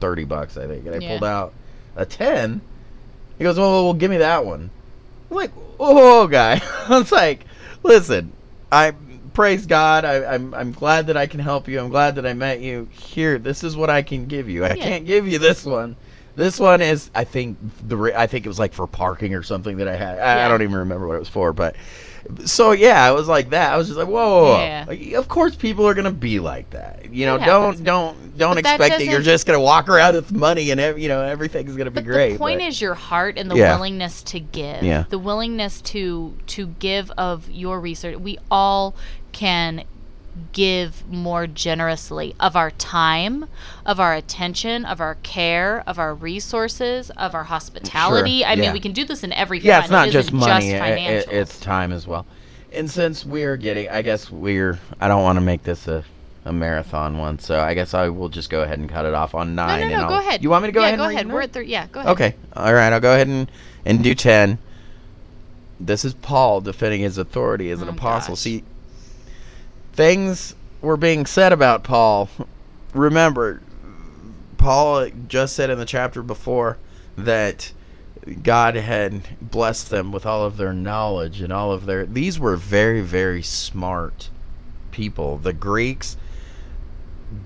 thirty 0.00 0.24
bucks, 0.24 0.56
I 0.56 0.66
think, 0.66 0.86
and 0.86 0.94
I 0.94 0.98
Yeah. 0.98 1.08
pulled 1.10 1.24
out 1.24 1.52
a 1.94 2.06
ten. 2.06 2.62
He 3.40 3.44
goes, 3.44 3.58
"Well, 3.58 3.84
well, 3.84 3.94
give 3.94 4.10
me 4.10 4.18
that 4.18 4.44
one." 4.44 4.68
I'm 5.30 5.36
like, 5.38 5.50
"Oh, 5.80 6.26
guy," 6.26 6.60
I 6.88 6.98
was 6.98 7.10
like, 7.10 7.46
"Listen, 7.82 8.32
I 8.70 8.92
praise 9.32 9.64
God. 9.64 10.04
I, 10.04 10.34
I'm 10.34 10.52
I'm 10.52 10.72
glad 10.72 11.06
that 11.06 11.16
I 11.16 11.26
can 11.26 11.40
help 11.40 11.66
you. 11.66 11.80
I'm 11.80 11.88
glad 11.88 12.16
that 12.16 12.26
I 12.26 12.34
met 12.34 12.60
you. 12.60 12.86
Here, 12.92 13.38
this 13.38 13.64
is 13.64 13.78
what 13.78 13.88
I 13.88 14.02
can 14.02 14.26
give 14.26 14.50
you. 14.50 14.62
I 14.66 14.74
Yeah. 14.74 14.84
can't 14.84 15.06
give 15.06 15.26
you 15.26 15.38
this 15.38 15.64
one." 15.64 15.96
This 16.36 16.60
one 16.60 16.80
is, 16.82 17.10
I 17.14 17.24
think 17.24 17.58
the 17.88 18.12
I 18.14 18.26
think 18.26 18.44
it 18.44 18.48
was 18.48 18.58
like 18.58 18.72
for 18.74 18.86
parking 18.86 19.34
or 19.34 19.42
something 19.42 19.78
that 19.78 19.88
I 19.88 19.96
had. 19.96 20.18
I, 20.18 20.44
I 20.44 20.48
don't 20.48 20.62
even 20.62 20.76
remember 20.76 21.08
what 21.08 21.16
it 21.16 21.20
was 21.20 21.28
for, 21.28 21.52
but 21.54 21.76
so 22.44 22.72
yeah, 22.72 23.02
I 23.04 23.12
was 23.12 23.28
like 23.28 23.50
that. 23.50 23.72
I 23.72 23.76
was 23.76 23.86
just 23.88 23.98
like, 23.98 24.08
whoa, 24.08 24.14
whoa, 24.42 24.42
whoa. 24.54 24.60
Yeah. 24.60 24.84
Like, 24.86 25.12
of 25.12 25.28
course, 25.28 25.56
people 25.56 25.86
are 25.86 25.94
gonna 25.94 26.10
be 26.10 26.38
like 26.40 26.70
that. 26.70 27.12
You 27.12 27.26
know, 27.26 27.36
It 27.36 27.44
don't 27.44 27.82
don't 27.84 28.38
don't 28.38 28.54
But 28.54 28.64
that 28.64 28.74
expect 28.80 28.98
that 28.98 29.04
you're 29.04 29.18
doesn't- 29.18 29.24
just 29.24 29.46
gonna 29.46 29.60
walk 29.60 29.88
around 29.88 30.14
with 30.14 30.32
money 30.32 30.70
and 30.70 30.80
ev- 30.80 30.98
you 30.98 31.08
know 31.08 31.22
everything's 31.22 31.76
gonna 31.76 31.90
be 31.90 31.96
But 31.96 32.04
great. 32.04 32.32
the 32.34 32.38
point 32.38 32.60
but- 32.60 32.68
is 32.68 32.80
your 32.80 32.94
heart 32.94 33.36
and 33.38 33.50
the 33.50 33.56
Yeah. 33.56 33.74
willingness 33.74 34.22
to 34.24 34.40
give. 34.40 34.82
Yeah. 34.82 35.04
The 35.08 35.18
willingness 35.18 35.80
to 35.82 36.34
to 36.48 36.66
give 36.78 37.10
of 37.18 37.50
your 37.50 37.80
research. 37.80 38.16
We 38.18 38.38
all 38.50 38.94
can 39.32 39.84
give 40.52 41.06
more 41.08 41.46
generously 41.46 42.34
of 42.40 42.56
our 42.56 42.70
time, 42.72 43.46
of 43.84 43.98
our 44.00 44.14
attention, 44.14 44.84
of 44.84 45.00
our 45.00 45.16
care, 45.22 45.82
of 45.86 45.98
our 45.98 46.14
resources, 46.14 47.10
of 47.10 47.34
our 47.34 47.44
hospitality. 47.44 48.44
I 48.44 48.54
yeah. 48.54 48.62
mean, 48.62 48.72
we 48.72 48.80
can 48.80 48.92
do 48.92 49.04
this 49.04 49.22
in 49.24 49.32
every 49.32 49.58
yeah, 49.60 49.74
front. 49.80 49.84
it's 49.84 49.90
not 49.90 50.08
It 50.08 50.12
just 50.12 50.32
money. 50.32 50.70
Just 50.70 50.82
i- 50.82 50.86
i- 50.88 51.34
it's 51.40 51.58
time 51.60 51.92
as 51.92 52.06
well. 52.06 52.26
And 52.72 52.88
since 52.90 53.24
we're 53.26 53.56
getting, 53.56 53.88
I 53.88 54.02
guess 54.02 54.30
we're. 54.30 54.78
I 55.00 55.08
don't 55.08 55.22
want 55.22 55.36
to 55.36 55.40
make 55.42 55.62
this 55.64 55.88
a. 55.88 56.04
A 56.46 56.52
marathon 56.54 57.18
one, 57.18 57.38
so 57.38 57.60
I 57.60 57.74
guess 57.74 57.92
I 57.92 58.08
will 58.08 58.30
just 58.30 58.48
go 58.48 58.62
ahead 58.62 58.78
and 58.78 58.88
cut 58.88 59.04
it 59.04 59.12
off 59.12 59.34
on 59.34 59.54
nine. 59.54 59.80
no, 59.80 59.86
and 59.88 59.92
no. 59.92 60.02
I'll, 60.04 60.08
Go 60.08 60.18
ahead. 60.26 60.42
You 60.42 60.48
want 60.48 60.62
me 60.62 60.68
to 60.68 60.72
go 60.72 60.80
yeah, 60.80 60.86
ahead? 60.86 60.98
go 60.98 61.04
ahead. 61.06 61.30
We're 61.30 61.42
at 61.42 61.52
three. 61.52 61.66
Yeah, 61.66 61.86
go 61.92 62.00
ahead. 62.00 62.12
Okay. 62.12 62.34
All 62.56 62.72
right. 62.72 62.90
I'll 62.90 62.98
go 62.98 63.12
ahead 63.12 63.28
and, 63.28 63.52
and 63.84 64.02
do 64.02 64.14
10. 64.14 64.56
This 65.78 66.02
is 66.02 66.14
Paul 66.14 66.62
defending 66.62 67.02
his 67.02 67.18
authority 67.18 67.70
as 67.70 67.82
an 67.82 67.88
Oh, 67.88 67.92
apostle. 67.92 68.32
gosh. 68.36 68.40
See, 68.40 68.64
things 69.92 70.54
were 70.80 70.96
being 70.96 71.26
said 71.26 71.52
about 71.52 71.84
Paul. 71.84 72.28
Remember, 72.94 73.60
Paul 74.56 75.08
just 75.28 75.54
said 75.56 75.70
in 75.70 75.78
the 75.78 75.84
chapter 75.84 76.22
before 76.22 76.78
that 77.16 77.72
God 78.42 78.74
had 78.74 79.22
blessed 79.40 79.90
them 79.90 80.12
with 80.12 80.26
all 80.26 80.44
of 80.44 80.56
their 80.56 80.72
knowledge 80.72 81.40
and 81.40 81.52
all 81.52 81.72
of 81.72 81.86
their. 81.86 82.06
These 82.06 82.38
were 82.38 82.56
very, 82.56 83.00
very 83.00 83.42
smart 83.42 84.28
people. 84.90 85.38
The 85.38 85.52
Greeks, 85.52 86.16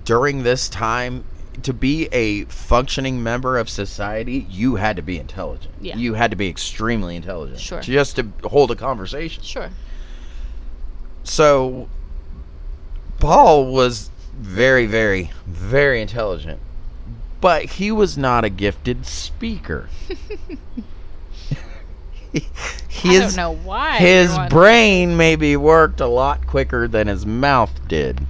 during 0.03 0.43
this 0.43 0.67
time, 0.67 1.23
to 1.63 1.73
be 1.73 2.07
a 2.11 2.43
functioning 2.45 3.23
member 3.23 3.57
of 3.57 3.69
society, 3.69 4.45
you 4.49 4.75
had 4.75 4.97
to 4.97 5.01
be 5.01 5.17
intelligent. 5.17 5.73
Yeah. 5.79 5.95
You 5.95 6.13
had 6.13 6.31
to 6.31 6.37
be 6.37 6.49
extremely 6.49 7.15
intelligent. 7.15 7.59
Sure. 7.59 7.81
Just 7.81 8.17
to 8.17 8.27
hold 8.43 8.71
a 8.71 8.75
conversation. 8.75 9.43
Sure. 9.43 9.69
So, 11.23 11.87
Paul 13.25 13.65
was 13.73 14.11
very, 14.37 14.85
very, 14.85 15.31
very 15.47 15.99
intelligent, 15.99 16.59
but 17.41 17.65
he 17.65 17.91
was 17.91 18.17
not 18.19 18.45
a 18.45 18.49
gifted 18.49 19.05
speaker. 19.05 19.89
I 22.35 22.41
his 22.89 23.35
don't 23.35 23.35
know 23.35 23.55
why. 23.63 23.97
his 23.97 24.37
brain 24.49 25.17
maybe 25.17 25.57
worked 25.57 26.01
a 26.01 26.07
lot 26.07 26.45
quicker 26.45 26.87
than 26.87 27.07
his 27.07 27.25
mouth 27.25 27.71
did. 27.87 28.21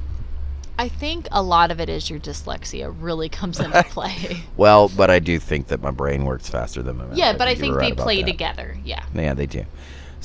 I 0.78 0.88
think 0.88 1.28
a 1.32 1.42
lot 1.42 1.72
of 1.72 1.82
it 1.82 1.90
is 1.90 2.10
your 2.10 2.20
dyslexia 2.20 2.96
really 2.98 3.28
comes 3.28 3.60
into 3.60 3.84
play. 3.90 4.44
Well, 4.56 4.90
but 4.90 5.10
I 5.10 5.20
do 5.20 5.40
think 5.40 5.68
that 5.68 5.82
my 5.82 5.92
brain 5.92 6.24
works 6.24 6.50
faster 6.50 6.82
than 6.82 6.98
my 6.98 7.06
mouth. 7.06 7.18
yeah, 7.18 7.34
but 7.34 7.48
I 7.48 7.52
you 7.52 7.58
think 7.58 7.74
they 7.74 7.92
right 7.92 7.98
play 7.98 8.24
together. 8.24 8.78
Yeah. 8.84 9.04
Yeah, 9.14 9.34
they 9.34 9.46
do. 9.46 9.66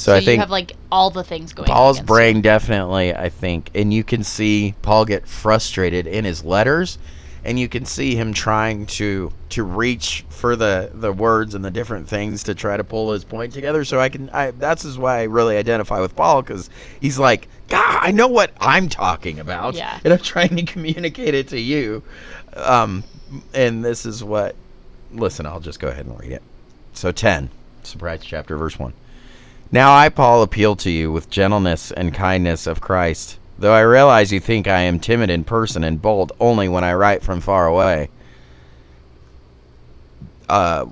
So, 0.01 0.13
So, 0.13 0.17
I 0.17 0.21
you 0.21 0.25
think 0.25 0.41
have 0.41 0.51
like 0.51 0.73
all 0.91 1.11
the 1.11 1.23
things 1.23 1.53
going. 1.53 1.67
Paul's 1.67 2.01
brain 2.01 2.37
You. 2.37 2.43
definitely, 2.43 3.15
I 3.15 3.29
think, 3.29 3.71
and 3.75 3.93
you 3.93 4.03
can 4.03 4.25
see 4.25 4.75
Paul 4.81 5.05
get 5.05 5.29
frustrated 5.29 6.07
in 6.07 6.25
his 6.25 6.43
letters, 6.43 6.97
and 7.45 7.59
you 7.61 7.69
can 7.69 7.85
see 7.85 8.15
him 8.15 8.33
trying 8.33 8.87
to 8.87 9.31
to 9.51 9.63
reach 9.63 10.25
for 10.31 10.57
the 10.57 10.91
the 10.95 11.13
words 11.13 11.55
and 11.55 11.63
the 11.63 11.71
different 11.71 12.09
things 12.09 12.43
to 12.45 12.55
try 12.55 12.79
to 12.79 12.83
pull 12.83 13.13
his 13.13 13.25
point 13.25 13.53
together. 13.53 13.85
So 13.85 14.01
I 14.01 14.09
can, 14.09 14.31
I 14.31 14.53
that's 14.53 14.87
is 14.87 14.97
why 14.97 15.19
I 15.19 15.25
really 15.25 15.59
identify 15.59 16.01
with 16.01 16.17
Paul 16.17 16.41
because 16.41 16.71
he's 16.99 17.19
like, 17.19 17.49
God, 17.69 17.99
I 18.01 18.11
know 18.11 18.29
what 18.29 18.53
I'm 18.59 18.89
talking 18.89 19.39
about, 19.39 19.75
Yeah. 19.75 20.01
and 20.03 20.15
I'm 20.15 20.21
trying 20.21 20.57
to 20.57 20.63
communicate 20.63 21.35
it 21.35 21.49
to 21.49 21.61
you. 21.61 22.03
Um, 22.55 23.05
and 23.53 23.85
this 23.85 24.07
is 24.07 24.25
what. 24.25 24.57
Listen, 25.13 25.45
I'll 25.45 25.61
just 25.61 25.79
go 25.79 25.89
ahead 25.89 26.07
and 26.07 26.19
read 26.19 26.33
it. 26.33 26.43
So 26.95 27.13
ten, 27.13 27.51
surprise 27.83 28.23
chapter, 28.25 28.57
verse 28.57 28.79
one. 28.79 28.95
Now 29.73 29.97
I, 29.97 30.09
Paul, 30.09 30.43
appeal 30.43 30.75
to 30.77 30.91
you 30.91 31.13
with 31.13 31.31
gentleness 31.31 31.93
and 31.93 32.13
kindness 32.13 32.67
of 32.67 32.81
Christ, 32.81 33.39
though 33.59 33.73
I 33.73 33.83
realize 33.83 34.33
you 34.33 34.41
think 34.41 34.67
I 34.67 34.81
am 34.81 34.99
timid 34.99 35.31
in 35.31 35.45
person 35.45 35.85
and 35.85 36.03
bold 36.03 36.33
only 36.41 36.69
when 36.69 36.83
I 36.83 36.95
write 36.95 37.23
from 37.23 37.41
far 37.41 37.69
away. 37.69 38.09
Uh, 40.49 40.87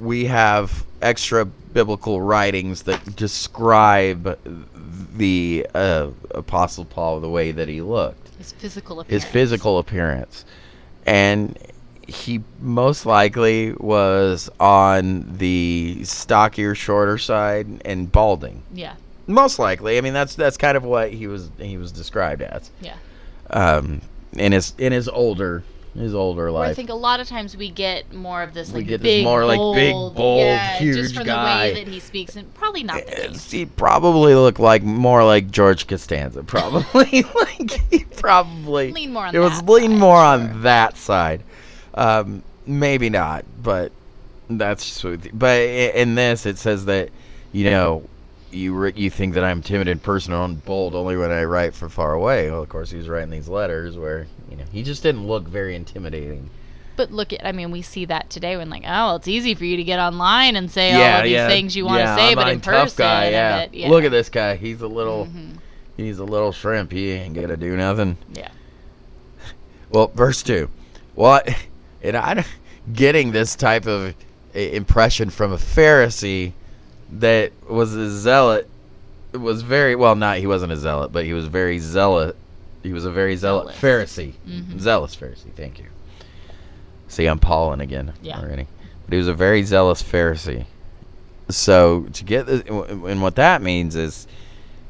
we 0.00 0.26
have 0.26 0.84
extra 1.02 1.44
biblical 1.44 2.20
writings 2.20 2.82
that 2.82 3.16
describe 3.16 4.38
the 5.16 5.66
uh, 5.74 6.10
Apostle 6.30 6.84
Paul 6.84 7.18
the 7.18 7.28
way 7.28 7.50
that 7.50 7.68
he 7.68 7.82
looked 7.82 8.30
His 8.38 8.52
physical 8.52 9.00
appearance. 9.00 9.24
his 9.24 9.32
physical 9.32 9.78
appearance. 9.78 10.44
And 11.04 11.58
he 12.08 12.42
most 12.60 13.06
likely 13.06 13.72
was 13.72 14.50
on 14.60 15.36
the 15.38 16.00
stockier, 16.04 16.74
shorter 16.74 17.18
side 17.18 17.66
and 17.84 18.10
balding. 18.10 18.62
Yeah. 18.72 18.94
Most 19.26 19.58
likely. 19.58 19.98
I 19.98 20.00
mean, 20.00 20.12
that's 20.12 20.34
that's 20.34 20.56
kind 20.56 20.76
of 20.76 20.84
what 20.84 21.12
he 21.12 21.26
was 21.26 21.50
he 21.58 21.76
was 21.76 21.92
described 21.92 22.42
as. 22.42 22.70
Yeah. 22.80 22.96
Um, 23.50 24.02
in 24.34 24.52
his 24.52 24.74
in 24.78 24.92
his 24.92 25.08
older 25.08 25.62
his 25.94 26.14
older 26.14 26.50
life. 26.50 26.70
I 26.70 26.74
think 26.74 26.90
a 26.90 26.94
lot 26.94 27.20
of 27.20 27.28
times 27.28 27.56
we 27.56 27.70
get 27.70 28.12
more 28.12 28.42
of 28.42 28.52
this 28.52 28.72
We 28.72 28.80
like 28.80 28.88
get 28.88 29.00
this 29.00 29.18
big, 29.18 29.24
more, 29.24 29.44
like, 29.44 29.58
bold, 29.58 29.76
big, 29.76 29.92
bold, 29.92 30.40
yeah, 30.40 30.76
huge 30.76 30.96
just 30.96 31.14
from 31.14 31.26
guy. 31.26 31.68
the 31.68 31.74
way 31.74 31.84
that 31.84 31.90
he 31.90 32.00
speaks, 32.00 32.36
and 32.36 32.52
probably 32.54 32.82
not 32.82 33.06
the 33.06 33.12
case. 33.12 33.50
he 33.50 33.66
probably 33.66 34.34
looked 34.34 34.58
like 34.58 34.82
more 34.82 35.24
like 35.24 35.50
George 35.50 35.86
Costanza. 35.86 36.42
Probably 36.42 37.22
like 37.34 37.70
he 37.90 38.04
probably 38.16 38.92
Lean 38.92 39.12
more 39.12 39.26
on 39.26 39.34
it 39.34 39.38
was 39.38 39.62
lean 39.62 39.92
side, 39.92 39.98
more 39.98 40.16
sure. 40.16 40.24
on 40.24 40.62
that 40.62 40.96
side. 40.96 41.42
Um, 41.94 42.42
maybe 42.66 43.10
not, 43.10 43.44
but 43.62 43.92
that's 44.50 45.04
but 45.32 45.60
in 45.60 46.14
this 46.16 46.44
it 46.44 46.58
says 46.58 46.84
that 46.84 47.08
you 47.52 47.64
know 47.70 48.02
you 48.50 48.74
re- 48.74 48.92
you 48.94 49.10
think 49.10 49.34
that 49.34 49.44
I'm 49.44 49.62
timid 49.62 49.88
in 49.88 49.98
person 49.98 50.32
and 50.32 50.62
bold 50.64 50.94
only 50.94 51.16
when 51.16 51.30
I 51.30 51.44
write 51.44 51.74
from 51.74 51.88
far 51.88 52.12
away. 52.12 52.50
Well, 52.50 52.62
of 52.62 52.68
course 52.68 52.90
he 52.90 52.98
was 52.98 53.08
writing 53.08 53.30
these 53.30 53.48
letters 53.48 53.96
where 53.96 54.26
you 54.50 54.56
know 54.56 54.64
he 54.72 54.82
just 54.82 55.02
didn't 55.02 55.26
look 55.26 55.46
very 55.48 55.74
intimidating. 55.74 56.50
But 56.96 57.10
look 57.10 57.32
at, 57.32 57.44
I 57.44 57.50
mean, 57.50 57.72
we 57.72 57.82
see 57.82 58.04
that 58.04 58.30
today 58.30 58.56
when 58.56 58.70
like, 58.70 58.84
oh, 58.86 59.16
it's 59.16 59.26
easy 59.26 59.56
for 59.56 59.64
you 59.64 59.76
to 59.78 59.82
get 59.82 59.98
online 59.98 60.54
and 60.54 60.70
say 60.70 60.92
all 60.92 61.18
of 61.18 61.24
these 61.24 61.32
yeah, 61.32 61.48
things 61.48 61.74
you 61.74 61.84
want 61.84 61.96
to 61.96 62.04
yeah, 62.04 62.14
say, 62.14 62.34
but 62.36 62.42
online 62.42 62.54
in 62.54 62.60
person, 62.60 62.96
guy. 62.98 63.30
Yeah. 63.30 63.62
it- 63.62 63.74
yeah. 63.74 63.88
look 63.88 64.04
at 64.04 64.12
this 64.12 64.28
guy. 64.28 64.54
He's 64.54 64.80
a 64.80 64.86
little. 64.86 65.26
Mhm. 65.26 65.56
He's 65.96 66.20
a 66.20 66.24
little 66.24 66.52
shrimp. 66.52 66.92
He 66.92 67.10
ain't 67.10 67.34
gonna 67.34 67.56
do 67.56 67.76
nothing. 67.76 68.16
Yeah. 68.32 68.48
Well, 69.90 70.08
verse 70.14 70.42
two. 70.42 70.68
What? 71.16 71.48
And 72.04 72.16
I'm 72.16 72.44
getting 72.92 73.32
this 73.32 73.56
type 73.56 73.86
of 73.86 74.14
impression 74.54 75.30
from 75.30 75.52
a 75.52 75.56
Pharisee 75.56 76.52
that 77.12 77.50
was 77.68 77.94
a 77.94 78.10
zealot 78.10 78.68
was 79.32 79.62
very 79.62 79.96
well. 79.96 80.14
Not 80.14 80.36
he 80.38 80.46
wasn't 80.46 80.70
a 80.72 80.76
zealot, 80.76 81.10
but 81.10 81.24
he 81.24 81.32
was 81.32 81.46
very 81.46 81.78
zealot. 81.78 82.36
He 82.82 82.92
was 82.92 83.06
a 83.06 83.10
very 83.10 83.36
zealot 83.36 83.74
Zealous. 83.74 83.80
Pharisee, 84.18 84.34
Mhm. 84.46 84.78
zealous 84.78 85.16
Pharisee. 85.16 85.52
Thank 85.56 85.78
you. 85.78 85.86
See, 87.08 87.26
I'm 87.26 87.38
Paulin 87.38 87.80
again 87.80 88.12
Yeah. 88.22 88.38
already. 88.38 88.66
But 89.06 89.12
he 89.14 89.18
was 89.18 89.28
a 89.28 89.34
very 89.34 89.62
zealous 89.62 90.02
Pharisee. 90.02 90.66
So 91.48 92.06
to 92.12 92.24
get 92.24 92.46
this, 92.46 92.62
and 92.68 93.22
what 93.22 93.36
that 93.36 93.62
means 93.62 93.96
is, 93.96 94.26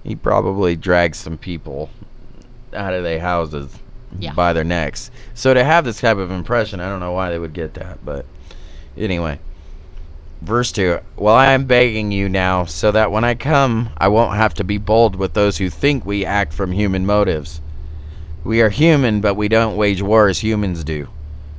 he 0.02 0.16
probably 0.16 0.74
dragged 0.76 1.16
some 1.16 1.38
people 1.38 1.90
out 2.74 2.92
of 2.92 3.04
their 3.04 3.20
houses 3.20 3.70
Yeah. 4.18 4.32
by 4.32 4.52
their 4.52 4.64
necks. 4.64 5.10
So 5.34 5.54
to 5.54 5.64
have 5.64 5.84
this 5.84 6.00
type 6.00 6.18
of 6.18 6.30
impression, 6.30 6.80
I 6.80 6.88
don't 6.88 7.00
know 7.00 7.12
why 7.12 7.30
they 7.30 7.38
would 7.38 7.52
get 7.52 7.74
that, 7.74 8.04
but 8.04 8.26
anyway. 8.96 9.40
Verse 10.42 10.72
2 10.72 10.98
Well, 11.16 11.34
I 11.34 11.52
am 11.52 11.64
begging 11.64 12.12
you 12.12 12.28
now, 12.28 12.64
so 12.66 12.92
that 12.92 13.10
when 13.10 13.24
I 13.24 13.34
come, 13.34 13.90
I 13.96 14.08
won't 14.08 14.36
have 14.36 14.54
to 14.54 14.64
be 14.64 14.78
bold 14.78 15.16
with 15.16 15.32
those 15.32 15.58
who 15.58 15.70
think 15.70 16.04
we 16.04 16.24
act 16.24 16.52
from 16.52 16.72
human 16.72 17.06
motives. 17.06 17.60
We 18.44 18.60
are 18.60 18.68
human, 18.68 19.22
but 19.22 19.34
we 19.34 19.48
don't 19.48 19.76
wage 19.76 20.02
war 20.02 20.28
as 20.28 20.40
humans 20.40 20.84
do. 20.84 21.08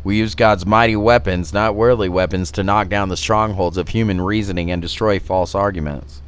We 0.04 0.18
use 0.18 0.36
God's 0.36 0.68
mighty 0.68 0.96
weapons, 0.96 1.52
not 1.52 1.74
worldly 1.74 2.10
weapons, 2.10 2.52
to 2.52 2.64
knock 2.64 2.90
down 2.90 3.10
the 3.10 3.18
strongholds 3.18 3.78
of 3.78 3.90
human 3.90 4.22
reasoning 4.22 4.70
and 4.70 4.84
destroy 4.84 5.18
false 5.18 5.56
arguments. 5.56 6.22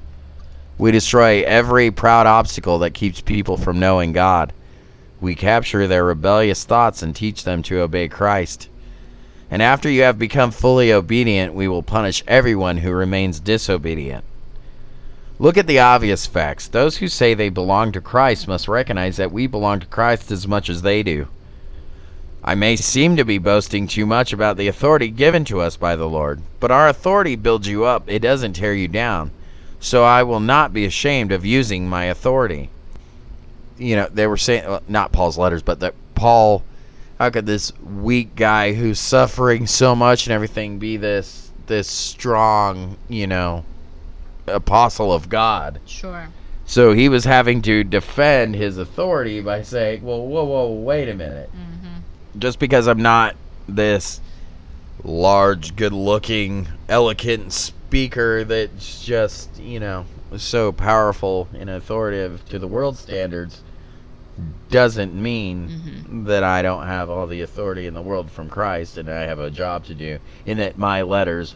We 0.80 0.92
destroy 0.92 1.44
every 1.44 1.92
proud 1.92 2.26
obstacle 2.26 2.80
that 2.80 2.96
keeps 2.96 3.22
people 3.22 3.56
from 3.56 3.80
knowing 3.80 4.14
God. 4.14 4.52
We 5.20 5.36
capture 5.36 5.88
their 5.88 6.04
rebellious 6.04 6.64
thoughts 6.64 7.02
and 7.02 7.16
teach 7.16 7.44
them 7.44 7.64
to 7.64 7.82
obey 7.82 8.08
Christ. 8.08 8.70
And 9.50 9.62
after 9.62 9.90
you 9.90 10.04
have 10.04 10.20
become 10.20 10.52
fully 10.52 10.92
obedient, 10.92 11.54
we 11.54 11.68
will 11.68 11.84
punish 11.84 12.24
everyone 12.28 12.78
who 12.78 12.92
remains 12.92 13.40
disobedient. 13.40 14.24
Look 15.40 15.58
at 15.58 15.68
the 15.68 15.80
obvious 15.80 16.26
facts. 16.26 16.68
Those 16.68 16.98
who 16.98 17.08
say 17.08 17.34
they 17.34 17.50
belong 17.50 17.92
to 17.92 18.02
Christ 18.02 18.48
must 18.48 18.68
recognize 18.68 19.18
that 19.18 19.32
we 19.32 19.48
belong 19.48 19.80
to 19.80 19.86
Christ 19.86 20.32
as 20.32 20.48
much 20.48 20.70
as 20.70 20.82
they 20.82 21.04
do. 21.04 21.28
I 22.44 22.56
may 22.56 22.76
seem 22.76 23.16
to 23.18 23.26
be 23.26 23.38
boasting 23.38 23.88
too 23.88 24.06
much 24.06 24.34
about 24.34 24.58
the 24.58 24.68
authority 24.68 25.10
given 25.10 25.46
to 25.46 25.62
us 25.62 25.78
by 25.78 25.96
the 25.96 26.08
Lord, 26.08 26.42
but 26.60 26.72
our 26.72 26.88
authority 26.88 27.36
builds 27.36 27.68
you 27.68 27.86
up, 27.86 28.04
it 28.08 28.20
doesn't 28.20 28.54
tear 28.54 28.74
you 28.74 28.88
down. 28.88 29.32
So 29.80 30.04
I 30.04 30.24
will 30.24 30.40
not 30.40 30.74
be 30.74 30.86
ashamed 30.86 31.32
of 31.32 31.46
using 31.46 31.88
my 31.88 32.06
authority. 32.06 32.70
You 33.78 33.96
know, 33.96 34.08
they 34.12 34.28
were 34.28 34.38
saying, 34.38 34.66
well, 34.66 34.84
not 34.88 35.12
Paul's 35.12 35.38
letters, 35.38 35.62
but 35.62 35.80
that 35.82 35.94
Paul, 36.16 36.64
how 37.20 37.30
could 37.30 37.46
this 37.46 37.72
weak 37.80 38.36
guy 38.36 38.74
who's 38.74 39.00
suffering 39.00 39.68
so 39.68 39.96
much 39.96 40.26
and 40.26 40.34
everything 40.34 40.80
be 40.80 40.98
this 40.98 41.52
this 41.68 41.88
strong, 41.88 42.98
you 43.08 43.28
know, 43.28 43.66
apostle 44.48 45.14
of 45.14 45.30
God? 45.30 45.80
Sure. 45.86 46.28
So 46.66 46.92
he 46.92 47.08
was 47.08 47.24
having 47.24 47.62
to 47.64 47.84
defend 47.84 48.56
his 48.56 48.78
authority 48.78 49.42
by 49.42 49.62
saying, 49.62 50.04
"Well, 50.04 50.26
whoa, 50.26 50.44
whoa, 50.44 50.72
wait 50.72 51.08
a 51.08 51.14
minute. 51.14 51.50
Mm-hmm. 51.52 52.40
Just 52.40 52.60
because 52.60 52.88
I'm 52.88 53.02
not 53.02 53.36
this 53.68 54.20
large, 55.04 55.76
good-looking, 55.76 56.68
eloquent 56.90 57.54
speaker 57.54 58.44
that's 58.44 59.04
just, 59.04 59.58
you 59.60 59.80
know, 59.80 60.06
so 60.36 60.72
powerful 60.72 61.48
and 61.54 61.70
authoritative 61.70 62.44
to 62.50 62.60
the 62.60 62.68
world 62.68 62.98
standards, 62.98 63.62
doesn't 64.70 65.14
mean 65.14 65.70
Mhm. 66.08 66.26
that 66.26 66.44
I 66.44 66.62
don't 66.62 66.86
have 66.86 67.10
all 67.10 67.26
the 67.28 67.42
authority 67.42 67.88
in 67.88 67.94
the 67.94 68.02
world 68.02 68.30
from 68.30 68.50
Christ 68.50 68.98
and 68.98 69.10
I 69.10 69.22
have 69.24 69.40
a 69.40 69.50
job 69.50 69.86
to 69.86 69.94
do, 69.94 70.20
and 70.46 70.60
that 70.60 70.78
my 70.78 71.02
letters 71.02 71.56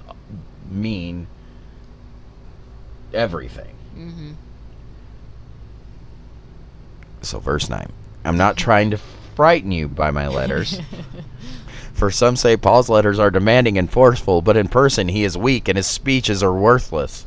mean 0.70 1.28
everything." 3.14 3.74
Mm-hmm. 3.98 4.32
So, 7.22 7.40
verse 7.40 7.70
9. 7.70 7.92
I'm 8.26 8.38
not 8.38 8.58
trying 8.58 8.92
to 8.92 8.98
frighten 9.36 9.72
you 9.72 9.88
by 9.88 10.12
my 10.12 10.28
letters. 10.28 10.80
For 11.94 12.10
some 12.10 12.36
say 12.36 12.58
Paul's 12.58 12.90
letters 12.90 13.20
are 13.20 13.30
demanding 13.30 13.78
and 13.78 13.90
forceful, 13.90 14.42
but 14.42 14.58
in 14.58 14.68
person 14.68 15.08
he 15.10 15.24
is 15.24 15.38
weak 15.38 15.68
and 15.68 15.78
his 15.78 15.88
speeches 15.88 16.42
are 16.42 16.54
worthless. 16.54 17.26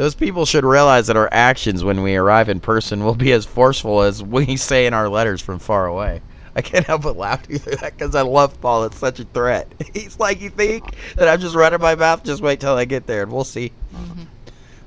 Those 0.00 0.14
people 0.14 0.46
should 0.46 0.64
realize 0.64 1.08
that 1.08 1.18
our 1.18 1.28
actions 1.30 1.84
when 1.84 2.02
we 2.02 2.16
arrive 2.16 2.48
in 2.48 2.58
person 2.58 3.04
will 3.04 3.14
be 3.14 3.32
as 3.32 3.44
forceful 3.44 4.00
as 4.00 4.22
we 4.22 4.56
say 4.70 4.86
in 4.86 4.94
our 4.94 5.10
letters 5.10 5.42
from 5.42 5.58
far 5.58 5.84
away. 5.84 6.22
I 6.56 6.62
can't 6.62 6.86
help 6.86 7.02
but 7.02 7.18
laugh 7.18 7.44
through 7.44 7.58
that 7.58 7.98
because 7.98 8.14
I 8.14 8.22
love 8.22 8.58
Paul. 8.62 8.84
It's 8.84 8.96
such 8.96 9.20
a 9.20 9.24
threat. 9.24 9.70
He's 9.92 10.18
like, 10.18 10.40
You 10.40 10.48
think 10.48 10.96
that 11.16 11.28
I'm 11.28 11.38
just 11.38 11.54
running 11.54 11.82
my 11.82 11.96
mouth? 11.96 12.24
Just 12.24 12.40
wait 12.40 12.60
till 12.60 12.78
I 12.78 12.86
get 12.86 13.06
there 13.06 13.24
and 13.24 13.30
we'll 13.30 13.44
see. 13.44 13.72
Mhm. 13.94 14.26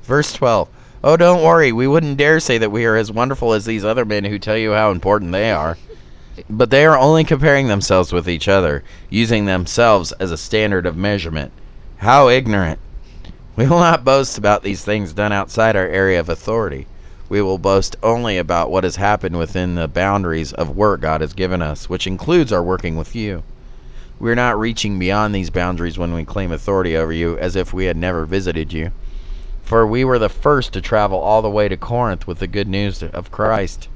Verse 0.01 0.33
12. 0.33 0.67
Oh, 1.03 1.15
don't 1.15 1.43
worry. 1.43 1.71
We 1.71 1.85
wouldn't 1.85 2.17
dare 2.17 2.39
say 2.39 2.57
that 2.57 2.71
we 2.71 2.85
are 2.85 2.95
as 2.95 3.11
wonderful 3.11 3.53
as 3.53 3.65
these 3.65 3.85
other 3.85 4.05
men 4.05 4.23
who 4.23 4.39
tell 4.39 4.57
you 4.57 4.71
how 4.71 4.89
important 4.89 5.31
they 5.31 5.51
are. 5.51 5.77
But 6.49 6.71
they 6.71 6.87
are 6.87 6.97
only 6.97 7.23
comparing 7.23 7.67
themselves 7.67 8.11
with 8.11 8.27
each 8.27 8.47
other, 8.47 8.83
using 9.11 9.45
themselves 9.45 10.11
as 10.13 10.31
a 10.31 10.37
standard 10.39 10.87
of 10.87 10.97
measurement. 10.97 11.51
How 11.97 12.29
ignorant. 12.29 12.79
We 13.55 13.67
will 13.67 13.77
not 13.77 14.03
boast 14.03 14.39
about 14.39 14.63
these 14.63 14.83
things 14.83 15.13
done 15.13 15.31
outside 15.31 15.75
our 15.75 15.85
area 15.85 16.19
of 16.19 16.27
authority. 16.27 16.87
We 17.29 17.39
will 17.39 17.59
boast 17.59 17.95
only 18.01 18.39
about 18.39 18.71
what 18.71 18.83
has 18.83 18.95
happened 18.95 19.37
within 19.37 19.75
the 19.75 19.87
boundaries 19.87 20.53
of 20.53 20.75
work 20.75 21.01
God 21.01 21.21
has 21.21 21.33
given 21.33 21.61
us, 21.61 21.87
which 21.87 22.07
includes 22.07 22.51
our 22.51 22.63
working 22.63 22.95
with 22.95 23.15
you. 23.15 23.43
We 24.19 24.31
are 24.31 24.35
not 24.35 24.57
reaching 24.57 24.97
beyond 24.97 25.35
these 25.35 25.51
boundaries 25.51 25.99
when 25.99 26.15
we 26.15 26.25
claim 26.25 26.51
authority 26.51 26.97
over 26.97 27.13
you 27.13 27.37
as 27.37 27.55
if 27.55 27.71
we 27.71 27.85
had 27.85 27.95
never 27.95 28.25
visited 28.25 28.73
you. 28.73 28.89
For 29.61 29.85
we 29.85 30.03
were 30.03 30.17
the 30.17 30.29
first 30.29 30.73
to 30.73 30.81
travel 30.81 31.19
all 31.19 31.43
the 31.43 31.49
way 31.49 31.69
to 31.69 31.77
Corinth 31.77 32.25
with 32.25 32.39
the 32.39 32.47
good 32.47 32.67
news 32.67 33.03
of 33.03 33.29
Christ. 33.29 33.87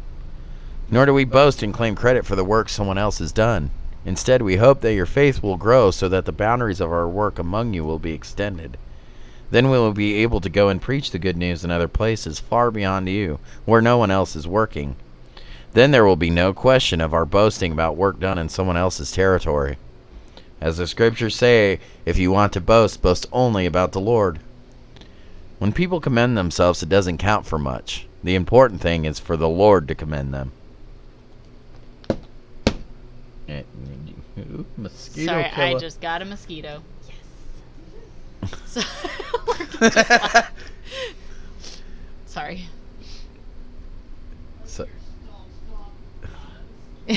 Nor 0.91 1.07
do 1.07 1.15
we 1.15 1.25
boast 1.25 1.63
and 1.63 1.73
claim 1.73 1.95
credit 1.95 2.27
for 2.27 2.35
the 2.35 2.45
work 2.45 2.69
someone 2.69 2.99
else 2.99 3.17
has 3.17 3.31
done. 3.31 3.71
Instead, 4.05 4.43
we 4.43 4.57
hope 4.57 4.81
that 4.81 4.93
your 4.93 5.07
faith 5.07 5.41
will 5.41 5.57
grow 5.57 5.89
so 5.89 6.07
that 6.09 6.25
the 6.25 6.31
boundaries 6.31 6.79
of 6.79 6.91
our 6.91 7.07
work 7.07 7.39
among 7.39 7.73
you 7.73 7.83
will 7.83 7.97
be 7.97 8.13
extended. 8.13 8.77
Then 9.49 9.69
we 9.69 9.77
will 9.77 9.93
be 9.93 10.15
able 10.15 10.41
to 10.41 10.49
go 10.49 10.69
and 10.69 10.81
preach 10.81 11.11
the 11.11 11.19
good 11.19 11.37
news 11.37 11.63
in 11.63 11.71
other 11.71 11.87
places 11.87 12.39
far 12.39 12.69
beyond 12.71 13.07
you, 13.07 13.39
where 13.65 13.81
no 13.81 13.97
one 13.97 14.11
else 14.11 14.35
is 14.35 14.47
working. 14.47 14.95
Then 15.73 15.91
there 15.91 16.05
will 16.05 16.15
be 16.15 16.29
no 16.29 16.53
question 16.53 17.01
of 17.01 17.13
our 17.13 17.25
boasting 17.25 17.71
about 17.71 17.95
work 17.95 18.19
done 18.19 18.37
in 18.37 18.49
someone 18.49 18.77
else's 18.77 19.11
territory. 19.11 19.77
As 20.59 20.77
the 20.77 20.87
scriptures 20.87 21.35
say, 21.35 21.79
if 22.05 22.17
you 22.17 22.31
want 22.31 22.51
to 22.53 22.61
boast, 22.61 23.01
boast 23.01 23.27
only 23.31 23.65
about 23.65 23.91
the 23.91 24.01
Lord. 24.01 24.39
When 25.59 25.71
people 25.71 25.99
commend 25.99 26.37
themselves, 26.37 26.83
it 26.83 26.89
doesn't 26.89 27.19
count 27.19 27.45
for 27.45 27.59
much. 27.59 28.07
The 28.23 28.35
important 28.35 28.81
thing 28.81 29.05
is 29.05 29.19
for 29.19 29.37
the 29.37 29.49
Lord 29.49 29.87
to 29.87 29.95
commend 29.95 30.33
them. 30.33 30.51
Ooh, 34.39 34.65
Mosquito 34.77 35.31
Sorry, 35.31 35.45
I 35.45 35.77
just 35.79 36.01
got 36.01 36.21
a 36.21 36.25
mosquito. 36.25 36.81
So, 38.65 38.81
Sorry. 42.25 42.65
So- 44.65 44.85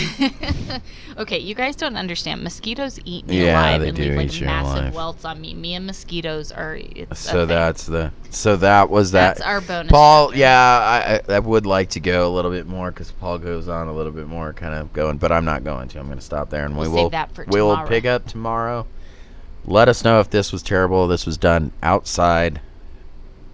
okay, 1.19 1.39
you 1.39 1.53
guys 1.55 1.75
don't 1.75 1.97
understand. 1.97 2.45
Mosquitoes 2.45 3.01
eat 3.05 3.27
me 3.27 3.45
Yeah, 3.45 3.61
alive 3.61 3.81
they 3.81 3.89
and 3.89 3.97
do 3.97 4.05
leave 4.05 4.17
like 4.17 4.35
eat 4.35 4.43
massive 4.43 4.83
alive. 4.85 4.95
welts 4.95 5.25
on 5.25 5.41
me. 5.41 5.53
Me 5.53 5.75
and 5.75 5.85
mosquitoes 5.85 6.53
are. 6.53 6.77
It's 6.77 7.19
So 7.19 7.45
that's 7.45 7.87
the. 7.87 8.13
So 8.31 8.57
that 8.59 8.89
was 8.89 9.11
that. 9.13 9.37
That's 9.37 9.41
our 9.41 9.61
bonus. 9.61 9.91
Paul, 9.91 10.33
yeah, 10.35 11.21
I, 11.29 11.35
I 11.35 11.39
would 11.41 11.67
like 11.67 11.91
to 11.91 12.01
go 12.01 12.29
a 12.29 12.33
little 12.33 12.53
bit 12.53 12.69
more 12.69 12.93
because 12.93 13.11
Paul 13.11 13.39
goes 13.39 13.67
on 13.67 13.89
a 13.89 13.93
little 13.93 14.13
bit 14.13 14.29
more, 14.29 14.53
kind 14.53 14.75
of 14.75 14.93
going, 14.93 15.19
but 15.19 15.33
I'm 15.33 15.45
not 15.45 15.65
going 15.65 15.89
to. 15.89 15.99
I'm 15.99 16.07
going 16.07 16.19
to 16.19 16.25
stop 16.25 16.51
there, 16.51 16.65
and 16.65 16.77
We'll 16.77 16.89
we 16.89 16.97
save 16.97 17.03
will 17.05 17.11
that 17.11 17.35
for 17.35 17.45
we 17.49 17.61
will 17.61 17.83
pick 17.89 18.05
up 18.05 18.27
tomorrow. 18.27 18.87
Let 19.65 19.89
us 19.89 20.05
know 20.05 20.21
if 20.21 20.31
this 20.31 20.53
was 20.53 20.63
terrible. 20.63 21.07
This 21.07 21.27
was 21.27 21.37
done 21.37 21.73
outside. 21.83 22.61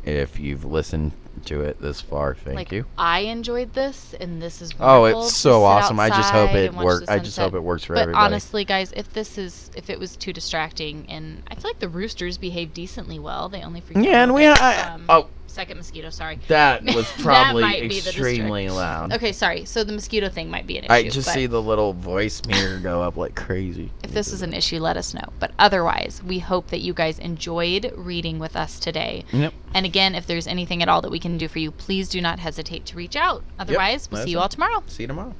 If 0.04 0.38
you've 0.38 0.64
listened 0.64 1.12
to 1.46 1.60
it 1.62 1.80
this 1.80 2.00
far, 2.00 2.34
thank 2.34 2.56
like 2.56 2.72
you. 2.72 2.86
I 2.96 3.20
enjoyed 3.20 3.74
this, 3.74 4.14
and 4.20 4.40
this 4.40 4.62
is 4.62 4.72
Oh, 4.80 5.04
it's 5.04 5.34
so 5.34 5.64
awesome! 5.64 5.98
I 6.00 6.08
just 6.08 6.30
hope 6.32 6.54
it 6.54 6.72
works. 6.72 7.08
I 7.08 7.18
just 7.18 7.36
hope 7.38 7.54
it 7.54 7.62
works 7.62 7.84
for 7.84 7.94
But 7.94 8.02
everybody. 8.02 8.24
honestly, 8.24 8.64
guys, 8.64 8.92
if 8.96 9.12
this 9.12 9.36
is 9.36 9.70
if 9.76 9.90
it 9.90 9.98
was 9.98 10.16
too 10.16 10.32
distracting, 10.32 11.06
and 11.08 11.42
I 11.50 11.54
feel 11.56 11.70
like 11.70 11.80
the 11.80 11.88
roosters 11.88 12.38
behave 12.38 12.72
decently 12.72 13.18
well. 13.18 13.48
They 13.48 13.62
only 13.62 13.80
freak 13.80 13.98
out 13.98 14.04
yeah, 14.04 14.22
and 14.22 14.34
we. 14.34 14.46
I, 14.46 14.94
Um, 14.94 15.04
oh, 15.08 15.28
second 15.56 15.78
mosquito. 15.78 16.10
Sorry. 16.10 16.38
that 16.48 16.84
was 16.94 17.10
That 17.12 17.20
probably 17.22 17.62
might 17.62 17.82
be 17.82 18.00
the 18.00 18.10
extremely 18.10 18.64
distract- 18.66 19.10
loud. 19.10 19.12
Okay, 19.14 19.32
sorry. 19.32 19.64
So 19.64 19.82
the 19.82 19.92
mosquito 19.92 20.28
thing 20.28 20.50
might 20.50 20.66
be 20.66 20.78
an 20.78 20.84
issue. 20.84 20.92
I 20.92 21.08
just 21.08 21.32
see 21.32 21.46
the 21.46 21.60
little 21.60 21.94
voice 21.94 22.44
meter 22.46 22.78
go 22.78 23.02
up 23.02 23.16
like 23.16 23.34
crazy. 23.34 23.90
If 24.06 24.12
this 24.12 24.32
is 24.32 24.42
an 24.42 24.52
issue, 24.54 24.78
let 24.78 24.96
us 24.96 25.14
know. 25.14 25.28
But 25.40 25.50
otherwise, 25.58 26.22
we 26.22 26.38
hope 26.38 26.68
that 26.68 26.80
you 26.80 26.94
guys 26.94 27.18
enjoyed 27.18 27.92
reading 27.96 28.38
with 28.38 28.54
us 28.54 28.78
today. 28.78 29.24
Yep. 29.32 29.52
And 29.74 29.84
again, 29.84 30.14
if 30.14 30.26
there's 30.26 30.46
anything 30.46 30.82
at 30.82 30.88
all 30.88 31.02
that 31.02 31.10
we 31.10 31.18
can 31.18 31.36
do 31.38 31.48
for 31.48 31.58
you, 31.58 31.70
please 31.72 32.08
do 32.08 32.20
not 32.20 32.38
hesitate 32.38 32.86
to 32.86 32.96
reach 32.96 33.16
out. 33.16 33.42
Otherwise, 33.58 34.08
we'll 34.10 34.22
see 34.24 34.30
you 34.30 34.38
all 34.38 34.48
tomorrow. 34.48 34.82
See 34.86 35.02
you 35.02 35.06
tomorrow. 35.08 35.34